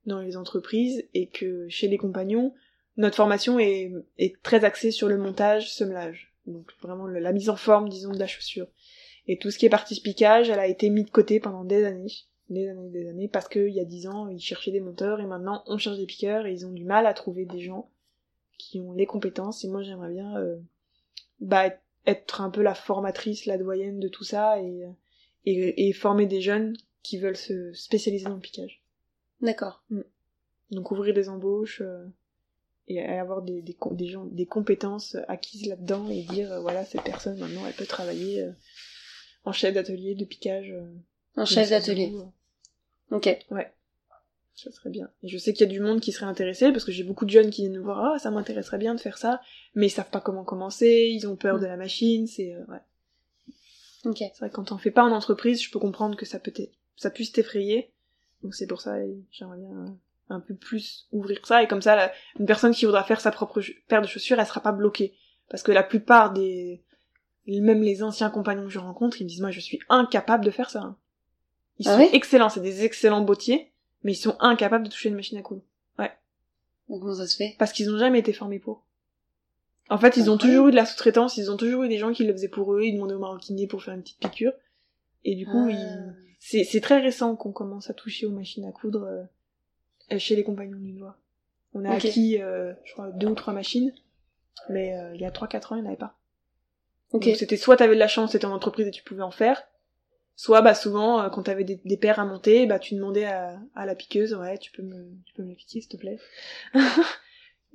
dans 0.06 0.22
les 0.22 0.38
entreprises 0.38 1.04
et 1.14 1.28
que 1.28 1.68
chez 1.70 1.88
les 1.88 1.98
compagnons, 1.98 2.54
notre 2.98 3.16
formation 3.16 3.60
est, 3.60 3.92
est 4.18 4.42
très 4.42 4.64
axée 4.64 4.92
sur 4.92 5.08
le 5.08 5.18
montage, 5.18 5.74
semelage. 5.74 6.33
Donc 6.46 6.72
vraiment 6.82 7.06
le- 7.08 7.20
la 7.20 7.32
mise 7.32 7.50
en 7.50 7.56
forme, 7.56 7.90
disons, 7.90 8.12
de 8.12 8.20
la 8.20 8.28
chaussure. 8.28 8.68
Et 9.28 9.38
tout 9.38 9.52
ce 9.52 9.58
qui 9.58 9.66
est 9.66 9.70
partie 9.70 10.00
piquage, 10.02 10.50
elle 10.50 10.60
a 10.60 10.68
été 10.68 10.90
mise 10.90 11.06
de 11.06 11.10
côté 11.12 11.40
pendant 11.40 11.64
des 11.64 11.84
années. 11.86 12.12
des 12.50 12.68
années, 12.68 12.90
des 12.90 13.08
années, 13.08 13.30
parce 13.30 13.48
qu'il 13.48 13.70
y 13.74 13.80
a 13.80 13.86
dix 13.86 14.06
ans, 14.06 14.28
ils 14.28 14.40
cherchaient 14.42 14.72
des 14.74 14.82
monteurs, 14.82 15.22
et 15.22 15.26
maintenant, 15.26 15.64
on 15.66 15.78
cherche 15.78 15.98
des 15.98 16.06
piqueurs, 16.06 16.46
et 16.46 16.52
ils 16.52 16.66
ont 16.66 16.72
du 16.72 16.84
mal 16.84 17.08
à 17.08 17.14
trouver 17.14 17.46
des 17.46 17.62
gens 17.62 17.90
qui 18.58 18.80
ont 18.82 18.92
les 18.92 19.06
compétences, 19.06 19.64
et 19.64 19.70
moi, 19.70 19.82
j'aimerais 19.82 20.12
bien, 20.12 20.38
euh, 20.38 20.58
bah, 21.40 21.74
être 22.06 22.42
un 22.42 22.50
peu 22.50 22.62
la 22.62 22.76
formatrice, 22.76 23.46
la 23.46 23.58
doyenne 23.58 24.00
de 24.00 24.10
tout 24.10 24.26
ça, 24.26 24.62
et, 24.62 24.84
et, 25.46 25.88
et 25.88 25.94
former 25.94 26.26
des 26.26 26.42
jeunes 26.42 26.76
qui 27.02 27.18
veulent 27.18 27.38
se 27.38 27.72
spécialiser 27.74 28.26
dans 28.26 28.36
le 28.36 28.42
piquage. 28.42 28.84
D'accord. 29.42 29.84
Donc 30.70 30.92
ouvrir 30.92 31.14
des 31.14 31.30
embauches 31.30 31.82
euh, 31.82 32.06
et 32.88 33.02
avoir 33.02 33.42
des, 33.42 33.62
des, 33.62 34.08
gens 34.08 34.26
des 34.26 34.46
compétences 34.46 35.16
acquises 35.28 35.68
là-dedans 35.68 36.10
et 36.10 36.24
dire 36.24 36.52
euh, 36.52 36.60
voilà 36.60 36.84
cette 36.84 37.04
personne 37.04 37.38
maintenant 37.40 37.66
elle 37.66 37.74
peut 37.74 37.86
travailler 37.86 38.42
euh, 38.42 38.52
en 39.46 39.52
chef 39.54 39.74
d'atelier 39.74 40.16
de 40.16 40.26
piquage. 40.26 40.70
euh, 40.72 40.94
de 41.38 41.46
chef 41.46 41.70
d'atelier. 41.70 42.14
Ok. 43.12 43.30
ça 44.56 44.72
serait 44.72 44.90
bien. 44.90 45.10
Et 45.24 45.28
je 45.30 45.38
sais 45.38 45.54
qu'il 45.54 45.66
y 45.66 45.70
a 45.70 45.72
du 45.72 45.80
monde 45.80 46.00
qui 46.02 46.12
serait 46.12 46.26
intéressé 46.26 46.72
parce 46.72 46.84
que 46.86 46.92
j'ai 46.92 47.04
beaucoup 47.04 47.26
de 47.26 47.30
jeunes 47.32 47.50
qui 47.52 47.62
viennent 47.62 47.78
me 47.78 47.84
voir 47.84 48.14
ah 48.16 48.20
ça 48.20 48.32
m'intéresserait 48.32 48.78
bien 48.78 48.96
de 48.96 49.00
faire 49.00 49.18
ça 49.18 49.42
mais 49.76 49.88
ils 49.88 49.92
savent 49.92 50.10
pas 50.12 50.22
comment 50.22 50.44
commencer 50.44 51.10
ils 51.12 51.26
ont 51.28 51.36
peur 51.38 51.58
Mm. 51.58 51.62
de 51.62 51.66
la 51.68 51.78
machine 51.78 52.28
c'est 52.28 52.54
euh, 52.54 52.66
ouais. 52.66 52.82
Ok. 54.06 54.18
C'est 54.20 54.38
vrai 54.40 54.50
que 54.50 54.56
quand 54.56 54.72
on 54.74 54.78
fait 54.78 54.92
pas 54.92 55.04
en 55.06 55.12
entreprise 55.12 55.62
je 55.64 55.72
peux 55.72 55.80
comprendre 55.80 56.18
que 56.18 56.26
ça 56.26 56.38
peut 56.40 56.54
ça 56.98 57.10
puisse 57.10 57.32
t'effrayer 57.32 57.94
donc 58.44 58.54
c'est 58.56 58.68
pour 58.68 58.82
ça 58.82 58.96
j'aimerais 59.32 59.58
bien 59.58 59.98
un 60.30 60.40
peu 60.40 60.56
plus 60.56 61.08
ouvrir 61.12 61.46
ça 61.46 61.62
et 61.64 61.68
comme 61.68 61.82
ça 61.82 61.96
la- 61.96 62.12
une 62.40 62.46
personne 62.46 62.74
qui 62.74 62.86
voudra 62.86 63.04
faire 63.04 63.22
sa 63.22 63.32
propre 63.32 63.62
paire 63.88 64.02
de 64.02 64.08
chaussures 64.08 64.40
elle 64.40 64.46
sera 64.48 64.62
pas 64.62 64.72
bloquée. 64.72 65.14
Parce 65.50 65.64
que 65.64 65.72
la 65.72 65.84
plupart 65.84 66.32
des 66.34 66.82
même 67.46 67.82
les 67.84 68.02
anciens 68.04 68.30
compagnons 68.30 68.64
que 68.64 68.70
je 68.70 68.80
rencontre 68.80 69.20
ils 69.20 69.26
me 69.26 69.30
disent 69.30 69.42
moi 69.42 69.52
je 69.52 69.60
suis 69.60 69.80
incapable 69.90 70.46
de 70.46 70.52
faire 70.52 70.70
ça 70.70 70.80
hein. 70.82 70.98
ils 71.80 71.88
Ah 71.88 71.94
sont 71.94 72.00
ouais? 72.00 72.10
excellents 72.16 72.50
c'est 72.50 72.62
des 72.62 72.84
excellents 72.86 73.22
bottiers 73.22 73.72
mais 74.04 74.14
ils 74.14 74.18
sont 74.18 74.36
incapables 74.40 74.86
de 74.86 74.90
toucher 74.90 75.10
une 75.10 75.16
machine 75.16 75.38
à 75.38 75.42
coudre. 75.42 75.62
Donc, 76.90 77.00
comment 77.00 77.16
ça 77.16 77.26
se 77.28 77.38
fait? 77.38 77.56
Parce 77.58 77.72
qu'ils 77.72 77.90
ont 77.90 77.98
jamais 77.98 78.20
été 78.20 78.34
formés 78.34 78.60
pour. 78.60 78.86
En 79.90 79.98
fait 79.98 80.18
ils 80.18 80.30
ont 80.30 80.38
toujours 80.38 80.68
eu 80.68 80.72
de 80.72 80.76
la 80.76 80.86
sous-traitance 80.86 81.38
ils 81.38 81.50
ont 81.52 81.58
toujours 81.58 81.84
eu 81.84 81.90
des 81.90 81.98
gens 81.98 82.12
qui 82.14 82.24
le 82.26 82.34
faisaient 82.34 82.50
pour 82.50 82.74
eux 82.74 82.84
ils 82.84 82.94
demandaient 82.94 83.14
au 83.14 83.20
maroquinier 83.20 83.68
pour 83.68 83.82
faire 83.84 83.94
une 83.94 84.02
petite 84.02 84.20
piqûre. 84.20 84.54
Et 85.26 85.36
du 85.36 85.46
coup 85.46 85.66
Ah. 85.68 85.72
ils 85.72 86.16
c'est, 86.40 86.64
c'est 86.66 86.82
très 86.82 87.00
récent 87.00 87.36
qu'on 87.38 87.54
commence 87.54 87.90
à 87.90 87.94
toucher 87.94 88.26
aux 88.26 88.32
machines 88.32 88.66
à 88.66 88.72
coudre 88.74 89.04
euh, 89.04 89.24
chez 90.20 90.36
les 90.36 90.44
compagnons 90.44 90.78
d'une 90.80 91.00
voix. 91.00 91.18
On 91.74 91.86
a 91.86 91.90
acquis, 92.10 92.42
euh, 92.42 92.74
je 92.86 92.94
crois, 92.94 93.10
deux 93.12 93.28
ou 93.28 93.36
trois 93.36 93.54
machines, 93.54 93.94
mais 94.70 94.96
euh, 94.98 95.16
il 95.16 95.22
y 95.22 95.26
a 95.26 95.32
trois 95.32 95.48
quatre 95.48 95.72
ans, 95.72 95.76
il 95.76 95.82
n'y 95.82 95.86
en 95.88 95.90
avait 95.90 95.98
pas. 95.98 96.18
Donc 97.12 97.26
c'était 97.36 97.58
soit 97.58 97.78
t'avais 97.78 97.96
de 97.96 98.00
la 98.00 98.08
chance, 98.08 98.32
c'était 98.32 98.46
en 98.46 98.54
entreprise 98.54 98.88
et 98.88 98.92
tu 98.92 99.04
pouvais 99.04 99.22
en 99.24 99.32
faire, 99.32 99.64
soit 100.36 100.62
bah 100.62 100.74
souvent 100.76 101.22
euh, 101.22 101.30
quand 101.30 101.44
t'avais 101.44 101.64
des, 101.64 101.80
des 101.86 101.98
paires 101.98 102.20
à 102.20 102.26
monter, 102.26 102.66
bah 102.66 102.80
tu 102.80 102.96
demandais 102.96 103.26
à, 103.26 103.60
à 103.76 103.86
la 103.86 103.96
piqueuse, 103.96 104.34
ouais, 104.36 104.58
tu 104.58 104.72
peux 104.72 104.82
me, 104.84 105.12
tu 105.26 105.34
peux 105.36 105.44
me 105.44 105.54
piquer 105.56 105.82
s'il 105.82 105.90
te 105.90 105.98
plaît. 105.98 106.20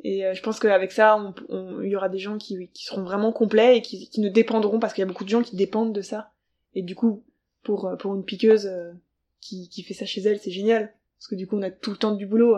et 0.05 0.24
euh, 0.27 0.35
je 0.35 0.42
pense 0.42 0.59
qu'avec 0.61 0.92
ça, 0.92 1.16
on- 1.16 1.35
on- 1.48 1.83
il 1.83 1.90
y 1.90 1.96
aura 1.96 2.09
des 2.09 2.18
gens 2.18 2.38
qui, 2.38 2.68
qui 2.72 2.85
seront 2.85 3.03
vraiment 3.03 3.33
complets 3.33 3.77
et 3.79 3.83
qui, 3.83 4.09
qui 4.09 4.20
ne 4.20 4.29
dépendront 4.29 4.79
parce 4.79 4.92
qu'il 4.94 5.03
y 5.03 5.05
a 5.05 5.09
beaucoup 5.09 5.24
de 5.24 5.29
gens 5.29 5.42
qui 5.42 5.57
dépendent 5.57 5.92
de 5.94 6.03
ça. 6.03 6.33
Et 6.74 6.83
du 6.83 6.94
coup, 6.94 7.24
pour 7.62 7.87
euh, 7.87 7.96
pour 7.96 8.14
une 8.14 8.24
piqueuse 8.24 8.66
euh, 8.66 8.92
qui, 9.40 9.68
qui 9.68 9.83
fait 9.83 9.94
ça 9.94 10.07
chez 10.07 10.20
elle, 10.22 10.38
c'est 10.40 10.51
génial 10.51 10.92
parce 11.19 11.29
que 11.29 11.35
du 11.35 11.47
coup 11.47 11.57
on 11.59 11.63
a 11.63 11.71
tout 11.71 11.91
le 11.91 11.97
temps 11.97 12.15
du 12.15 12.27
boulot. 12.27 12.57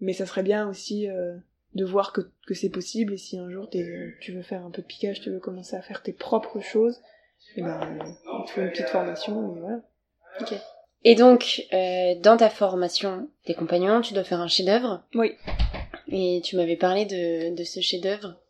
Mais 0.00 0.12
ça 0.12 0.26
serait 0.26 0.42
bien 0.42 0.68
aussi 0.68 1.08
euh, 1.08 1.36
de 1.74 1.84
voir 1.84 2.12
que, 2.12 2.22
que 2.46 2.54
c'est 2.54 2.70
possible 2.70 3.14
et 3.14 3.18
si 3.18 3.38
un 3.38 3.50
jour 3.50 3.68
tu 3.70 4.32
veux 4.32 4.42
faire 4.42 4.64
un 4.64 4.70
peu 4.70 4.82
de 4.82 4.86
piquage, 4.86 5.20
tu 5.20 5.30
veux 5.30 5.38
commencer 5.38 5.76
à 5.76 5.82
faire 5.82 6.02
tes 6.02 6.12
propres 6.12 6.60
choses, 6.60 7.00
et 7.56 7.62
ben 7.62 7.80
euh, 7.80 8.04
il 8.40 8.44
te 8.46 8.50
faut 8.50 8.60
une 8.60 8.70
petite 8.70 8.88
formation 8.88 9.56
et 9.56 9.60
voilà. 9.60 9.80
Et 11.04 11.14
donc, 11.14 11.62
euh, 11.72 12.14
dans 12.20 12.36
ta 12.36 12.48
formation 12.48 13.28
des 13.46 13.54
compagnons, 13.54 14.00
tu 14.00 14.14
dois 14.14 14.24
faire 14.24 14.40
un 14.40 14.48
chef-d'œuvre. 14.48 15.04
Oui. 15.14 15.32
Et 16.08 16.40
tu 16.44 16.56
m'avais 16.56 16.76
parlé 16.76 17.04
de, 17.06 17.54
de 17.54 17.64
ce 17.64 17.80
chef-d'œuvre. 17.80 18.40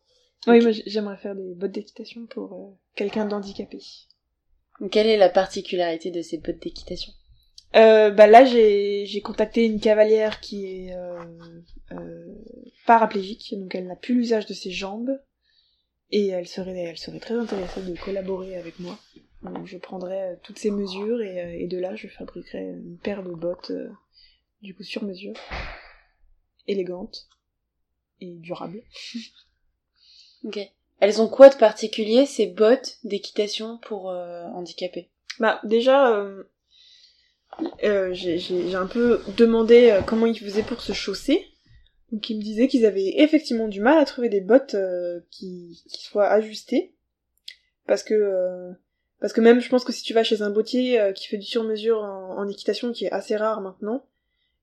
Oui, 0.47 0.61
moi 0.61 0.73
j'aimerais 0.87 1.17
faire 1.17 1.35
des 1.35 1.55
bottes 1.55 1.71
d'équitation 1.73 2.27
pour 2.27 2.53
euh, 2.53 2.77
quelqu'un 2.95 3.25
d'handicapé. 3.25 3.79
Quelle 4.91 5.07
est 5.07 5.17
la 5.17 5.29
particularité 5.29 6.11
de 6.11 6.21
ces 6.21 6.39
bottes 6.39 6.59
d'équitation? 6.63 7.13
Euh, 7.75 8.11
bah 8.11 8.27
là 8.27 8.45
j'ai 8.45 9.21
contacté 9.25 9.65
une 9.65 9.81
cavalière 9.81 10.41
qui 10.41 10.67
est 10.67 10.95
euh, 10.95 11.19
euh, 11.93 12.27
paraplégique, 12.87 13.55
donc 13.57 13.75
elle 13.75 13.87
n'a 13.87 13.97
plus 13.97 14.15
l'usage 14.15 14.47
de 14.47 14.53
ses 14.55 14.71
jambes 14.71 15.19
et 16.11 16.29
elle 16.29 16.47
serait 16.47 16.77
elle 16.77 16.99
serait 16.99 17.21
très 17.21 17.35
intéressée 17.35 17.83
de 17.83 17.97
collaborer 17.97 18.57
avec 18.57 18.79
moi. 18.79 18.99
Donc 19.43 19.67
je 19.67 19.79
prendrais 19.79 20.33
euh, 20.33 20.37
toutes 20.43 20.59
ces 20.59 20.71
mesures 20.71 21.21
et, 21.23 21.41
euh, 21.41 21.57
et 21.59 21.67
de 21.67 21.79
là 21.79 21.95
je 21.97 22.09
fabriquerais 22.09 22.63
une 22.63 22.99
paire 22.99 23.23
de 23.23 23.33
bottes 23.33 23.71
euh, 23.71 23.89
du 24.61 24.75
coup 24.75 24.83
sur 24.83 25.03
mesure, 25.03 25.35
élégante 26.67 27.29
et 28.21 28.35
durable. 28.35 28.83
Ok. 30.45 30.59
Elles 30.99 31.23
ont 31.23 31.29
quoi 31.29 31.51
de 31.51 31.55
particulier 31.55 32.27
ces 32.27 32.49
bottes 32.49 32.99
d'équitation 33.05 33.79
pour 33.79 34.11
euh, 34.11 34.43
handicapés? 34.55 35.09
Bah 35.39 35.61
déjà, 35.63 36.21
euh, 37.85 38.13
j'ai 38.13 38.75
un 38.75 38.87
peu 38.87 39.21
demandé 39.37 39.91
euh, 39.91 40.01
comment 40.03 40.27
ils 40.27 40.39
faisaient 40.39 40.63
pour 40.63 40.81
se 40.81 40.93
chausser. 40.93 41.47
Donc 42.11 42.29
ils 42.29 42.37
me 42.37 42.43
disaient 42.43 42.69
qu'ils 42.69 42.85
avaient 42.87 43.15
effectivement 43.21 43.69
du 43.69 43.81
mal 43.81 43.99
à 43.99 44.05
trouver 44.05 44.29
des 44.29 44.41
bottes 44.41 44.75
euh, 44.75 45.21
qui, 45.31 45.83
qui 45.89 46.03
soient 46.03 46.29
ajustées. 46.29 46.95
Parce 47.87 48.03
que 48.03 48.15
euh, 48.15 48.71
parce 49.21 49.33
que 49.33 49.41
même 49.41 49.61
je 49.61 49.69
pense 49.69 49.85
que 49.85 49.93
si 49.93 50.03
tu 50.03 50.13
vas 50.15 50.25
chez 50.25 50.43
un 50.43 50.51
bottier 50.51 51.01
euh, 51.01 51.13
qui 51.13 51.27
fait 51.29 51.39
du 51.39 51.47
sur-mesure 51.47 51.99
en, 51.99 52.39
en 52.39 52.49
équitation, 52.49 52.93
qui 52.93 53.07
est 53.07 53.13
assez 53.13 53.37
rare 53.37 53.61
maintenant, 53.61 54.05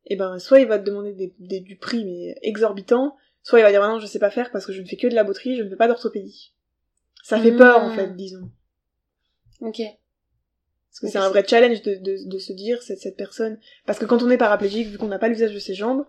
et 0.06 0.16
ben 0.16 0.40
soit 0.40 0.60
il 0.60 0.68
va 0.68 0.80
te 0.80 0.86
demander 0.86 1.14
des, 1.14 1.34
des- 1.40 1.60
du 1.60 1.76
prix 1.78 2.06
mais 2.06 2.36
exorbitant, 2.42 3.16
soit 3.44 3.60
il 3.60 3.64
va 3.64 3.72
dire 3.72 3.82
maintenant 3.82 4.00
je 4.00 4.06
sais 4.08 4.20
pas 4.20 4.30
faire 4.32 4.52
parce 4.52 4.66
que 4.66 4.74
je 4.74 4.82
ne 4.82 4.88
fais 4.88 4.96
que 4.98 5.08
de 5.08 5.16
la 5.16 5.24
botterie, 5.24 5.58
je 5.58 5.64
ne 5.64 5.70
fais 5.70 5.76
pas 5.76 5.88
d'orthopédie. 5.88 6.54
Ça 7.24 7.40
fait 7.40 7.52
Mmh. 7.52 7.58
peur 7.58 7.82
en 7.84 7.90
fait, 7.92 8.16
disons. 8.16 8.50
Ok. 9.62 9.82
Parce 10.90 11.00
que 11.02 11.08
c'est 11.08 11.18
un 11.18 11.30
vrai 11.30 11.46
challenge 11.48 11.82
de, 11.84 11.96
de, 11.96 12.28
de 12.28 12.38
se 12.40 12.52
dire, 12.54 12.82
cette, 12.82 13.00
cette 13.00 13.16
personne... 13.18 13.60
Parce 13.86 14.00
que 14.00 14.06
quand 14.06 14.24
on 14.24 14.30
est 14.30 14.38
paraplégique, 14.38 14.88
vu 14.88 14.98
qu'on 14.98 15.08
n'a 15.08 15.20
pas 15.20 15.28
l'usage 15.30 15.54
de 15.54 15.60
ses 15.60 15.76
jambes, 15.76 16.06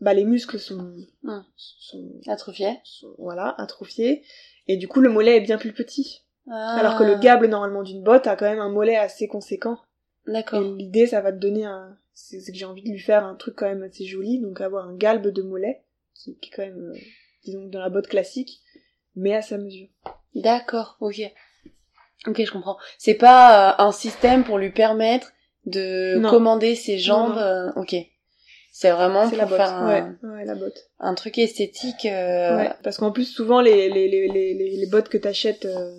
bah 0.00 0.12
les 0.12 0.24
muscles 0.24 0.58
sont, 0.58 0.92
Hmm. 1.22 1.40
sont, 1.56 2.20
Atrophié. 2.26 2.78
sont, 2.84 3.14
voilà, 3.18 3.54
atrophiés, 3.58 4.22
et 4.68 4.76
du 4.76 4.88
coup 4.88 5.00
le 5.00 5.08
mollet 5.08 5.38
est 5.38 5.40
bien 5.40 5.56
plus 5.56 5.72
petit. 5.72 6.22
Ah. 6.50 6.76
Alors 6.78 6.98
que 6.98 7.04
le 7.04 7.14
gable, 7.16 7.46
normalement, 7.46 7.82
d'une 7.82 8.02
botte 8.02 8.26
a 8.26 8.36
quand 8.36 8.44
même 8.44 8.60
un 8.60 8.68
mollet 8.68 8.96
assez 8.96 9.26
conséquent. 9.26 9.78
D'accord. 10.26 10.62
Et 10.62 10.68
l'idée, 10.82 11.06
ça 11.06 11.20
va 11.22 11.32
te 11.32 11.38
donner 11.38 11.64
un... 11.64 11.96
C'est 12.12 12.40
c'est 12.40 12.52
que 12.52 12.58
j'ai 12.58 12.64
envie 12.66 12.82
de 12.82 12.90
lui 12.90 12.98
faire 12.98 13.24
un 13.24 13.34
truc 13.34 13.56
quand 13.56 13.66
même 13.66 13.82
assez 13.82 14.04
joli, 14.04 14.38
donc 14.40 14.60
avoir 14.60 14.86
un 14.86 14.94
galbe 14.94 15.28
de 15.28 15.42
mollet, 15.42 15.82
qui, 16.14 16.36
qui 16.38 16.50
est 16.50 16.52
quand 16.54 16.62
même, 16.62 16.92
euh, 16.92 16.98
disons, 17.44 17.66
dans 17.66 17.80
la 17.80 17.88
botte 17.88 18.06
classique, 18.08 18.60
mais 19.16 19.34
à 19.34 19.42
sa 19.42 19.56
mesure. 19.58 19.88
D'accord. 20.34 20.96
Ok. 21.00 21.20
Ok, 22.26 22.42
je 22.44 22.50
comprends. 22.50 22.76
C'est 22.98 23.14
pas 23.14 23.72
euh, 23.72 23.84
un 23.84 23.92
système 23.92 24.44
pour 24.44 24.58
lui 24.58 24.70
permettre 24.70 25.32
de 25.66 26.18
Non. 26.18 26.30
commander 26.30 26.74
ses 26.74 26.98
jambes. 26.98 27.34
non. 27.34 27.38
euh, 27.40 27.70
ok. 27.76 27.94
C'est 28.72 28.90
vraiment 28.90 29.28
pour 29.28 29.38
la 29.38 29.46
botte, 29.46 29.56
faire 29.56 29.72
un, 29.72 29.88
ouais, 29.88 30.28
ouais, 30.30 30.44
la 30.44 30.54
botte. 30.56 30.90
un 30.98 31.14
truc 31.14 31.38
esthétique. 31.38 32.06
euh, 32.06 32.56
Ouais, 32.56 32.70
parce 32.82 32.96
qu'en 32.98 33.12
plus, 33.12 33.26
souvent, 33.26 33.60
les, 33.60 33.88
les, 33.88 34.08
les, 34.08 34.26
les, 34.28 34.54
les, 34.76 34.86
bottes 34.86 35.08
que 35.08 35.16
t'achètes 35.18 35.64
euh, 35.64 35.96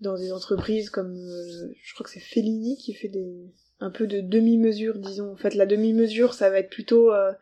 dans 0.00 0.16
des 0.18 0.32
entreprises 0.32 0.90
comme, 0.90 1.14
euh, 1.16 1.72
je 1.80 1.94
crois 1.94 2.02
que 2.04 2.10
c'est 2.10 2.18
Fellini 2.18 2.76
qui 2.76 2.92
fait 2.92 3.08
des 3.08 3.52
un 3.78 3.90
peu 3.90 4.06
de 4.08 4.20
demi-mesure, 4.20 4.98
disons. 4.98 5.32
En 5.32 5.36
fait, 5.36 5.54
la 5.54 5.64
demi-mesure, 5.64 6.34
ça 6.34 6.50
va 6.50 6.58
être 6.58 6.70
plutôt 6.70 7.12
euh, 7.14 7.32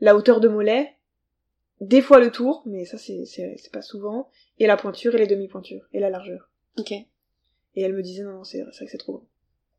la 0.00 0.14
hauteur 0.14 0.40
de 0.40 0.48
mollet, 0.48 0.92
des 1.80 2.02
fois 2.02 2.20
le 2.20 2.30
tour, 2.30 2.62
mais 2.66 2.84
ça, 2.84 2.98
c'est 2.98 3.72
pas 3.72 3.82
souvent, 3.82 4.28
et 4.58 4.66
la 4.66 4.76
pointure 4.76 5.14
et 5.14 5.18
les 5.18 5.26
demi-pointures, 5.26 5.88
et 5.94 5.98
la 5.98 6.10
largeur. 6.10 6.50
Ok. 6.78 6.92
Et 7.74 7.82
elle 7.82 7.92
me 7.94 8.02
disait, 8.02 8.22
non, 8.22 8.32
non, 8.32 8.44
c'est 8.44 8.62
vrai 8.62 8.70
que 8.84 8.90
c'est 8.90 8.98
trop 8.98 9.12
grand. 9.14 9.26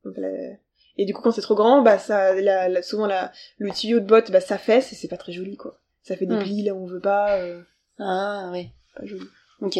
Donc, 0.03 0.13
elle 0.17 0.25
a- 0.25 0.58
Et 0.97 1.06
du 1.06 1.13
coup, 1.13 1.21
quand 1.21 1.32
c'est 1.32 1.41
trop 1.41 1.56
grand, 1.56 1.82
bah, 1.82 1.97
ça, 1.99 2.34
la, 2.36 2.69
la- 2.69 2.82
souvent, 2.84 3.08
la, 3.08 3.32
le 3.58 3.71
tuyau 3.71 3.99
de 3.99 4.06
botte, 4.06 4.32
bah, 4.32 4.41
ça 4.41 4.58
fesse, 4.58 4.91
et 4.91 4.95
c'est 4.95 5.08
pas 5.08 5.17
très 5.17 5.32
joli, 5.32 5.58
quoi. 5.58 5.79
Ça 6.01 6.15
fait 6.15 6.25
des 6.25 6.36
Hmm. 6.36 6.39
plis 6.43 6.63
là 6.63 6.73
où 6.73 6.84
on 6.84 6.86
veut 6.88 6.99
pas, 6.99 7.39
euh, 7.39 7.63
Ah 7.99 8.50
oui. 8.52 8.69
pas 8.96 9.06
joli. 9.06 9.25
Ok. 9.62 9.79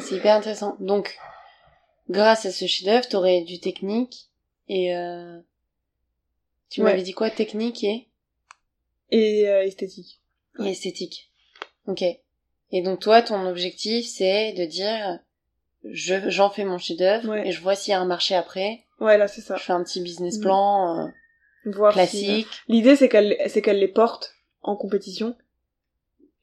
C'est 0.00 0.14
hyper 0.16 0.34
intéressant. 0.36 0.76
Donc, 0.80 1.16
grâce 2.10 2.46
à 2.46 2.52
ce 2.52 2.66
chef-d'œuvre, 2.66 3.08
t'aurais 3.08 3.42
du 3.42 3.58
technique 3.60 4.28
et 4.68 4.94
euh... 4.96 5.38
tu 6.70 6.80
Ouais. 6.82 6.90
m'avais 6.90 7.02
dit 7.02 7.12
quoi, 7.12 7.30
technique 7.30 7.84
et, 7.84 8.08
Et 9.10 9.48
euh, 9.48 9.62
esthétique. 9.62 10.20
et 10.60 10.70
esthétique. 10.70 11.30
Ok. 11.86 12.02
Et 12.72 12.82
donc 12.82 13.00
toi, 13.00 13.22
ton 13.22 13.46
objectif, 13.46 14.06
c'est 14.06 14.52
de 14.54 14.64
dire, 14.64 15.20
je 15.92 16.28
j'en 16.30 16.50
fais 16.50 16.64
mon 16.64 16.78
chef-d'œuvre 16.78 17.28
Ouais. 17.30 17.48
et 17.48 17.52
je 17.52 17.60
vois 17.60 17.74
s'il 17.74 17.92
y 17.92 17.94
a 17.94 18.00
un 18.00 18.06
marché 18.06 18.34
après. 18.34 18.84
Ouais, 19.00 19.18
là, 19.18 19.28
c'est 19.28 19.40
ça. 19.40 19.56
Je 19.56 19.62
fais 19.62 19.72
un 19.72 19.82
petit 19.82 20.00
business 20.00 20.38
Mm. 20.38 20.42
plan 20.42 20.98
euh, 21.00 21.08
Voir 21.66 21.92
si- 21.92 21.98
classique. 21.98 22.48
L'idée, 22.68 22.96
c'est 22.96 23.08
qu'elle, 23.08 23.36
c'est 23.48 23.60
qu'elle 23.62 23.78
les 23.78 23.88
porte 23.88 24.34
en 24.62 24.76
compétition. 24.76 25.36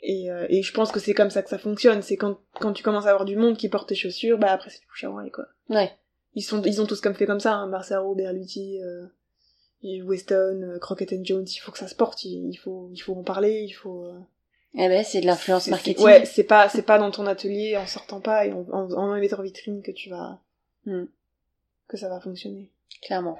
Et, 0.01 0.29
euh, 0.29 0.45
et 0.49 0.61
je 0.63 0.73
pense 0.73 0.91
que 0.91 0.99
c'est 0.99 1.13
comme 1.13 1.29
ça 1.29 1.41
que 1.41 1.49
ça 1.49 1.57
fonctionne. 1.57 2.01
C'est 2.01 2.17
quand, 2.17 2.37
quand 2.59 2.73
tu 2.73 2.83
commences 2.83 3.05
à 3.05 3.09
avoir 3.11 3.25
du 3.25 3.35
monde 3.37 3.57
qui 3.57 3.69
porte 3.69 3.87
tes 3.89 3.95
chaussures, 3.95 4.37
bah 4.37 4.51
après 4.51 4.69
c'est 4.69 4.79
du 4.81 4.85
bouche 4.87 5.03
à 5.05 5.09
oreille, 5.09 5.31
quoi. 5.31 5.45
Ouais. 5.69 5.91
ils 6.35 6.41
sont, 6.41 6.61
ils 6.63 6.81
ont 6.81 6.85
tous 6.85 6.99
comme 6.99 7.13
fait 7.15 7.25
comme 7.25 7.39
ça, 7.39 7.53
hein, 7.53 7.67
Marcelo, 7.67 8.13
Berluti, 8.13 8.81
euh, 8.81 9.05
Weston, 10.03 10.61
euh, 10.75 10.79
Crockett 10.79 11.13
and 11.13 11.23
Jones, 11.23 11.45
il 11.47 11.57
faut 11.59 11.71
que 11.71 11.77
ça 11.77 11.87
se 11.87 11.95
porte, 11.95 12.23
il, 12.25 12.49
il 12.49 12.55
faut, 12.57 12.89
il 12.91 12.99
faut 12.99 13.15
en 13.15 13.23
parler, 13.23 13.61
il 13.61 13.71
faut. 13.71 14.07
Eh 14.75 14.87
ben, 14.87 15.03
c'est 15.03 15.21
de 15.21 15.27
l'influence 15.27 15.67
marketing. 15.67 16.03
Ouais, 16.03 16.25
c'est 16.25 16.43
pas, 16.43 16.67
c'est 16.69 16.81
pas 16.81 16.97
dans 16.97 17.11
ton 17.11 17.27
atelier 17.27 17.77
en 17.77 17.85
sortant 17.85 18.19
pas 18.21 18.45
et 18.47 18.51
en, 18.51 18.65
en, 18.71 18.91
en 18.91 19.19
mettant 19.19 19.39
en 19.39 19.43
vitrine 19.43 19.81
que 19.81 19.91
tu 19.91 20.09
vas, 20.09 20.39
Hmm. 20.85 21.05
que 21.87 21.95
ça 21.97 22.09
va 22.09 22.19
fonctionner. 22.19 22.69
Clairement. 23.01 23.37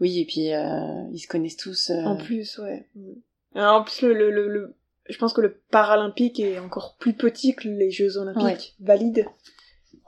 Oui, 0.00 0.20
et 0.20 0.24
puis, 0.24 0.52
euh, 0.52 1.04
ils 1.12 1.18
se 1.20 1.26
connaissent 1.28 1.56
tous. 1.56 1.90
euh, 1.90 2.02
En 2.04 2.16
plus, 2.16 2.58
ouais. 2.58 2.86
Mm. 2.94 3.12
Alors, 3.54 3.80
en 3.80 3.84
plus, 3.84 4.02
le, 4.02 4.14
le, 4.14 4.30
le, 4.30 4.48
le- 4.48 4.74
je 5.08 5.16
pense 5.18 5.32
que 5.32 5.40
le 5.40 5.60
paralympique 5.70 6.38
est 6.40 6.58
encore 6.58 6.96
plus 6.98 7.14
petit 7.14 7.54
que 7.54 7.68
les 7.68 7.90
Jeux 7.90 8.16
olympiques 8.16 8.74
valides. 8.80 9.26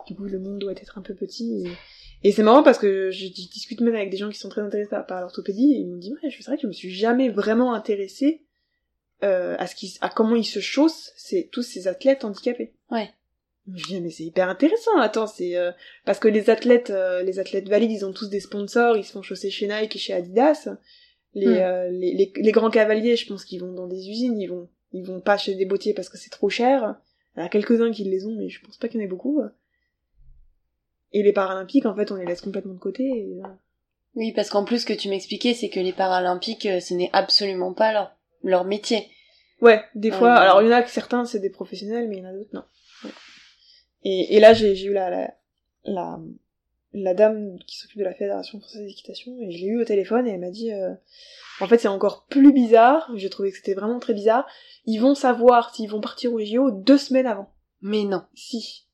Du 0.06 0.14
coup, 0.14 0.24
le 0.24 0.38
monde 0.38 0.58
doit 0.58 0.72
être 0.72 0.98
un 0.98 1.02
peu 1.02 1.14
petit. 1.14 1.64
Et, 2.22 2.28
et 2.28 2.32
c'est 2.32 2.42
marrant 2.42 2.62
parce 2.62 2.78
que 2.78 3.10
je, 3.10 3.26
je 3.26 3.32
discute 3.32 3.80
même 3.80 3.94
avec 3.94 4.10
des 4.10 4.16
gens 4.16 4.30
qui 4.30 4.38
sont 4.38 4.48
très 4.48 4.60
intéressés 4.62 4.90
par, 5.08 5.20
l'orthopédie 5.20 5.72
et 5.74 5.78
ils 5.78 5.86
m'ont 5.86 5.96
dit, 5.96 6.12
ouais, 6.12 6.30
c'est 6.30 6.44
vrai 6.44 6.56
que 6.56 6.62
je 6.62 6.66
me 6.68 6.72
suis 6.72 6.92
jamais 6.92 7.28
vraiment 7.28 7.74
intéressée 7.74 8.43
euh, 9.22 9.56
à 9.58 9.66
ce 9.66 9.74
à 10.00 10.08
comment 10.08 10.36
ils 10.36 10.44
se 10.44 10.60
chaussent, 10.60 11.12
c'est 11.16 11.48
tous 11.52 11.62
ces 11.62 11.88
athlètes 11.88 12.24
handicapés. 12.24 12.74
Ouais. 12.90 13.10
Je 13.74 13.96
mais 13.96 14.10
c'est 14.10 14.24
hyper 14.24 14.48
intéressant, 14.50 14.98
attends, 14.98 15.26
c'est, 15.26 15.56
euh, 15.56 15.72
parce 16.04 16.18
que 16.18 16.28
les 16.28 16.50
athlètes, 16.50 16.90
euh, 16.90 17.22
les 17.22 17.38
athlètes 17.38 17.68
valides, 17.68 17.92
ils 17.92 18.04
ont 18.04 18.12
tous 18.12 18.28
des 18.28 18.40
sponsors, 18.40 18.96
ils 18.96 19.04
se 19.04 19.12
font 19.12 19.22
chausser 19.22 19.50
chez 19.50 19.66
Nike 19.68 19.96
et 19.96 19.98
chez 19.98 20.12
Adidas. 20.12 20.68
Les, 21.32 21.46
Hmm. 21.46 21.50
euh, 21.62 21.90
les, 21.90 22.14
les, 22.14 22.32
les 22.36 22.52
grands 22.52 22.70
cavaliers, 22.70 23.16
je 23.16 23.26
pense 23.26 23.44
qu'ils 23.44 23.60
vont 23.60 23.72
dans 23.72 23.86
des 23.86 24.08
usines, 24.10 24.38
ils 24.38 24.48
vont, 24.48 24.68
ils 24.92 25.04
vont 25.04 25.20
pas 25.20 25.38
chez 25.38 25.54
des 25.54 25.64
bottiers 25.64 25.94
parce 25.94 26.08
que 26.10 26.18
c'est 26.18 26.30
trop 26.30 26.50
cher. 26.50 26.96
Il 27.36 27.40
y 27.40 27.42
en 27.42 27.46
a 27.46 27.48
quelques-uns 27.48 27.90
qui 27.90 28.04
les 28.04 28.26
ont, 28.26 28.36
mais 28.36 28.48
je 28.50 28.60
pense 28.60 28.76
pas 28.76 28.88
qu'il 28.88 29.00
y 29.00 29.02
en 29.02 29.06
ait 29.06 29.08
beaucoup. 29.08 29.40
Et 31.12 31.22
les 31.22 31.32
paralympiques, 31.32 31.86
en 31.86 31.94
fait, 31.94 32.10
on 32.12 32.16
les 32.16 32.26
laisse 32.26 32.40
complètement 32.40 32.74
de 32.74 32.78
côté. 32.78 33.04
et, 33.04 33.40
euh, 33.42 33.48
Oui, 34.14 34.32
parce 34.32 34.50
qu'en 34.50 34.64
plus, 34.64 34.80
ce 34.80 34.86
que 34.86 34.92
tu 34.92 35.08
m'expliquais, 35.08 35.54
c'est 35.54 35.68
que 35.70 35.80
les 35.80 35.92
paralympiques, 35.92 36.66
euh, 36.66 36.80
ce 36.80 36.92
n'est 36.94 37.10
absolument 37.12 37.72
pas 37.72 37.92
leur, 37.92 38.16
leur 38.44 38.64
métier. 38.64 39.08
Ouais, 39.60 39.82
des 39.94 40.10
fois. 40.10 40.34
Ouais. 40.34 40.40
Alors, 40.40 40.62
il 40.62 40.66
y 40.66 40.68
en 40.68 40.76
a 40.76 40.82
que 40.82 40.90
certains, 40.90 41.24
c'est 41.24 41.40
des 41.40 41.50
professionnels, 41.50 42.08
mais 42.08 42.16
il 42.16 42.22
y 42.22 42.26
en 42.26 42.30
a 42.30 42.32
d'autres, 42.32 42.50
non. 42.52 42.64
Ouais. 43.04 43.10
Et, 44.04 44.36
et 44.36 44.40
là, 44.40 44.52
j'ai 44.52 44.80
eu 44.84 44.92
la, 44.92 45.10
la, 45.10 45.30
la, 45.84 46.20
la 46.92 47.14
dame 47.14 47.58
qui 47.66 47.78
s'occupe 47.78 47.98
de 47.98 48.04
la 48.04 48.14
Fédération 48.14 48.60
française 48.60 48.86
d'équitation, 48.86 49.36
et 49.40 49.50
je 49.50 49.58
l'ai 49.58 49.66
eu 49.66 49.80
au 49.80 49.84
téléphone, 49.84 50.26
et 50.26 50.30
elle 50.30 50.40
m'a 50.40 50.50
dit, 50.50 50.72
euh, 50.72 50.92
en 51.60 51.66
fait, 51.66 51.78
c'est 51.78 51.88
encore 51.88 52.26
plus 52.28 52.52
bizarre, 52.52 53.10
j'ai 53.14 53.30
trouvé 53.30 53.50
que 53.50 53.56
c'était 53.56 53.74
vraiment 53.74 53.98
très 53.98 54.14
bizarre, 54.14 54.46
ils 54.86 54.98
vont 54.98 55.14
savoir 55.14 55.74
s'ils 55.74 55.88
vont 55.88 56.00
partir 56.00 56.32
au 56.32 56.40
JO 56.40 56.70
deux 56.70 56.98
semaines 56.98 57.26
avant. 57.26 57.50
Mais 57.80 58.04
non. 58.04 58.22
Si. 58.34 58.86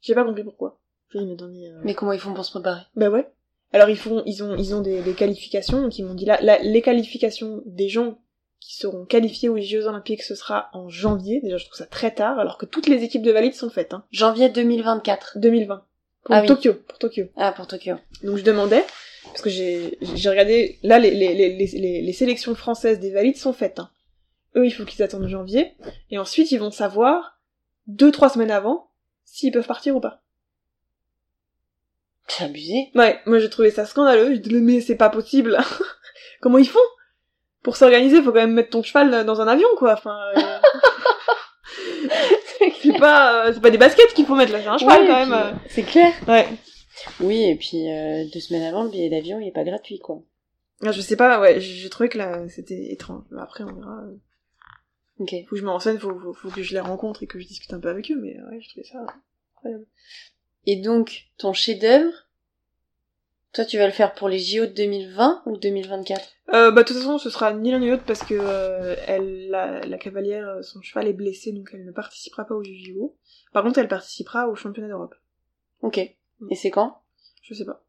J'ai 0.00 0.14
pas 0.14 0.24
compris 0.24 0.44
pourquoi. 0.44 0.80
Dit, 1.14 1.24
mais 1.24 1.34
attendez, 1.34 1.66
euh, 1.68 1.80
Mais 1.84 1.94
comment 1.94 2.12
ils 2.12 2.20
font 2.20 2.34
pour 2.34 2.44
se 2.44 2.50
préparer? 2.50 2.82
Bah 2.96 3.08
ouais. 3.08 3.26
Alors 3.72 3.90
ils 3.90 3.96
font, 3.96 4.22
ils 4.24 4.42
ont, 4.42 4.56
ils 4.56 4.74
ont 4.74 4.80
des, 4.80 5.02
des 5.02 5.12
qualifications, 5.12 5.82
donc 5.82 5.98
ils 5.98 6.04
m'ont 6.04 6.14
dit 6.14 6.24
là, 6.24 6.38
là, 6.40 6.58
les 6.62 6.80
qualifications 6.80 7.62
des 7.66 7.88
gens 7.88 8.18
qui 8.60 8.76
seront 8.76 9.04
qualifiés 9.04 9.48
aux 9.48 9.58
Jeux 9.58 9.86
Olympiques, 9.86 10.22
ce 10.22 10.34
sera 10.34 10.68
en 10.72 10.88
janvier. 10.88 11.40
Déjà, 11.42 11.56
je 11.56 11.64
trouve 11.66 11.76
ça 11.78 11.86
très 11.86 12.12
tard, 12.12 12.38
alors 12.38 12.58
que 12.58 12.66
toutes 12.66 12.86
les 12.88 13.02
équipes 13.04 13.22
de 13.22 13.30
valides 13.32 13.54
sont 13.54 13.70
faites, 13.70 13.94
hein. 13.94 14.04
Janvier 14.10 14.48
2024. 14.48 15.38
2020. 15.38 15.84
Pour 16.24 16.34
Ah 16.34 16.40
oui. 16.42 16.46
Tokyo, 16.46 16.74
pour 16.74 16.98
Tokyo. 16.98 17.24
Ah, 17.36 17.52
pour 17.52 17.66
Tokyo. 17.66 17.94
Donc 18.24 18.36
je 18.36 18.42
demandais, 18.44 18.84
parce 19.24 19.40
que 19.40 19.50
j'ai, 19.50 19.96
j'ai 20.02 20.28
regardé, 20.28 20.78
là, 20.82 20.98
les, 20.98 21.12
les, 21.12 21.34
les, 21.34 21.56
les, 21.56 21.66
les- 21.66 22.02
les 22.02 22.12
sélections 22.12 22.54
françaises 22.54 22.98
des 23.00 23.10
valides 23.10 23.36
sont 23.36 23.52
faites, 23.52 23.78
hein. 23.78 23.90
Eux, 24.56 24.66
il 24.66 24.70
faut 24.72 24.84
qu'ils 24.84 25.02
attendent 25.02 25.28
janvier, 25.28 25.74
et 26.10 26.18
ensuite 26.18 26.50
ils 26.52 26.58
vont 26.58 26.70
savoir, 26.70 27.38
deux, 27.86 28.10
trois 28.10 28.28
semaines 28.28 28.50
avant, 28.50 28.90
s'ils 29.24 29.52
peuvent 29.52 29.66
partir 29.66 29.94
ou 29.94 30.00
pas. 30.00 30.22
C'est 32.26 32.44
abusé. 32.44 32.90
Ouais, 32.94 33.20
moi 33.26 33.38
j'ai 33.38 33.48
trouvé 33.48 33.70
ça 33.70 33.86
scandaleux. 33.86 34.34
Je 34.34 34.40
dis 34.40 34.54
mais 34.54 34.80
c'est 34.80 34.96
pas 34.96 35.08
possible. 35.10 35.56
Comment 36.40 36.58
ils 36.58 36.68
font? 36.68 36.78
Pour 37.68 37.76
s'organiser, 37.76 38.22
faut 38.22 38.32
quand 38.32 38.40
même 38.40 38.54
mettre 38.54 38.70
ton 38.70 38.82
cheval 38.82 39.26
dans 39.26 39.42
un 39.42 39.46
avion, 39.46 39.68
quoi. 39.76 39.92
Enfin, 39.92 40.18
euh, 40.38 40.58
c'est 42.82 42.98
pas, 42.98 43.44
euh, 43.44 43.52
c'est 43.52 43.60
pas 43.60 43.68
des 43.68 43.76
baskets 43.76 44.14
qu'il 44.14 44.24
faut 44.24 44.34
mettre 44.34 44.52
là, 44.52 44.62
c'est 44.62 44.68
un 44.68 44.78
cheval 44.78 45.02
Ouais, 45.02 45.06
quand 45.06 45.26
même. 45.26 45.58
puis, 45.64 45.68
C'est 45.68 45.82
clair. 45.82 46.14
Ouais. 46.26 46.48
Oui, 47.20 47.42
et 47.42 47.56
puis 47.56 47.92
euh, 47.92 48.24
deux 48.32 48.40
semaines 48.40 48.62
avant, 48.62 48.84
le 48.84 48.88
billet 48.88 49.10
d'avion, 49.10 49.38
il 49.38 49.48
est 49.48 49.52
pas 49.52 49.64
gratuit, 49.64 49.98
quoi. 49.98 50.22
Ah, 50.82 50.92
Je 50.92 51.02
sais 51.02 51.14
pas, 51.14 51.40
ouais, 51.40 51.60
j'ai 51.60 51.90
trouvé 51.90 52.08
que 52.08 52.16
là 52.16 52.48
c'était 52.48 52.90
étrange. 52.90 53.24
Mais 53.32 53.42
Après 53.42 53.64
on 53.64 53.74
verra. 53.74 54.00
Ok. 55.18 55.34
Faut 55.44 55.50
que 55.50 55.60
je 55.60 55.64
me 55.66 55.70
renseigne, 55.70 55.98
faut, 55.98 56.18
faut, 56.18 56.32
faut 56.32 56.48
que 56.48 56.62
je 56.62 56.72
les 56.72 56.80
rencontre 56.80 57.22
et 57.22 57.26
que 57.26 57.38
je 57.38 57.46
discute 57.46 57.74
un 57.74 57.80
peu 57.80 57.90
avec 57.90 58.10
eux, 58.10 58.18
mais 58.18 58.34
ouais, 58.50 58.62
je 58.62 58.68
trouvais 58.70 58.86
ça 58.86 59.04
incroyable. 59.58 59.84
Et 60.64 60.76
donc, 60.76 61.26
ton 61.36 61.52
chef-d'œuvre, 61.52 62.14
toi, 63.52 63.64
tu 63.64 63.78
vas 63.78 63.86
le 63.86 63.92
faire 63.92 64.14
pour 64.14 64.28
les 64.28 64.38
JO 64.38 64.66
de 64.66 64.72
2020 64.72 65.42
ou 65.46 65.56
2024 65.56 66.20
Euh, 66.54 66.70
bah 66.70 66.82
de 66.82 66.88
toute 66.88 66.96
façon 66.96 67.18
ce 67.18 67.28
sera 67.28 67.52
ni 67.52 67.70
l'un 67.70 67.78
ni 67.78 67.90
l'autre 67.90 68.04
parce 68.06 68.22
que 68.22 68.34
euh, 68.34 68.94
elle, 69.06 69.50
la, 69.50 69.80
la 69.80 69.98
cavalière, 69.98 70.48
euh, 70.48 70.62
son 70.62 70.80
cheval 70.80 71.08
est 71.08 71.12
blessé 71.12 71.52
donc 71.52 71.70
elle 71.72 71.84
ne 71.84 71.92
participera 71.92 72.44
pas 72.44 72.54
au 72.54 72.62
JO. 72.62 73.16
Par 73.52 73.62
contre 73.62 73.78
elle 73.78 73.88
participera 73.88 74.48
au 74.48 74.54
championnat 74.54 74.88
d'Europe. 74.88 75.14
Ok. 75.82 75.98
Et 75.98 76.54
c'est 76.54 76.70
quand? 76.70 77.02
Je 77.42 77.54
sais 77.54 77.64
pas. 77.64 77.82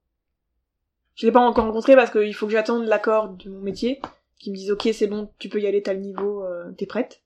Je 1.16 1.26
l'ai 1.26 1.32
pas 1.32 1.40
encore 1.42 1.66
rencontré 1.66 1.96
parce 1.96 2.12
qu'il 2.12 2.34
faut 2.34 2.46
que 2.48 2.54
j'attende 2.54 2.86
l'accord 2.86 3.30
de 3.30 3.50
mon 3.50 3.60
métier, 3.60 4.02
qui 4.40 4.52
me 4.52 4.56
disent 4.56 4.72
ok 4.72 4.90
c'est 4.94 5.08
bon, 5.08 5.30
tu 5.38 5.50
peux 5.50 5.60
y 5.60 5.68
aller, 5.68 5.84
t'as 5.84 5.94
le 5.94 6.00
niveau, 6.00 6.44
euh, 6.44 6.72
t'es 6.78 6.86
prête. 6.86 7.22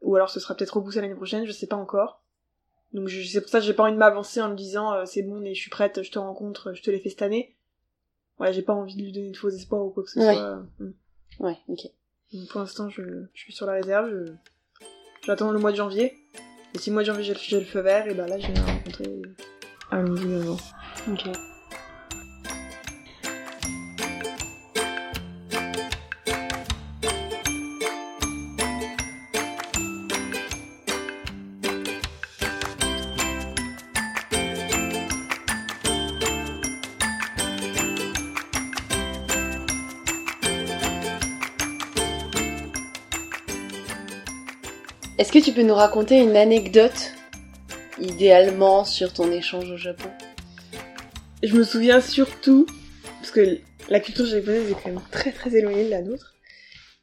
Ou 0.00 0.14
alors 0.14 0.30
ce 0.30 0.38
sera 0.38 0.54
peut-être 0.54 0.76
repoussé 0.76 1.00
l'année 1.00 1.14
prochaine, 1.16 1.44
je 1.44 1.52
sais 1.52 1.66
pas 1.66 1.76
encore. 1.76 2.22
Donc 2.92 3.08
je- 3.08 3.22
c'est 3.26 3.40
pour 3.40 3.50
ça 3.50 3.60
que 3.60 3.66
j'ai 3.66 3.74
pas 3.74 3.82
envie 3.84 3.92
de 3.92 3.98
m'avancer 3.98 4.40
en 4.40 4.48
me 4.50 4.54
disant 4.56 4.92
euh, 4.94 5.04
c'est 5.04 5.22
bon, 5.22 5.40
mais 5.40 5.54
je 5.54 5.60
suis 5.60 5.70
prête, 5.70 6.02
je 6.02 6.10
te 6.10 6.18
rencontre, 6.18 6.72
je 6.74 6.82
te 6.82 6.90
l'ai 6.90 6.98
fait 7.00 7.10
cette 7.10 7.22
année. 7.22 7.56
Ouais, 8.38 8.52
j'ai 8.52 8.62
pas 8.62 8.72
envie 8.72 8.94
de 8.96 9.02
lui 9.02 9.12
donner 9.12 9.30
de 9.30 9.36
faux 9.36 9.50
espoirs 9.50 9.84
ou 9.84 9.90
quoi 9.90 10.04
que 10.04 10.10
ce 10.10 10.18
Ouais. 10.20 10.34
soit. 10.34 10.62
Mm. 10.78 10.90
Ouais, 11.40 11.56
ok. 11.68 11.80
Donc 12.32 12.48
pour 12.50 12.60
l'instant 12.60 12.88
je, 12.88 13.02
je 13.34 13.40
suis 13.40 13.52
sur 13.52 13.66
la 13.66 13.72
réserve, 13.74 14.08
je- 14.10 14.32
j'attends 15.26 15.50
le 15.50 15.58
mois 15.58 15.72
de 15.72 15.76
janvier. 15.76 16.14
Et 16.74 16.78
si 16.78 16.90
le 16.90 16.94
mois 16.94 17.02
de 17.02 17.06
janvier 17.08 17.24
j'ai 17.24 17.56
le- 17.56 17.60
le 17.60 17.66
feu 17.66 17.80
vert, 17.80 18.06
et 18.06 18.14
ben 18.14 18.26
là 18.26 18.38
je 18.38 18.46
vais 18.46 18.54
la 18.54 18.64
rencontrer. 18.64 19.22
Allons-y 19.90 20.24
maintenant. 20.26 20.56
Ok. 21.10 21.24
Que 45.40 45.44
tu 45.44 45.52
peux 45.52 45.62
nous 45.62 45.74
raconter 45.74 46.18
une 46.20 46.36
anecdote, 46.36 47.12
idéalement 48.00 48.84
sur 48.84 49.12
ton 49.12 49.30
échange 49.30 49.70
au 49.70 49.76
Japon? 49.76 50.08
Je 51.42 51.54
me 51.56 51.62
souviens 51.62 52.00
surtout, 52.00 52.66
parce 53.20 53.30
que 53.30 53.58
la 53.88 54.00
culture 54.00 54.26
japonaise 54.26 54.68
est 54.70 54.74
quand 54.74 54.88
même 54.90 55.00
très 55.12 55.30
très 55.30 55.54
éloignée 55.54 55.84
de 55.84 55.90
la 55.90 56.02
nôtre. 56.02 56.34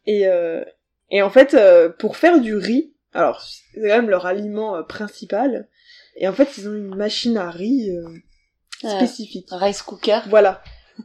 Et, 0.05 0.27
euh, 0.27 0.63
et 1.09 1.21
en 1.21 1.29
fait, 1.29 1.53
euh, 1.53 1.89
pour 1.89 2.17
faire 2.17 2.41
du 2.41 2.55
riz, 2.55 2.93
alors 3.13 3.41
c'est 3.41 3.79
quand 3.81 3.87
même 3.95 4.09
leur 4.09 4.25
aliment 4.25 4.75
euh, 4.75 4.83
principal, 4.83 5.69
et 6.17 6.27
en 6.27 6.33
fait 6.33 6.57
ils 6.57 6.67
ont 6.67 6.73
une 6.73 6.95
machine 6.95 7.37
à 7.37 7.49
riz 7.49 7.89
Ah. 8.83 8.97
spécifique. 8.97 9.47
Rice 9.51 9.81
cooker 9.81 10.19
Voilà. 10.27 10.61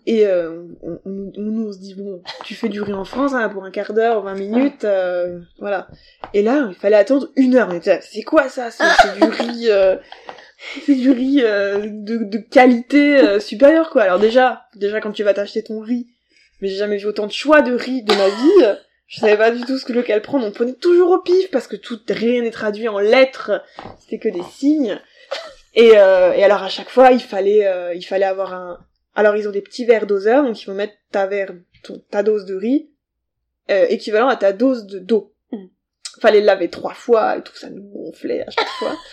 Et 0.07 0.27
euh, 0.27 0.63
on, 0.83 1.01
on- 1.05 1.33
on- 1.37 1.73
se 1.73 1.79
dit, 1.79 1.95
bon, 1.95 2.23
tu 2.45 2.55
fais 2.55 2.69
du 2.69 2.81
riz 2.83 2.93
en 2.93 3.05
France 3.05 3.33
hein, 3.35 3.49
pour 3.49 3.65
un 3.65 3.71
quart 3.71 3.93
d'heure, 3.93 4.23
20 4.23 4.35
minutes, 4.35 4.85
euh, 4.85 5.41
voilà. 5.59 5.89
Et 6.35 6.43
là, 6.43 6.67
il 6.69 6.75
fallait 6.77 6.97
attendre 6.97 7.29
une 7.37 7.57
heure. 7.57 7.71
C'est 8.03 8.23
quoi 8.23 8.49
ça? 8.49 8.71
C'est 8.71 8.85
c'est 9.03 9.19
du 9.19 9.25
riz... 9.25 9.67
euh, 9.71 9.97
c'est 10.87 10.95
du 10.95 11.11
riz 11.11 11.41
euh, 11.43 11.81
de, 11.91 12.19
de 12.25 12.39
qualité 12.39 13.19
euh, 13.19 13.41
supérieure, 13.41 13.91
quoi. 13.91 14.03
Alors 14.03 14.19
déjà, 14.19 14.65
déjà 14.77 15.01
quand 15.01 15.13
tu 15.13 15.23
vas 15.23 15.35
t'acheter 15.35 15.63
ton 15.63 15.81
riz, 15.81 16.07
mais 16.61 16.69
j'ai 16.69 16.77
jamais 16.77 16.99
vu 16.99 17.07
autant 17.07 17.27
de 17.27 17.33
choix 17.33 17.63
de 17.63 17.75
riz 17.75 18.03
de 18.03 18.15
ma 18.15 18.29
vie. 18.29 18.77
Je 19.09 19.19
savais 19.19 19.37
pas 19.39 19.51
du 19.51 19.63
tout 19.63 19.77
ce 19.79 19.85
que 19.85 19.93
lequel 19.93 20.23
prendre. 20.23 20.47
On 20.47 20.53
prenait 20.53 20.75
toujours 20.75 21.11
au 21.11 21.19
pif 21.19 21.51
parce 21.51 21.67
que 21.67 21.75
tout 21.77 21.99
rien 22.09 22.43
n'est 22.43 22.51
traduit 22.53 22.87
en 22.89 22.99
lettres. 23.01 23.61
C'était 23.99 24.19
que 24.19 24.29
des 24.29 24.43
signes. 24.53 25.01
Et, 25.75 25.93
euh, 25.97 26.33
et 26.33 26.45
alors 26.45 26.63
à 26.63 26.69
chaque 26.69 26.91
fois, 26.91 27.11
il 27.11 27.21
fallait, 27.21 27.67
euh, 27.67 27.93
il 27.95 28.03
fallait 28.03 28.25
avoir 28.27 28.55
un. 28.55 28.79
Alors 29.21 29.37
ils 29.37 29.47
ont 29.47 29.53
des 29.53 29.61
petits 29.61 29.85
verres 29.85 30.07
doseurs, 30.07 30.43
donc 30.43 30.63
ils 30.63 30.67
vont 30.67 30.75
mettre 30.75 30.95
ta 31.13 31.27
verre, 31.27 31.53
ton, 31.83 32.03
ta 32.11 32.23
dose 32.23 32.47
de 32.47 32.55
riz 32.55 32.89
euh, 33.71 33.85
équivalent 33.91 34.29
à 34.29 34.37
ta 34.37 34.55
dose 34.55 34.87
de 34.87 34.99
d'eau. 34.99 35.35
Mm. 35.53 35.67
Fallait 36.23 36.41
le 36.41 36.47
laver 36.47 36.71
trois 36.71 36.95
fois 36.95 37.37
et 37.37 37.43
tout 37.43 37.55
ça 37.55 37.69
nous 37.69 37.83
gonflait 37.83 38.41
à 38.47 38.51
chaque 38.51 38.69
fois. 38.79 38.97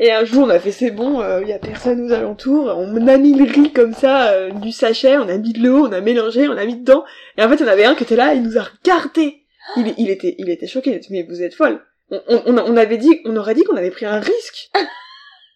Et 0.00 0.12
un 0.12 0.24
jour, 0.24 0.44
on 0.44 0.50
a 0.50 0.60
fait 0.60 0.70
c'est 0.70 0.90
bon, 0.92 1.22
il 1.40 1.48
y 1.48 1.52
a 1.52 1.58
personne 1.58 2.00
aux 2.06 2.12
alentours, 2.12 2.66
on 2.76 3.08
a 3.08 3.16
mis 3.16 3.34
le 3.34 3.50
riz 3.50 3.72
comme 3.72 3.94
ça 3.94 4.30
euh, 4.32 4.50
du 4.52 4.70
sachet, 4.70 5.16
on 5.16 5.28
a 5.28 5.38
mis 5.38 5.54
de 5.54 5.60
l'eau, 5.60 5.88
on 5.88 5.92
a 5.92 6.00
mélangé, 6.00 6.46
on 6.46 6.56
a 6.56 6.64
mis 6.66 6.76
dedans. 6.76 7.04
Et 7.38 7.42
en 7.42 7.48
fait, 7.48 7.56
il 7.56 7.62
y 7.62 7.64
en 7.64 7.72
avait 7.72 7.84
un 7.84 7.94
qui 7.96 8.04
était 8.04 8.14
là, 8.14 8.34
il 8.34 8.42
nous 8.42 8.58
a 8.58 8.62
regardé. 8.62 9.42
Il, 9.76 9.94
il 9.96 10.10
était, 10.10 10.36
il 10.38 10.50
était 10.50 10.68
choqué. 10.68 10.90
Il 10.90 10.96
a 10.96 10.98
dit, 10.98 11.08
mais 11.10 11.24
vous 11.24 11.42
êtes 11.42 11.54
folle. 11.54 11.80
On, 12.10 12.22
on 12.46 12.76
avait 12.76 12.98
dit, 12.98 13.20
on 13.24 13.36
aurait 13.36 13.54
dit 13.54 13.64
qu'on 13.64 13.76
avait 13.76 13.90
pris 13.90 14.06
un 14.06 14.20
risque. 14.20 14.70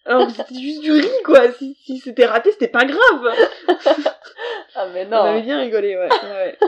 Alors 0.05 0.31
c'était 0.31 0.55
juste 0.61 0.83
du 0.83 0.93
riz, 0.93 1.23
quoi. 1.25 1.53
Si, 1.53 1.77
si 1.85 1.99
c'était 1.99 2.27
raté, 2.27 2.51
c'était 2.53 2.69
pas 2.69 2.85
grave. 2.85 3.35
Ah 4.75 4.87
mais 4.93 5.07
On 5.11 5.13
avait 5.13 5.43
bien 5.43 5.61
rigolé, 5.61 5.99
ouais. 5.99 6.09
ouais. 6.09 6.59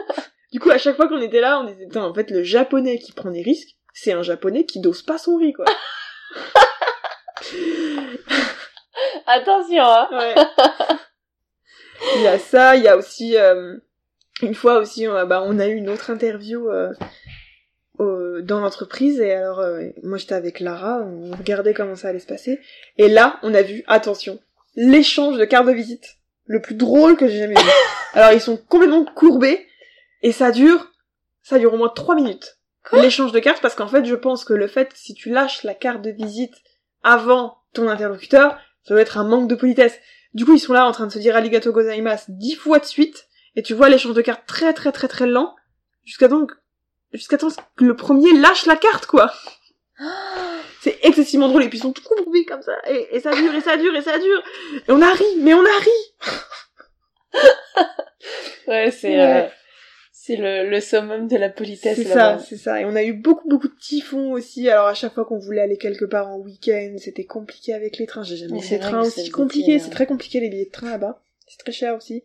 du 0.53 0.61
coup, 0.61 0.71
à 0.71 0.77
chaque 0.77 0.95
fois 0.97 1.09
qu'on 1.09 1.23
était 1.23 1.41
là, 1.41 1.59
on 1.59 1.65
disait, 1.65 1.89
en 1.97 2.13
fait, 2.13 2.31
le 2.31 2.43
japonais 2.43 2.99
qui 2.99 3.13
prend 3.13 3.31
des 3.31 3.41
risques, 3.41 3.77
c'est 3.95 4.13
un 4.13 4.23
japonais 4.23 4.67
qui 4.67 4.81
dose 4.81 5.03
pas 5.03 5.17
son 5.17 5.37
riz, 5.39 5.55
quoi. 5.55 5.65
Attention, 9.27 9.83
hein. 9.83 10.09
Ouais. 10.13 10.35
il 12.17 12.23
y 12.23 12.27
a 12.27 12.39
ça, 12.39 12.77
il 12.77 12.83
y 12.83 12.89
a 12.89 12.97
aussi, 12.97 13.39
euh, 13.39 13.79
une 14.43 14.55
fois 14.55 14.79
aussi, 14.79 15.09
on 15.09 15.17
a, 15.17 15.25
bah, 15.25 15.43
on 15.45 15.59
a 15.59 15.67
eu 15.67 15.75
une 15.75 15.89
autre 15.89 16.11
interview, 16.11 16.69
euh, 16.69 16.93
dans 17.99 18.61
l'entreprise, 18.61 19.21
et 19.21 19.33
alors, 19.33 19.61
euh, 19.61 19.89
moi 20.03 20.19
j'étais 20.19 20.35
avec 20.35 20.61
Lara, 20.61 21.03
on 21.03 21.31
regardait 21.37 21.75
comment 21.75 21.97
ça 21.97 22.09
allait 22.09 22.19
se 22.19 22.27
passer, 22.27 22.61
et 22.99 23.09
là, 23.09 23.39
on 23.43 23.55
a 23.55 23.63
vu, 23.63 23.83
attention, 23.87 24.41
l'échange 24.77 25.39
de 25.39 25.45
cartes 25.45 25.67
de 25.67 25.73
visite, 25.73 26.19
le 26.47 26.61
plus 26.61 26.75
drôle 26.75 27.17
que 27.17 27.29
j'ai 27.29 27.39
jamais 27.39 27.55
vu. 27.55 27.71
alors, 28.15 28.33
ils 28.33 28.41
sont 28.41 28.57
complètement 28.57 29.05
courbés, 29.05 29.67
et 30.23 30.33
ça 30.33 30.51
dure, 30.51 30.93
ça 31.43 31.59
dure 31.59 31.75
au 31.75 31.77
moins 31.77 31.93
trois 31.95 32.15
minutes. 32.15 32.59
L'échange 32.93 33.33
de 33.33 33.39
cartes, 33.39 33.63
parce 33.63 33.75
qu'en 33.75 33.89
fait, 33.89 34.05
je 34.05 34.15
pense 34.15 34.45
que 34.45 34.53
le 34.53 34.67
fait, 34.67 34.91
si 34.95 35.15
tu 35.15 35.31
lâches 35.31 35.63
la 35.63 35.75
carte 35.75 36.03
de 36.03 36.11
visite 36.11 36.55
avant 37.03 37.57
ton 37.73 37.89
interlocuteur, 37.89 38.59
ça 38.83 38.93
doit 38.93 39.01
être 39.01 39.17
un 39.17 39.25
manque 39.25 39.49
de 39.49 39.55
politesse. 39.55 39.99
Du 40.35 40.45
coup, 40.45 40.55
ils 40.55 40.61
sont 40.61 40.75
là 40.75 40.87
en 40.87 40.93
train 40.93 41.07
de 41.07 41.13
se 41.13 41.19
dire 41.19 41.35
arigato 41.35 41.73
gozaimasu 41.73 42.27
dix 42.29 42.55
fois 42.55 42.79
de 42.79 42.85
suite, 42.85 43.27
et 43.57 43.63
tu 43.63 43.73
vois 43.73 43.89
l'échange 43.89 44.15
de 44.15 44.21
cartes 44.21 44.45
très 44.47 44.75
très 44.75 44.93
très 44.93 45.09
très 45.09 45.27
lent, 45.27 45.55
jusqu'à 46.05 46.29
donc, 46.29 46.53
jusqu'à 47.17 47.39
temps 47.39 47.49
que 47.77 47.85
le 47.85 47.97
premier 47.97 48.33
lâche 48.39 48.67
la 48.67 48.77
carte, 48.77 49.07
quoi. 49.07 49.33
C'est 50.83 50.99
excessivement 51.03 51.49
drôle, 51.49 51.63
et 51.65 51.69
puis 51.71 51.79
ils 51.79 51.83
sont 51.83 51.93
tout 51.93 52.03
courbés 52.03 52.45
comme 52.45 52.61
ça, 52.61 52.77
et, 52.91 53.17
et 53.17 53.21
ça 53.21 53.35
dure, 53.35 53.55
et 53.55 53.61
ça 53.63 53.77
dure, 53.79 53.95
et 53.97 54.03
ça 54.03 54.19
dure. 54.19 54.43
Et 54.87 54.93
on 54.93 55.01
a 55.01 55.11
ri, 55.13 55.25
mais 55.39 55.55
on 55.55 55.63
a 55.65 55.79
ri. 55.81 56.31
Ouais, 58.69 58.91
c'est 58.91 59.09
Ouais. 59.17 59.43
euh, 59.45 59.49
c'est 60.13 60.37
le, 60.37 60.71
le 60.71 60.81
summum 60.81 61.29
de 61.29 61.37
la 61.37 61.51
politesse 61.51 61.97
C'est 61.97 62.05
ça, 62.05 62.39
c'est 62.39 62.57
ça. 62.57 62.81
Et 62.81 62.87
on 62.87 62.97
a 62.97 63.03
eu 63.03 63.13
beaucoup, 63.13 63.47
beaucoup 63.49 63.69
de 63.69 63.77
typhons 63.79 64.33
aussi. 64.33 64.71
Alors 64.71 64.87
à 64.87 64.95
chaque 64.95 65.13
fois 65.13 65.27
qu'on 65.27 65.39
voulait 65.39 65.61
aller 65.61 65.77
quelque 65.77 66.07
part 66.07 66.29
en 66.29 66.39
week-end, 66.39 66.95
c'était 66.99 67.25
compliqué 67.27 67.75
avec 67.75 67.99
les 67.99 68.07
trains. 68.07 68.23
J'ai 68.23 68.37
jamais 68.39 68.59
des 68.61 68.67
vrai 68.67 68.79
trains 68.79 69.01
aussi 69.03 69.25
c'est 69.25 69.31
compliqués. 69.31 69.63
compliqué, 69.65 69.79
C'est 69.79 69.87
hein. 69.87 69.91
très 69.91 70.07
compliqué 70.07 70.41
les 70.41 70.49
billets 70.49 70.65
de 70.67 70.71
train 70.71 70.89
là-bas. 70.91 71.23
C'est 71.47 71.59
très 71.59 71.73
cher 71.73 71.95
aussi. 71.95 72.25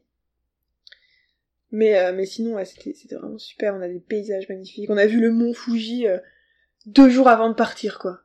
Mais, 1.71 1.99
euh, 1.99 2.13
mais 2.13 2.25
sinon, 2.25 2.55
ouais, 2.55 2.65
c'était, 2.65 2.93
c'était 2.93 3.15
vraiment 3.15 3.37
super. 3.37 3.75
On 3.75 3.81
a 3.81 3.87
des 3.87 3.99
paysages 3.99 4.49
magnifiques. 4.49 4.89
On 4.89 4.97
a 4.97 5.05
vu 5.05 5.19
le 5.19 5.31
mont 5.31 5.53
Fuji 5.53 6.07
euh, 6.07 6.17
deux 6.85 7.09
jours 7.09 7.27
avant 7.27 7.49
de 7.49 7.53
partir, 7.55 7.99
quoi. 7.99 8.21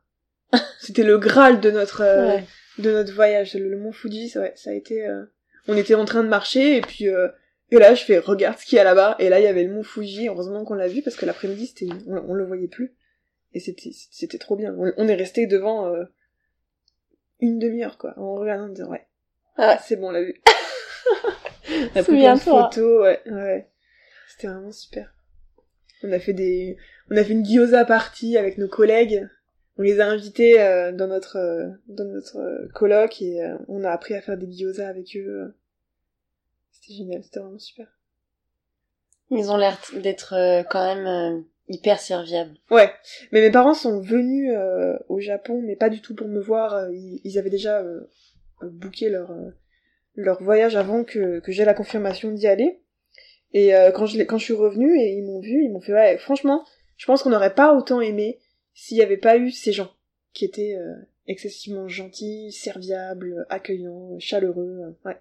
c'était 0.79 1.03
le 1.03 1.17
graal 1.17 1.59
de 1.61 1.69
notre, 1.71 2.01
euh, 2.01 2.27
Ouais. 2.37 2.43
de 2.79 2.91
notre 2.91 3.13
voyage. 3.13 3.53
Le, 3.53 3.69
le 3.69 3.77
mont 3.77 3.91
Fuji, 3.91 4.29
ça, 4.29 4.41
ouais, 4.41 4.53
ça 4.55 4.71
a 4.71 4.73
été... 4.73 5.05
euh, 5.07 5.23
On 5.67 5.77
était 5.77 5.95
en 5.95 6.05
train 6.05 6.23
de 6.23 6.29
marcher 6.29 6.77
et 6.77 6.81
puis... 6.81 7.07
euh, 7.07 7.27
Et 7.71 7.77
là, 7.77 7.93
je 7.95 8.03
fais, 8.03 8.17
regarde 8.19 8.57
ce 8.57 8.65
qu'il 8.65 8.77
y 8.77 8.79
a 8.79 8.83
là-bas. 8.83 9.15
Et 9.19 9.29
là, 9.29 9.39
il 9.39 9.43
y 9.43 9.47
avait 9.47 9.63
le 9.63 9.73
mont 9.73 9.83
Fuji. 9.83 10.27
Heureusement 10.27 10.63
qu'on 10.65 10.73
l'a 10.75 10.87
vu 10.87 11.01
parce 11.03 11.15
que 11.15 11.25
l'après-midi, 11.25 11.67
c'était, 11.67 11.87
on, 12.07 12.17
on 12.29 12.33
le 12.33 12.45
voyait 12.45 12.67
plus. 12.67 12.93
Et 13.53 13.59
c'était, 13.59 13.91
c'était 14.11 14.37
trop 14.39 14.55
bien. 14.55 14.73
On, 14.77 14.91
on 14.97 15.07
est 15.07 15.15
resté 15.15 15.45
devant 15.47 15.87
euh, 15.93 16.03
une 17.41 17.59
demi-heure, 17.59 17.97
quoi, 17.97 18.13
en 18.17 18.35
regardant, 18.35 18.65
en 18.65 18.69
disant, 18.69 18.89
ouais, 18.89 19.05
Ouais. 19.57 19.77
c'est 19.83 19.95
bon, 19.97 20.07
on 20.07 20.11
l'a 20.11 20.23
vu. 20.23 20.33
on 21.69 21.99
a 21.99 22.03
pris 22.03 22.19
plein 22.19 22.35
de 22.35 22.39
photos, 22.39 23.01
ouais, 23.03 23.21
ouais. 23.31 23.69
C'était 24.29 24.47
vraiment 24.47 24.71
super. 24.71 25.13
On 26.03 26.11
a 26.11 26.19
fait 26.19 26.33
des, 26.33 26.77
on 27.09 27.17
a 27.17 27.23
fait 27.23 27.33
une 27.33 27.45
gyoza 27.45 27.85
party 27.85 28.37
avec 28.37 28.57
nos 28.57 28.67
collègues. 28.67 29.27
On 29.77 29.81
les 29.81 29.99
a 29.99 30.07
invités 30.07 30.61
euh, 30.61 30.91
dans 30.91 31.07
notre, 31.07 31.37
euh, 31.37 31.67
dans 31.87 32.05
notre 32.05 32.37
euh, 32.37 32.67
colloque 32.73 33.21
et 33.21 33.43
euh, 33.43 33.57
on 33.67 33.83
a 33.83 33.91
appris 33.91 34.13
à 34.13 34.21
faire 34.21 34.37
des 34.37 34.49
gyoza 34.51 34.87
avec 34.87 35.15
eux. 35.17 35.53
C'était 36.71 36.93
génial, 36.93 37.23
c'était 37.23 37.39
vraiment 37.39 37.59
super. 37.59 37.87
Ils 39.31 39.49
ont 39.51 39.57
l'air 39.57 39.77
d'être 39.95 40.33
euh, 40.33 40.63
quand 40.63 40.95
même 40.95 41.07
euh, 41.07 41.41
hyper 41.67 41.99
serviables. 41.99 42.55
Ouais, 42.69 42.93
mais 43.31 43.41
mes 43.41 43.51
parents 43.51 43.73
sont 43.73 43.99
venus 43.99 44.53
euh, 44.55 44.97
au 45.09 45.19
Japon, 45.19 45.61
mais 45.65 45.75
pas 45.75 45.89
du 45.89 45.99
tout 46.01 46.13
pour 46.15 46.27
me 46.27 46.39
voir. 46.39 46.73
euh, 46.75 46.91
Ils, 46.93 47.19
ils 47.23 47.37
avaient 47.39 47.49
déjà 47.49 47.79
euh, 47.79 48.01
booké 48.61 49.09
leur 49.09 49.31
euh, 49.31 49.49
leur 50.15 50.41
voyage 50.41 50.75
avant 50.75 51.03
que, 51.03 51.39
que 51.39 51.51
j'ai 51.51 51.65
la 51.65 51.73
confirmation 51.73 52.31
d'y 52.31 52.47
aller. 52.47 52.79
Et 53.53 53.75
euh, 53.75 53.91
quand 53.91 54.05
je 54.05 54.21
quand 54.23 54.37
je 54.37 54.43
suis 54.43 54.53
revenue 54.53 54.99
et 54.99 55.13
ils 55.13 55.23
m'ont 55.23 55.39
vu, 55.39 55.63
ils 55.63 55.71
m'ont 55.71 55.81
fait 55.81 55.93
ouais, 55.93 56.17
franchement, 56.17 56.65
je 56.97 57.05
pense 57.05 57.23
qu'on 57.23 57.29
n'aurait 57.29 57.53
pas 57.55 57.73
autant 57.73 58.01
aimé 58.01 58.39
s'il 58.73 58.97
n'y 58.97 59.03
avait 59.03 59.17
pas 59.17 59.37
eu 59.37 59.51
ces 59.51 59.71
gens 59.71 59.91
qui 60.33 60.45
étaient 60.45 60.75
euh, 60.75 60.93
excessivement 61.27 61.87
gentils, 61.87 62.51
serviables, 62.51 63.45
accueillants, 63.49 64.19
chaleureux. 64.19 64.81
euh, 64.83 65.09
ouais. 65.09 65.17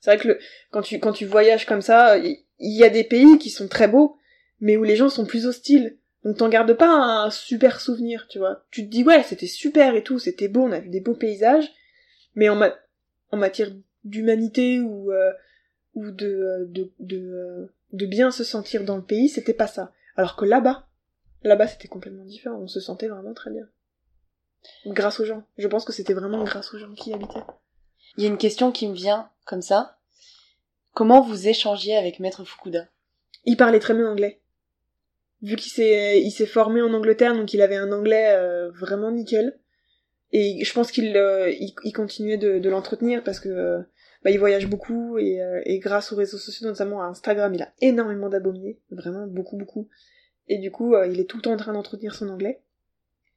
C'est 0.00 0.10
vrai 0.12 0.18
que 0.22 0.28
le, 0.28 0.38
quand 0.70 0.82
tu 0.82 1.00
quand 1.00 1.12
tu 1.12 1.24
voyages 1.24 1.66
comme 1.66 1.82
ça, 1.82 2.18
il 2.18 2.38
il 2.60 2.76
y 2.76 2.84
a 2.84 2.90
des 2.90 3.04
pays 3.04 3.38
qui 3.38 3.50
sont 3.50 3.68
très 3.68 3.86
beaux, 3.88 4.16
mais 4.60 4.76
où 4.76 4.84
les 4.84 4.96
gens 4.96 5.08
sont 5.08 5.24
plus 5.26 5.46
hostiles. 5.46 5.96
Donc 6.24 6.38
t'en 6.38 6.48
gardes 6.48 6.74
pas 6.74 6.88
un 6.90 7.30
super 7.30 7.80
souvenir, 7.80 8.26
tu 8.28 8.38
vois. 8.38 8.64
Tu 8.70 8.84
te 8.84 8.90
dis 8.90 9.04
ouais, 9.04 9.22
c'était 9.22 9.46
super 9.46 9.94
et 9.94 10.02
tout, 10.02 10.18
c'était 10.18 10.48
beau, 10.48 10.62
on 10.62 10.72
a 10.72 10.80
vu 10.80 10.88
des 10.88 11.00
beaux 11.00 11.14
paysages, 11.14 11.70
mais 12.34 12.48
en, 12.48 12.56
ma- 12.56 12.74
en 13.30 13.36
matière 13.36 13.70
d'humanité 14.04 14.80
ou 14.80 15.12
euh, 15.12 15.32
ou 15.94 16.10
de 16.10 16.26
euh, 16.26 16.64
de 16.66 16.90
de, 16.98 17.16
euh, 17.16 17.66
de 17.92 18.06
bien 18.06 18.30
se 18.30 18.44
sentir 18.44 18.84
dans 18.84 18.96
le 18.96 19.04
pays, 19.04 19.28
c'était 19.28 19.54
pas 19.54 19.66
ça. 19.66 19.92
Alors 20.16 20.36
que 20.36 20.44
là-bas, 20.44 20.86
là-bas 21.42 21.68
c'était 21.68 21.88
complètement 21.88 22.24
différent. 22.24 22.58
On 22.58 22.68
se 22.68 22.80
sentait 22.80 23.08
vraiment 23.08 23.34
très 23.34 23.50
bien. 23.50 23.68
Grâce 24.86 25.20
aux 25.20 25.24
gens. 25.24 25.44
Je 25.56 25.68
pense 25.68 25.84
que 25.84 25.92
c'était 25.92 26.14
vraiment 26.14 26.42
grâce 26.44 26.74
aux 26.74 26.78
gens 26.78 26.92
qui 26.94 27.10
y 27.10 27.14
habitaient. 27.14 27.44
Il 28.16 28.24
y 28.24 28.26
a 28.26 28.30
une 28.30 28.38
question 28.38 28.72
qui 28.72 28.88
me 28.88 28.94
vient 28.94 29.30
comme 29.44 29.62
ça. 29.62 29.98
Comment 30.92 31.20
vous 31.20 31.46
échangez 31.46 31.96
avec 31.96 32.18
Maître 32.18 32.44
Fukuda? 32.44 32.88
Il 33.44 33.56
parlait 33.56 33.78
très 33.78 33.94
bien 33.94 34.10
anglais. 34.10 34.40
Vu 35.42 35.54
qu'il 35.54 35.70
s'est 35.70 36.20
il 36.20 36.32
s'est 36.32 36.46
formé 36.46 36.82
en 36.82 36.92
Angleterre, 36.92 37.34
donc 37.34 37.54
il 37.54 37.62
avait 37.62 37.76
un 37.76 37.92
anglais 37.92 38.34
euh, 38.34 38.70
vraiment 38.72 39.12
nickel. 39.12 39.58
Et 40.32 40.64
je 40.64 40.72
pense 40.72 40.92
qu'il 40.92 41.16
euh, 41.16 41.50
il, 41.50 41.74
il 41.84 41.92
continuait 41.92 42.36
de, 42.36 42.58
de 42.58 42.68
l'entretenir 42.68 43.22
parce 43.24 43.40
que 43.40 43.48
euh, 43.48 43.78
bah, 44.24 44.30
il 44.30 44.38
voyage 44.38 44.66
beaucoup 44.66 45.18
et, 45.18 45.40
euh, 45.40 45.60
et 45.64 45.78
grâce 45.78 46.12
aux 46.12 46.16
réseaux 46.16 46.38
sociaux, 46.38 46.66
notamment 46.66 47.02
à 47.02 47.06
Instagram, 47.06 47.54
il 47.54 47.62
a 47.62 47.72
énormément 47.80 48.28
d'abonnés, 48.28 48.78
vraiment 48.90 49.26
beaucoup 49.26 49.56
beaucoup. 49.56 49.88
Et 50.48 50.58
du 50.58 50.70
coup, 50.70 50.94
euh, 50.94 51.06
il 51.06 51.20
est 51.20 51.24
tout 51.24 51.36
le 51.36 51.42
temps 51.42 51.52
en 51.52 51.56
train 51.56 51.72
d'entretenir 51.72 52.14
son 52.14 52.28
anglais. 52.28 52.60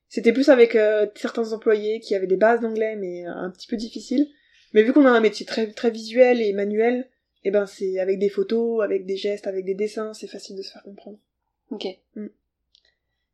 C'était 0.10 0.34
plus 0.34 0.50
avec 0.50 0.76
euh, 0.76 1.08
certains 1.16 1.54
employés 1.54 2.00
qui 2.02 2.16
avaient 2.16 2.28
des 2.28 2.38
bases 2.38 2.60
d'anglais 2.60 2.98
mais 2.98 3.26
un 3.26 3.50
petit 3.52 3.68
peu 3.68 3.78
difficiles. 3.78 4.28
Mais 4.74 4.84
vu 4.84 4.94
qu'on 4.94 5.06
a 5.06 5.10
un 5.10 5.20
métier 5.20 5.46
très 5.46 5.68
très 5.72 5.92
visuel 5.92 6.42
et 6.42 6.54
manuel, 6.54 7.10
et 7.44 7.52
ben 7.52 7.66
c'est 7.66 8.00
avec 8.00 8.20
des 8.20 8.30
photos, 8.30 8.84
avec 8.84 9.06
des 9.06 9.18
gestes, 9.18 9.48
avec 9.48 9.66
des 9.66 9.74
dessins, 9.74 10.14
c'est 10.14 10.28
facile 10.28 10.56
de 10.56 10.62
se 10.62 10.72
faire 10.72 10.84
comprendre. 10.84 11.18
Ok. 11.70 11.86
Mm. 12.16 12.28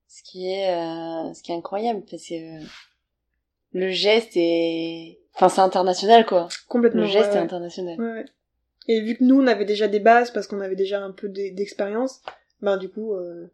Ce 0.07 0.23
qui 0.23 0.51
est, 0.51 0.73
euh, 0.73 1.33
ce 1.33 1.43
qui 1.43 1.51
est 1.51 1.55
incroyable, 1.55 2.03
parce 2.09 2.27
que 2.27 2.33
euh, 2.33 2.65
le 3.73 3.89
geste 3.91 4.31
est, 4.35 5.19
enfin, 5.35 5.49
c'est 5.49 5.61
international 5.61 6.25
quoi. 6.25 6.47
Complètement. 6.67 7.01
Le 7.01 7.07
geste 7.07 7.29
ouais, 7.29 7.35
est 7.35 7.39
ouais. 7.39 7.43
international. 7.45 7.99
Ouais, 7.99 8.11
ouais. 8.11 8.25
Et 8.87 9.01
vu 9.01 9.17
que 9.17 9.23
nous 9.23 9.39
on 9.41 9.47
avait 9.47 9.65
déjà 9.65 9.87
des 9.87 9.99
bases 9.99 10.31
parce 10.31 10.47
qu'on 10.47 10.61
avait 10.61 10.75
déjà 10.75 11.01
un 11.03 11.11
peu 11.11 11.27
d'e- 11.29 11.53
d'expérience, 11.53 12.21
ben 12.61 12.77
du 12.77 12.89
coup 12.89 13.13
euh, 13.13 13.47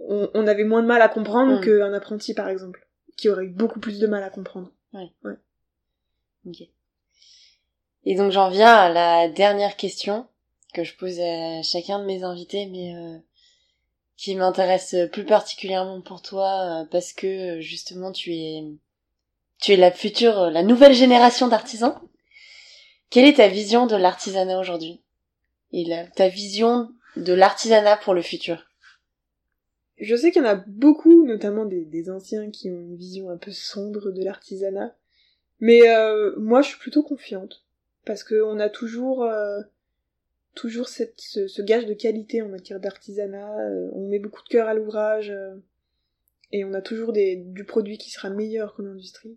on, 0.00 0.28
on 0.34 0.46
avait 0.46 0.64
moins 0.64 0.82
de 0.82 0.86
mal 0.86 1.00
à 1.02 1.08
comprendre 1.08 1.58
Mm. 1.58 1.64
qu'un 1.64 1.92
apprenti 1.94 2.34
par 2.34 2.48
exemple, 2.48 2.86
qui 3.16 3.28
aurait 3.28 3.44
eu 3.46 3.50
beaucoup 3.50 3.80
plus 3.80 3.98
de 3.98 4.06
mal 4.06 4.22
à 4.22 4.30
comprendre. 4.30 4.70
Ok. 6.46 6.62
Et 8.04 8.14
donc 8.14 8.30
j'en 8.32 8.48
viens 8.50 8.74
à 8.74 8.88
la 8.90 9.28
dernière 9.28 9.76
question 9.76 10.26
que 10.74 10.84
je 10.84 10.94
pose 10.96 11.18
à 11.20 11.62
chacun 11.62 11.98
de 11.98 12.04
mes 12.04 12.22
invités, 12.22 12.66
mais 12.66 12.94
euh, 12.94 13.18
qui 14.16 14.34
m'intéresse 14.34 14.94
plus 15.12 15.24
particulièrement 15.24 16.00
pour 16.00 16.22
toi 16.22 16.82
euh, 16.82 16.84
parce 16.90 17.12
que 17.12 17.60
justement 17.60 18.12
tu 18.12 18.34
es 18.34 18.64
tu 19.58 19.72
es 19.72 19.76
la 19.76 19.90
future, 19.90 20.38
euh, 20.38 20.50
la 20.50 20.62
nouvelle 20.62 20.94
génération 20.94 21.48
d'artisans. 21.48 21.94
Quelle 23.10 23.26
est 23.26 23.36
ta 23.36 23.48
vision 23.48 23.86
de 23.86 23.96
l'artisanat 23.96 24.58
aujourd'hui? 24.58 25.02
Et 25.72 25.86
ta 26.14 26.28
vision 26.28 26.90
de 27.16 27.32
l'artisanat 27.32 27.96
pour 27.96 28.14
le 28.14 28.22
futur? 28.22 28.66
Je 29.98 30.14
sais 30.14 30.30
qu'il 30.30 30.42
y 30.42 30.46
en 30.46 30.48
a 30.48 30.54
beaucoup, 30.54 31.26
notamment 31.26 31.64
des, 31.64 32.10
anciens, 32.10 32.50
qui 32.50 32.70
ont 32.70 32.80
une 32.80 32.96
vision 32.96 33.30
un 33.30 33.36
peu 33.36 33.50
sombre 33.50 34.10
de 34.10 34.22
l'artisanat. 34.22 34.94
Mais 35.60 35.88
euh, 35.88 36.34
moi, 36.38 36.62
je 36.62 36.68
suis 36.68 36.78
plutôt 36.78 37.02
confiante. 37.02 37.64
Parce 38.04 38.22
qu'on 38.22 38.60
a 38.60 38.68
toujours, 38.68 39.24
euh, 39.24 39.60
toujours 40.54 40.88
ce, 40.88 41.62
gage 41.62 41.86
de 41.86 41.94
qualité 41.94 42.42
en 42.42 42.48
matière 42.48 42.78
d'artisanat. 42.78 43.50
on 43.92 44.08
met 44.08 44.18
beaucoup 44.20 44.42
de 44.44 44.48
cœur 44.48 44.68
à 44.68 44.74
l'ouvrage. 44.74 45.32
et 46.52 46.64
on 46.64 46.74
a 46.74 46.80
toujours 46.80 47.12
du 47.12 47.64
produit 47.64 47.98
qui 47.98 48.10
sera 48.10 48.30
meilleur 48.30 48.74
que 48.74 48.82
l'industrie. 48.82 49.36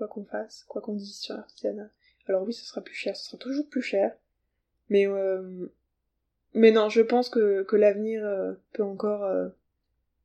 Quoi 0.00 0.08
qu'on 0.08 0.24
fasse, 0.24 0.64
quoi 0.66 0.80
qu'on 0.80 0.94
dise 0.94 1.18
sur 1.18 1.34
l'artisanat. 1.34 1.90
Alors 2.26 2.44
oui, 2.44 2.54
ce 2.54 2.64
sera 2.64 2.80
plus 2.80 2.94
cher, 2.94 3.14
ce 3.14 3.26
sera 3.26 3.36
toujours 3.36 3.68
plus 3.68 3.82
cher. 3.82 4.16
Mais, 4.88 5.06
euh, 5.06 5.66
mais 6.54 6.70
non, 6.70 6.88
je 6.88 7.02
pense 7.02 7.28
que, 7.28 7.64
que 7.64 7.76
l'avenir 7.76 8.24
euh, 8.24 8.54
peut 8.72 8.82
encore... 8.82 9.24
euh, 9.24 9.50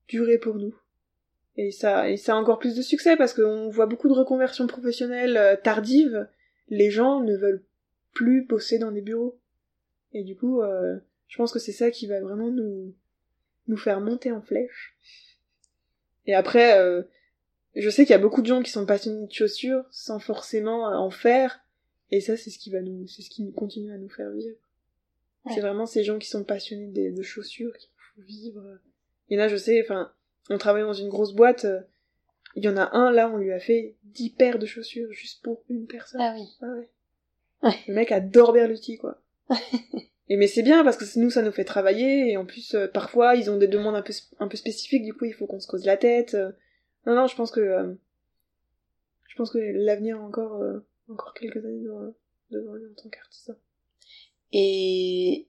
durer 0.07 0.37
pour 0.37 0.55
nous. 0.55 0.73
Et 1.57 1.71
ça, 1.71 2.15
ça 2.15 2.35
a 2.35 2.37
encore 2.37 2.57
plus 2.57 2.73
de 2.77 2.81
succès 2.81 3.17
parce 3.17 3.33
qu'on 3.33 3.67
voit 3.67 3.85
beaucoup 3.85 4.07
de 4.07 4.13
reconversions 4.13 4.65
professionnelles 4.65 5.59
tardives. 5.61 6.29
Les 6.69 6.89
gens 6.89 7.19
ne 7.19 7.35
veulent 7.35 7.65
plus 8.13 8.45
bosser 8.45 8.79
dans 8.79 8.93
des 8.93 9.01
bureaux. 9.01 9.37
Et 10.13 10.23
du 10.23 10.37
coup, 10.37 10.61
je 11.27 11.37
pense 11.37 11.51
que 11.51 11.59
c'est 11.59 11.73
ça 11.73 11.91
qui 11.91 12.07
va 12.07 12.21
vraiment 12.21 12.49
nous, 12.49 12.95
nous 13.67 13.77
faire 13.77 13.99
monter 13.99 14.31
en 14.31 14.41
flèche. 14.41 14.95
Et 16.27 16.33
après, 16.33 16.79
je 17.75 17.89
sais 17.89 18.05
qu'il 18.05 18.11
y 18.11 18.15
a 18.15 18.19
beaucoup 18.19 18.41
de 18.41 18.47
gens 18.47 18.61
qui 18.61 18.71
sont 18.71 18.85
passionnés 18.85 19.27
de 19.27 19.31
chaussures 19.31 19.83
sans 19.91 20.19
forcément 20.19 20.85
en 20.85 21.09
faire. 21.09 21.59
Et 22.11 22.21
ça, 22.21 22.37
c'est 22.37 22.49
ce 22.49 22.59
qui 22.59 22.69
va 22.69 22.81
nous, 22.81 23.07
c'est 23.07 23.21
ce 23.21 23.29
qui 23.29 23.51
continue 23.53 23.91
à 23.91 23.97
nous 23.97 24.09
faire 24.09 24.29
vivre. 24.31 24.57
C'est 25.53 25.61
vraiment 25.61 25.85
ces 25.85 26.03
gens 26.03 26.17
qui 26.17 26.27
sont 26.27 26.43
passionnés 26.43 26.87
de, 26.87 27.15
de 27.15 27.21
chaussures 27.21 27.75
qui 27.77 27.89
font 27.97 28.21
vivre. 28.23 28.63
Et 29.29 29.35
là, 29.35 29.47
je 29.47 29.57
sais, 29.57 29.81
enfin, 29.83 30.11
on 30.49 30.57
travaille 30.57 30.83
dans 30.83 30.93
une 30.93 31.09
grosse 31.09 31.33
boîte, 31.33 31.65
euh, 31.65 31.81
il 32.55 32.63
y 32.63 32.69
en 32.69 32.77
a 32.77 32.95
un, 32.95 33.11
là, 33.11 33.29
on 33.29 33.37
lui 33.37 33.51
a 33.51 33.59
fait 33.59 33.95
10 34.05 34.31
paires 34.31 34.59
de 34.59 34.65
chaussures 34.65 35.11
juste 35.11 35.43
pour 35.43 35.61
une 35.69 35.85
personne. 35.85 36.21
Ah 36.21 36.33
oui. 36.35 36.47
Ah 36.61 36.73
ouais. 36.73 37.75
Le 37.87 37.93
mec 37.93 38.11
adore 38.11 38.53
Berluti, 38.53 38.97
quoi. 38.97 39.21
et 40.29 40.37
mais 40.37 40.47
c'est 40.47 40.63
bien 40.63 40.83
parce 40.83 40.97
que 40.97 41.19
nous, 41.19 41.29
ça 41.29 41.41
nous 41.41 41.51
fait 41.51 41.65
travailler, 41.65 42.31
et 42.31 42.37
en 42.37 42.45
plus, 42.45 42.73
euh, 42.73 42.87
parfois, 42.87 43.35
ils 43.35 43.51
ont 43.51 43.57
des 43.57 43.67
demandes 43.67 43.95
un 43.95 44.01
peu, 44.01 44.13
un 44.39 44.47
peu 44.47 44.57
spécifiques, 44.57 45.03
du 45.03 45.13
coup, 45.13 45.25
il 45.25 45.33
faut 45.33 45.45
qu'on 45.47 45.59
se 45.59 45.67
cause 45.67 45.85
la 45.85 45.97
tête. 45.97 46.33
euh. 46.33 46.51
Non, 47.05 47.15
non, 47.15 47.27
je 47.27 47.35
pense 47.35 47.51
que, 47.51 47.59
euh, 47.59 47.93
je 49.27 49.35
pense 49.35 49.51
que 49.51 49.59
l'avenir 49.59 50.21
encore, 50.21 50.55
euh, 50.61 50.85
encore 51.09 51.33
quelques 51.33 51.63
années 51.63 51.83
devant, 51.83 52.13
devant 52.51 52.73
lui 52.73 52.85
en 52.85 53.01
tant 53.01 53.09
qu'artisan. 53.09 53.53
Et 54.51 55.47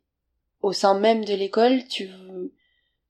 au 0.61 0.72
sein 0.72 0.98
même 0.98 1.24
de 1.24 1.34
l'école, 1.34 1.86
tu, 1.88 2.09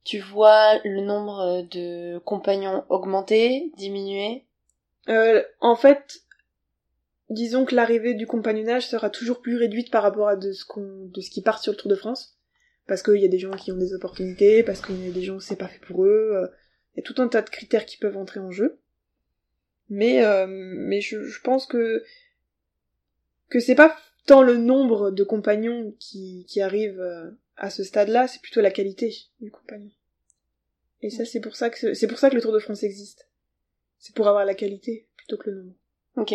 tu 0.03 0.19
vois 0.19 0.79
le 0.85 1.01
nombre 1.01 1.63
de 1.71 2.19
compagnons 2.19 2.85
augmenter, 2.89 3.71
diminuer? 3.77 4.45
Euh, 5.09 5.43
en 5.59 5.75
fait, 5.75 6.21
disons 7.29 7.65
que 7.65 7.75
l'arrivée 7.75 8.13
du 8.13 8.27
compagnonnage 8.27 8.87
sera 8.87 9.09
toujours 9.09 9.41
plus 9.41 9.57
réduite 9.57 9.91
par 9.91 10.03
rapport 10.03 10.27
à 10.27 10.35
de 10.35 10.51
ce 10.51 10.65
qu'on, 10.65 11.09
de 11.13 11.21
ce 11.21 11.29
qui 11.29 11.41
part 11.41 11.59
sur 11.59 11.73
le 11.73 11.77
Tour 11.77 11.89
de 11.89 11.95
France. 11.95 12.37
Parce 12.85 13.03
qu'il 13.03 13.19
y 13.19 13.25
a 13.25 13.29
des 13.29 13.39
gens 13.39 13.51
qui 13.51 13.73
ont 13.73 13.77
des 13.77 13.93
opportunités, 13.93 14.63
parce 14.63 14.81
qu'il 14.81 15.05
y 15.05 15.09
a 15.09 15.11
des 15.11 15.23
gens 15.23 15.41
c'est 15.41 15.57
pas 15.57 15.67
fait 15.67 15.85
pour 15.85 16.05
eux. 16.05 16.49
Euh, 16.97 17.01
Il 17.01 17.01
y 17.01 17.03
a 17.03 17.13
tout 17.13 17.21
un 17.21 17.27
tas 17.27 17.41
de 17.41 17.49
critères 17.49 17.85
qui 17.85 17.97
peuvent 17.97 18.17
entrer 18.17 18.39
en 18.39 18.51
jeu. 18.51 18.79
Mais, 19.89 20.23
euh, 20.23 20.47
mais 20.47 20.99
je, 20.99 21.23
je 21.23 21.41
pense 21.41 21.65
que, 21.65 22.03
que 23.49 23.59
c'est 23.59 23.75
pas 23.75 23.95
tant 24.25 24.41
le 24.41 24.57
nombre 24.57 25.11
de 25.11 25.23
compagnons 25.23 25.95
qui, 25.99 26.45
qui 26.49 26.61
arrivent 26.61 26.99
euh, 26.99 27.31
à 27.55 27.69
ce 27.69 27.83
stade-là, 27.83 28.27
c'est 28.27 28.41
plutôt 28.41 28.61
la 28.61 28.71
qualité 28.71 29.15
du 29.39 29.49
compagnon. 29.49 29.91
Et 31.01 31.09
ça, 31.09 31.25
c'est 31.25 31.39
pour 31.39 31.55
ça 31.55 31.69
que, 31.69 31.93
c'est 31.93 32.07
pour 32.07 32.19
ça 32.19 32.29
que 32.29 32.35
le 32.35 32.41
Tour 32.41 32.51
de 32.51 32.59
France 32.59 32.83
existe. 32.83 33.29
C'est 33.99 34.15
pour 34.15 34.27
avoir 34.27 34.45
la 34.45 34.55
qualité 34.55 35.07
plutôt 35.15 35.37
que 35.37 35.49
le 35.49 35.63
nombre. 35.63 35.75
Ok. 36.17 36.33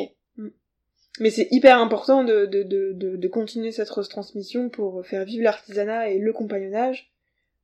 Mais 1.20 1.30
c'est 1.30 1.48
hyper 1.50 1.78
important 1.78 2.24
de, 2.24 2.46
de, 2.46 2.62
de, 2.62 3.28
continuer 3.28 3.70
cette 3.70 3.90
retransmission 3.90 4.70
pour 4.70 5.04
faire 5.04 5.24
vivre 5.24 5.44
l'artisanat 5.44 6.08
et 6.08 6.18
le 6.18 6.32
compagnonnage, 6.32 7.12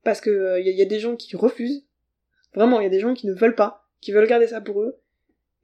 parce 0.05 0.21
que 0.21 0.61
il 0.61 0.67
y, 0.69 0.83
a 0.83 0.85
des 0.85 1.01
gens 1.01 1.17
qui 1.17 1.35
refusent. 1.35 1.88
Vraiment, 2.55 2.81
il 2.81 2.85
y 2.85 2.87
a 2.87 2.91
des 2.91 3.01
gens 3.01 3.15
qui 3.15 3.27
ne 3.27 3.35
veulent 3.35 3.55
pas, 3.55 3.87
qui 4.01 4.13
veulent 4.13 4.27
garder 4.29 4.47
ça 4.49 4.61
pour 4.61 4.81
eux. 4.83 4.99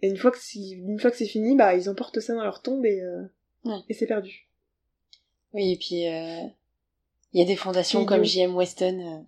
Et 0.03 0.09
une 0.09 0.17
fois 0.17 0.31
que 0.31 0.39
c'est, 0.39 0.59
une 0.59 0.99
fois 0.99 1.11
que 1.11 1.17
c'est 1.17 1.27
fini, 1.27 1.57
bah 1.57 1.75
ils 1.75 1.89
emportent 1.89 2.21
ça 2.21 2.35
dans 2.35 2.43
leur 2.45 2.61
tombe 2.63 2.85
et, 2.85 3.01
euh, 3.01 3.23
Ouais. 3.65 3.79
et 3.89 3.95
c'est 3.95 4.07
perdu. 4.07 4.49
Oui, 5.55 5.73
et 5.73 5.77
puis 5.77 6.07
euh, 6.09 6.47
il 7.33 7.41
y 7.41 7.43
a 7.43 7.47
des 7.47 7.57
fondations 7.57 8.05
comme 8.05 8.25
JM 8.25 8.55
Weston. 8.55 8.99
euh. 9.01 9.23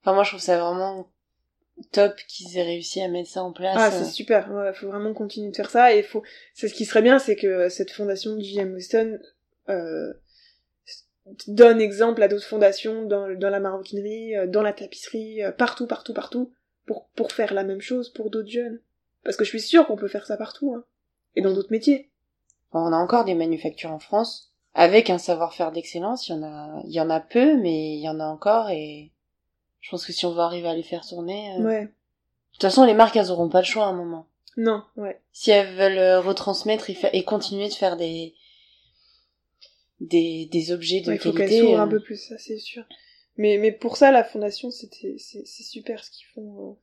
Enfin, 0.00 0.14
moi, 0.14 0.22
je 0.24 0.30
trouve 0.30 0.40
ça 0.40 0.58
vraiment 0.58 1.10
top 1.92 2.14
qu'ils 2.28 2.56
aient 2.56 2.62
réussi 2.62 3.02
à 3.02 3.08
mettre 3.08 3.28
ça 3.28 3.42
en 3.42 3.52
place. 3.52 3.76
Ah, 3.78 3.88
euh. 3.88 3.98
c'est 4.04 4.10
super. 4.10 4.50
Ouais, 4.50 4.72
faut 4.72 4.86
vraiment 4.88 5.12
continuer 5.12 5.50
de 5.50 5.56
faire 5.56 5.68
ça. 5.70 5.94
Et 5.94 6.02
faut, 6.02 6.22
c'est 6.54 6.68
ce 6.68 6.74
qui 6.74 6.86
serait 6.86 7.02
bien, 7.02 7.18
c'est 7.18 7.36
que 7.36 7.68
cette 7.68 7.90
fondation 7.90 8.36
de 8.36 8.40
J.M. 8.40 8.72
Weston 8.74 9.18
euh, 9.68 10.12
donne 11.46 11.80
exemple 11.80 12.22
à 12.22 12.28
d'autres 12.28 12.46
fondations 12.46 13.04
dans, 13.04 13.28
dans 13.36 13.50
la 13.50 13.60
maroquinerie, 13.60 14.36
euh, 14.36 14.46
dans 14.46 14.62
la 14.62 14.72
tapisserie, 14.72 15.42
euh, 15.42 15.52
partout, 15.52 15.86
partout, 15.86 16.14
partout, 16.14 16.52
pour 16.90 17.06
pour 17.14 17.30
faire 17.30 17.54
la 17.54 17.62
même 17.62 17.80
chose 17.80 18.08
pour 18.08 18.30
d'autres 18.30 18.48
jeunes. 18.50 18.80
Parce 19.22 19.36
que 19.36 19.44
je 19.44 19.50
suis 19.50 19.60
sûre 19.60 19.86
qu'on 19.86 19.94
peut 19.96 20.08
faire 20.08 20.26
ça 20.26 20.36
partout, 20.36 20.74
hein. 20.74 20.82
Et 21.36 21.40
dans 21.42 21.52
d'autres 21.54 21.70
métiers. 21.70 22.10
On 22.72 22.92
a 22.92 22.96
encore 22.96 23.24
des 23.24 23.34
manufactures 23.34 23.92
en 23.92 24.00
France 24.00 24.52
avec 24.74 25.08
un 25.10 25.18
savoir-faire 25.18 25.70
d'excellence. 25.70 26.26
Il 26.28 26.32
y 26.32 26.34
en 26.34 26.42
a, 26.42 26.82
il 26.86 26.92
y 26.92 27.00
en 27.00 27.10
a 27.10 27.20
peu, 27.20 27.56
mais 27.56 27.94
il 27.94 28.00
y 28.00 28.08
en 28.08 28.18
a 28.18 28.24
encore 28.26 28.70
et 28.70 29.12
je 29.80 29.90
pense 29.90 30.04
que 30.04 30.12
si 30.12 30.26
on 30.26 30.32
veut 30.32 30.40
arriver 30.40 30.68
à 30.68 30.74
les 30.74 30.82
faire 30.82 31.06
tourner, 31.06 31.54
euh, 31.58 31.62
Ouais. 31.62 31.84
de 31.84 31.90
toute 32.54 32.62
façon, 32.62 32.84
les 32.84 32.94
marques, 32.94 33.16
elles 33.16 33.30
auront 33.30 33.48
pas 33.48 33.60
le 33.60 33.66
choix 33.66 33.84
à 33.84 33.88
un 33.88 33.92
moment. 33.94 34.26
Non, 34.56 34.82
ouais. 34.96 35.20
Si 35.32 35.50
elles 35.52 35.74
veulent 35.76 35.98
euh, 35.98 36.20
retransmettre 36.20 36.90
et, 36.90 36.94
fa- 36.94 37.10
et 37.12 37.22
continuer 37.24 37.68
de 37.68 37.74
faire 37.74 37.96
des 37.96 38.34
des, 40.00 40.48
des 40.50 40.72
objets 40.72 41.00
de 41.02 41.08
Ouais, 41.08 41.16
il 41.16 41.18
faut 41.18 41.30
qu'elle 41.32 41.48
qualité. 41.48 41.60
s'ouvre 41.60 41.80
un 41.80 41.86
euh, 41.86 41.90
peu 41.90 42.00
plus, 42.00 42.16
ça 42.16 42.36
c'est 42.38 42.58
sûr. 42.58 42.84
Mais, 43.40 43.56
mais 43.56 43.72
pour 43.72 43.96
ça, 43.96 44.10
la 44.12 44.22
fondation, 44.22 44.70
c'était, 44.70 45.16
c'est, 45.18 45.46
c'est 45.46 45.62
super 45.62 46.04
ce 46.04 46.10
qu'ils 46.10 46.26
font. 46.34 46.76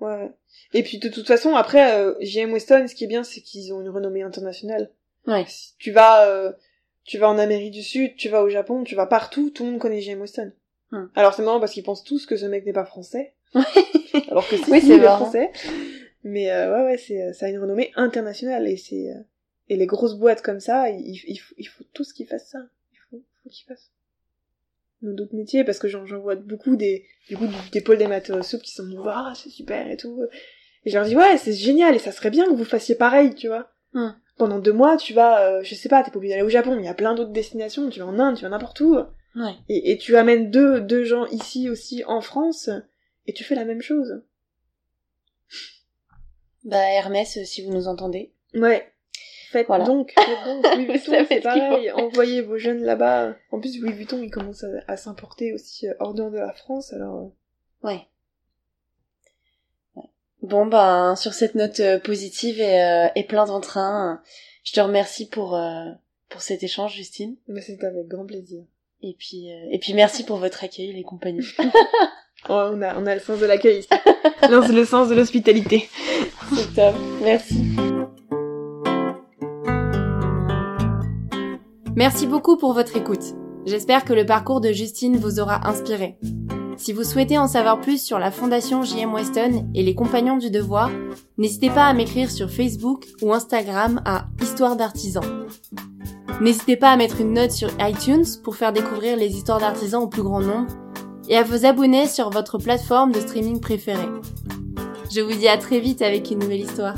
euh. 0.00 0.04
Ouais. 0.04 0.30
Et 0.72 0.82
puis 0.82 0.98
de 0.98 1.08
toute 1.08 1.26
façon, 1.26 1.54
après, 1.54 1.94
euh, 2.00 2.14
JM 2.20 2.52
Weston, 2.52 2.86
ce 2.88 2.94
qui 2.96 3.04
est 3.04 3.06
bien, 3.06 3.22
c'est 3.22 3.40
qu'ils 3.40 3.72
ont 3.72 3.80
une 3.80 3.88
renommée 3.88 4.22
internationale. 4.22 4.90
Ouais. 5.28 5.44
Si 5.46 5.74
tu 5.78 5.92
vas, 5.92 6.26
euh, 6.28 6.52
tu 7.04 7.16
vas 7.18 7.28
en 7.30 7.38
Amérique 7.38 7.70
du 7.70 7.82
Sud, 7.84 8.16
tu 8.16 8.28
vas 8.28 8.42
au 8.42 8.48
Japon, 8.48 8.82
tu 8.82 8.96
vas 8.96 9.06
partout, 9.06 9.50
tout 9.50 9.64
le 9.64 9.70
monde 9.70 9.80
connaît 9.80 10.00
JM 10.00 10.20
Weston. 10.20 10.52
Hmm. 10.90 11.06
Alors 11.14 11.32
c'est 11.34 11.42
marrant 11.42 11.60
parce 11.60 11.72
qu'ils 11.72 11.84
pensent 11.84 12.02
tous 12.04 12.26
que 12.26 12.36
ce 12.36 12.46
mec 12.46 12.66
n'est 12.66 12.72
pas 12.72 12.84
français. 12.84 13.34
Alors 14.28 14.46
que 14.48 14.56
si, 14.56 14.64
Oui, 14.70 14.80
si, 14.80 14.88
c'est 14.88 15.00
français. 15.00 15.52
Mais 16.24 16.50
euh, 16.50 16.76
ouais, 16.76 16.84
ouais, 16.86 16.98
c'est, 16.98 17.32
ça 17.34 17.46
a 17.46 17.50
une 17.50 17.60
renommée 17.60 17.92
internationale 17.94 18.66
et 18.66 18.76
c'est, 18.76 19.10
euh, 19.12 19.20
et 19.68 19.76
les 19.76 19.86
grosses 19.86 20.14
boîtes 20.16 20.42
comme 20.42 20.60
ça, 20.60 20.90
il, 20.90 21.20
il, 21.28 21.36
faut- 21.38 21.54
il 21.56 21.68
faut 21.68 21.84
tous 21.94 22.12
qu'ils 22.12 22.26
fassent 22.26 22.48
ça. 22.48 22.58
Il 22.92 22.98
faut, 23.10 23.22
faut 23.44 23.48
qu'ils 23.50 23.66
fassent. 23.66 23.92
Dans 25.04 25.12
d'autres 25.12 25.36
métiers, 25.36 25.64
parce 25.64 25.78
que 25.78 25.86
j'en, 25.86 26.04
vois 26.04 26.34
beaucoup 26.34 26.76
des, 26.76 27.04
du 27.28 27.36
coup, 27.36 27.46
des 27.72 27.80
pôles 27.80 27.98
d'amateurs 27.98 28.44
soupe 28.44 28.62
qui 28.62 28.72
sont 28.72 28.84
ah, 29.06 29.32
c'est 29.36 29.50
super 29.50 29.90
et 29.90 29.96
tout. 29.96 30.18
Et 30.84 30.90
je 30.90 30.96
leur 30.96 31.06
dis, 31.06 31.14
ouais, 31.14 31.36
c'est 31.36 31.52
génial 31.52 31.94
et 31.94 31.98
ça 31.98 32.10
serait 32.10 32.30
bien 32.30 32.46
que 32.46 32.54
vous 32.54 32.64
fassiez 32.64 32.94
pareil, 32.94 33.34
tu 33.34 33.48
vois. 33.48 33.70
Hmm. 33.92 34.12
Pendant 34.38 34.58
deux 34.58 34.72
mois, 34.72 34.96
tu 34.96 35.12
vas, 35.12 35.46
euh, 35.46 35.60
je 35.62 35.74
sais 35.74 35.88
pas, 35.88 36.02
t'es 36.02 36.10
pas 36.10 36.16
obligé 36.16 36.32
d'aller 36.32 36.46
au 36.46 36.50
Japon, 36.50 36.76
il 36.78 36.84
y 36.84 36.88
a 36.88 36.94
plein 36.94 37.14
d'autres 37.14 37.32
destinations, 37.32 37.88
tu 37.90 38.00
vas 38.00 38.06
en 38.06 38.18
Inde, 38.18 38.36
tu 38.36 38.42
vas 38.42 38.48
n'importe 38.48 38.80
où. 38.80 38.96
Ouais. 39.36 39.54
Et, 39.68 39.92
et 39.92 39.98
tu 39.98 40.16
amènes 40.16 40.50
deux, 40.50 40.80
deux 40.80 41.04
gens 41.04 41.26
ici 41.26 41.68
aussi 41.68 42.02
en 42.06 42.20
France, 42.20 42.70
et 43.26 43.32
tu 43.32 43.44
fais 43.44 43.54
la 43.54 43.64
même 43.64 43.82
chose. 43.82 44.22
Bah 46.64 46.82
Hermès, 46.92 47.36
euh, 47.36 47.44
si 47.44 47.62
vous 47.62 47.72
nous 47.72 47.88
entendez. 47.88 48.32
Ouais. 48.54 48.90
Faites 49.54 49.68
Voilà. 49.68 49.84
donc, 49.84 50.12
faites 50.18 50.44
donc 50.44 50.64
Louis 50.76 50.86
Vuitton, 50.86 51.24
c'est 51.28 51.40
pareil. 51.40 51.92
Envoyez 51.92 52.42
vos 52.42 52.58
jeunes 52.58 52.82
là-bas. 52.82 53.34
En 53.52 53.60
plus, 53.60 53.78
Louis 53.80 53.92
Vuitton, 53.92 54.20
il 54.20 54.30
commence 54.30 54.64
à, 54.64 54.68
à 54.88 54.96
s'importer 54.96 55.52
aussi 55.54 55.86
euh, 55.88 55.94
hors 56.00 56.12
dehors 56.12 56.32
de 56.32 56.38
la 56.38 56.52
France, 56.52 56.92
alors... 56.92 57.16
euh, 57.16 57.86
Ouais. 57.88 58.00
Ouais. 59.94 60.02
Bon 60.42 60.66
ben 60.66 61.14
sur 61.16 61.34
cette 61.34 61.54
note 61.54 61.78
euh, 61.80 61.98
positive 62.00 62.60
et, 62.60 62.82
euh, 62.82 63.06
et 63.14 63.22
plein 63.24 63.44
d'entrain, 63.46 64.20
je 64.64 64.72
te 64.72 64.80
remercie 64.80 65.28
pour 65.28 65.54
euh, 65.54 65.84
pour 66.30 66.40
cet 66.42 66.62
échange 66.64 66.94
Justine. 66.96 67.36
Mais 67.46 67.60
c'est 67.60 67.82
avec 67.84 68.08
grand 68.08 68.26
plaisir. 68.26 68.64
Et 69.02 69.14
puis 69.18 69.52
euh, 69.52 69.68
et 69.70 69.78
puis 69.78 69.92
merci 69.94 70.24
pour 70.24 70.38
votre 70.38 70.64
accueil 70.64 70.92
les 70.92 71.04
compagnons. 71.04 71.44
Oh, 72.50 72.72
on 72.74 72.82
a, 72.82 72.98
on 72.98 73.06
a 73.06 73.14
le 73.14 73.20
sens 73.22 73.38
de 73.40 73.46
l'accueil 73.46 73.78
ici. 73.78 73.88
non, 74.50 74.62
c'est 74.66 74.74
le 74.74 74.84
sens 74.84 75.08
de 75.08 75.14
l'hospitalité. 75.14 75.88
C'est 76.54 76.74
top. 76.74 76.94
Merci. 77.22 77.54
Merci 81.96 82.26
beaucoup 82.26 82.56
pour 82.56 82.72
votre 82.72 82.96
écoute. 82.96 83.34
J'espère 83.66 84.04
que 84.04 84.12
le 84.12 84.26
parcours 84.26 84.60
de 84.60 84.72
Justine 84.72 85.16
vous 85.16 85.38
aura 85.38 85.68
inspiré. 85.68 86.18
Si 86.76 86.92
vous 86.92 87.04
souhaitez 87.04 87.38
en 87.38 87.46
savoir 87.46 87.80
plus 87.80 88.02
sur 88.02 88.18
la 88.18 88.32
fondation 88.32 88.82
JM 88.82 89.14
Weston 89.14 89.70
et 89.74 89.84
les 89.84 89.94
compagnons 89.94 90.36
du 90.36 90.50
devoir, 90.50 90.90
n'hésitez 91.38 91.70
pas 91.70 91.86
à 91.86 91.94
m'écrire 91.94 92.32
sur 92.32 92.50
Facebook 92.50 93.06
ou 93.22 93.32
Instagram 93.32 94.02
à 94.04 94.26
Histoire 94.42 94.74
d'artisans. 94.74 95.46
N'hésitez 96.40 96.76
pas 96.76 96.90
à 96.90 96.96
mettre 96.96 97.20
une 97.20 97.34
note 97.34 97.52
sur 97.52 97.70
iTunes 97.78 98.26
pour 98.42 98.56
faire 98.56 98.72
découvrir 98.72 99.16
les 99.16 99.28
histoires 99.28 99.60
d'artisans 99.60 100.02
au 100.02 100.08
plus 100.08 100.24
grand 100.24 100.40
nombre 100.40 100.72
et 101.28 101.36
à 101.36 101.44
vous 101.44 101.64
abonner 101.64 102.08
sur 102.08 102.28
votre 102.28 102.58
plateforme 102.58 103.12
de 103.12 103.20
streaming 103.20 103.60
préférée. 103.60 104.08
Je 105.14 105.20
vous 105.20 105.32
dis 105.32 105.48
à 105.48 105.58
très 105.58 105.78
vite 105.78 106.02
avec 106.02 106.32
une 106.32 106.40
nouvelle 106.40 106.62
histoire. 106.62 106.96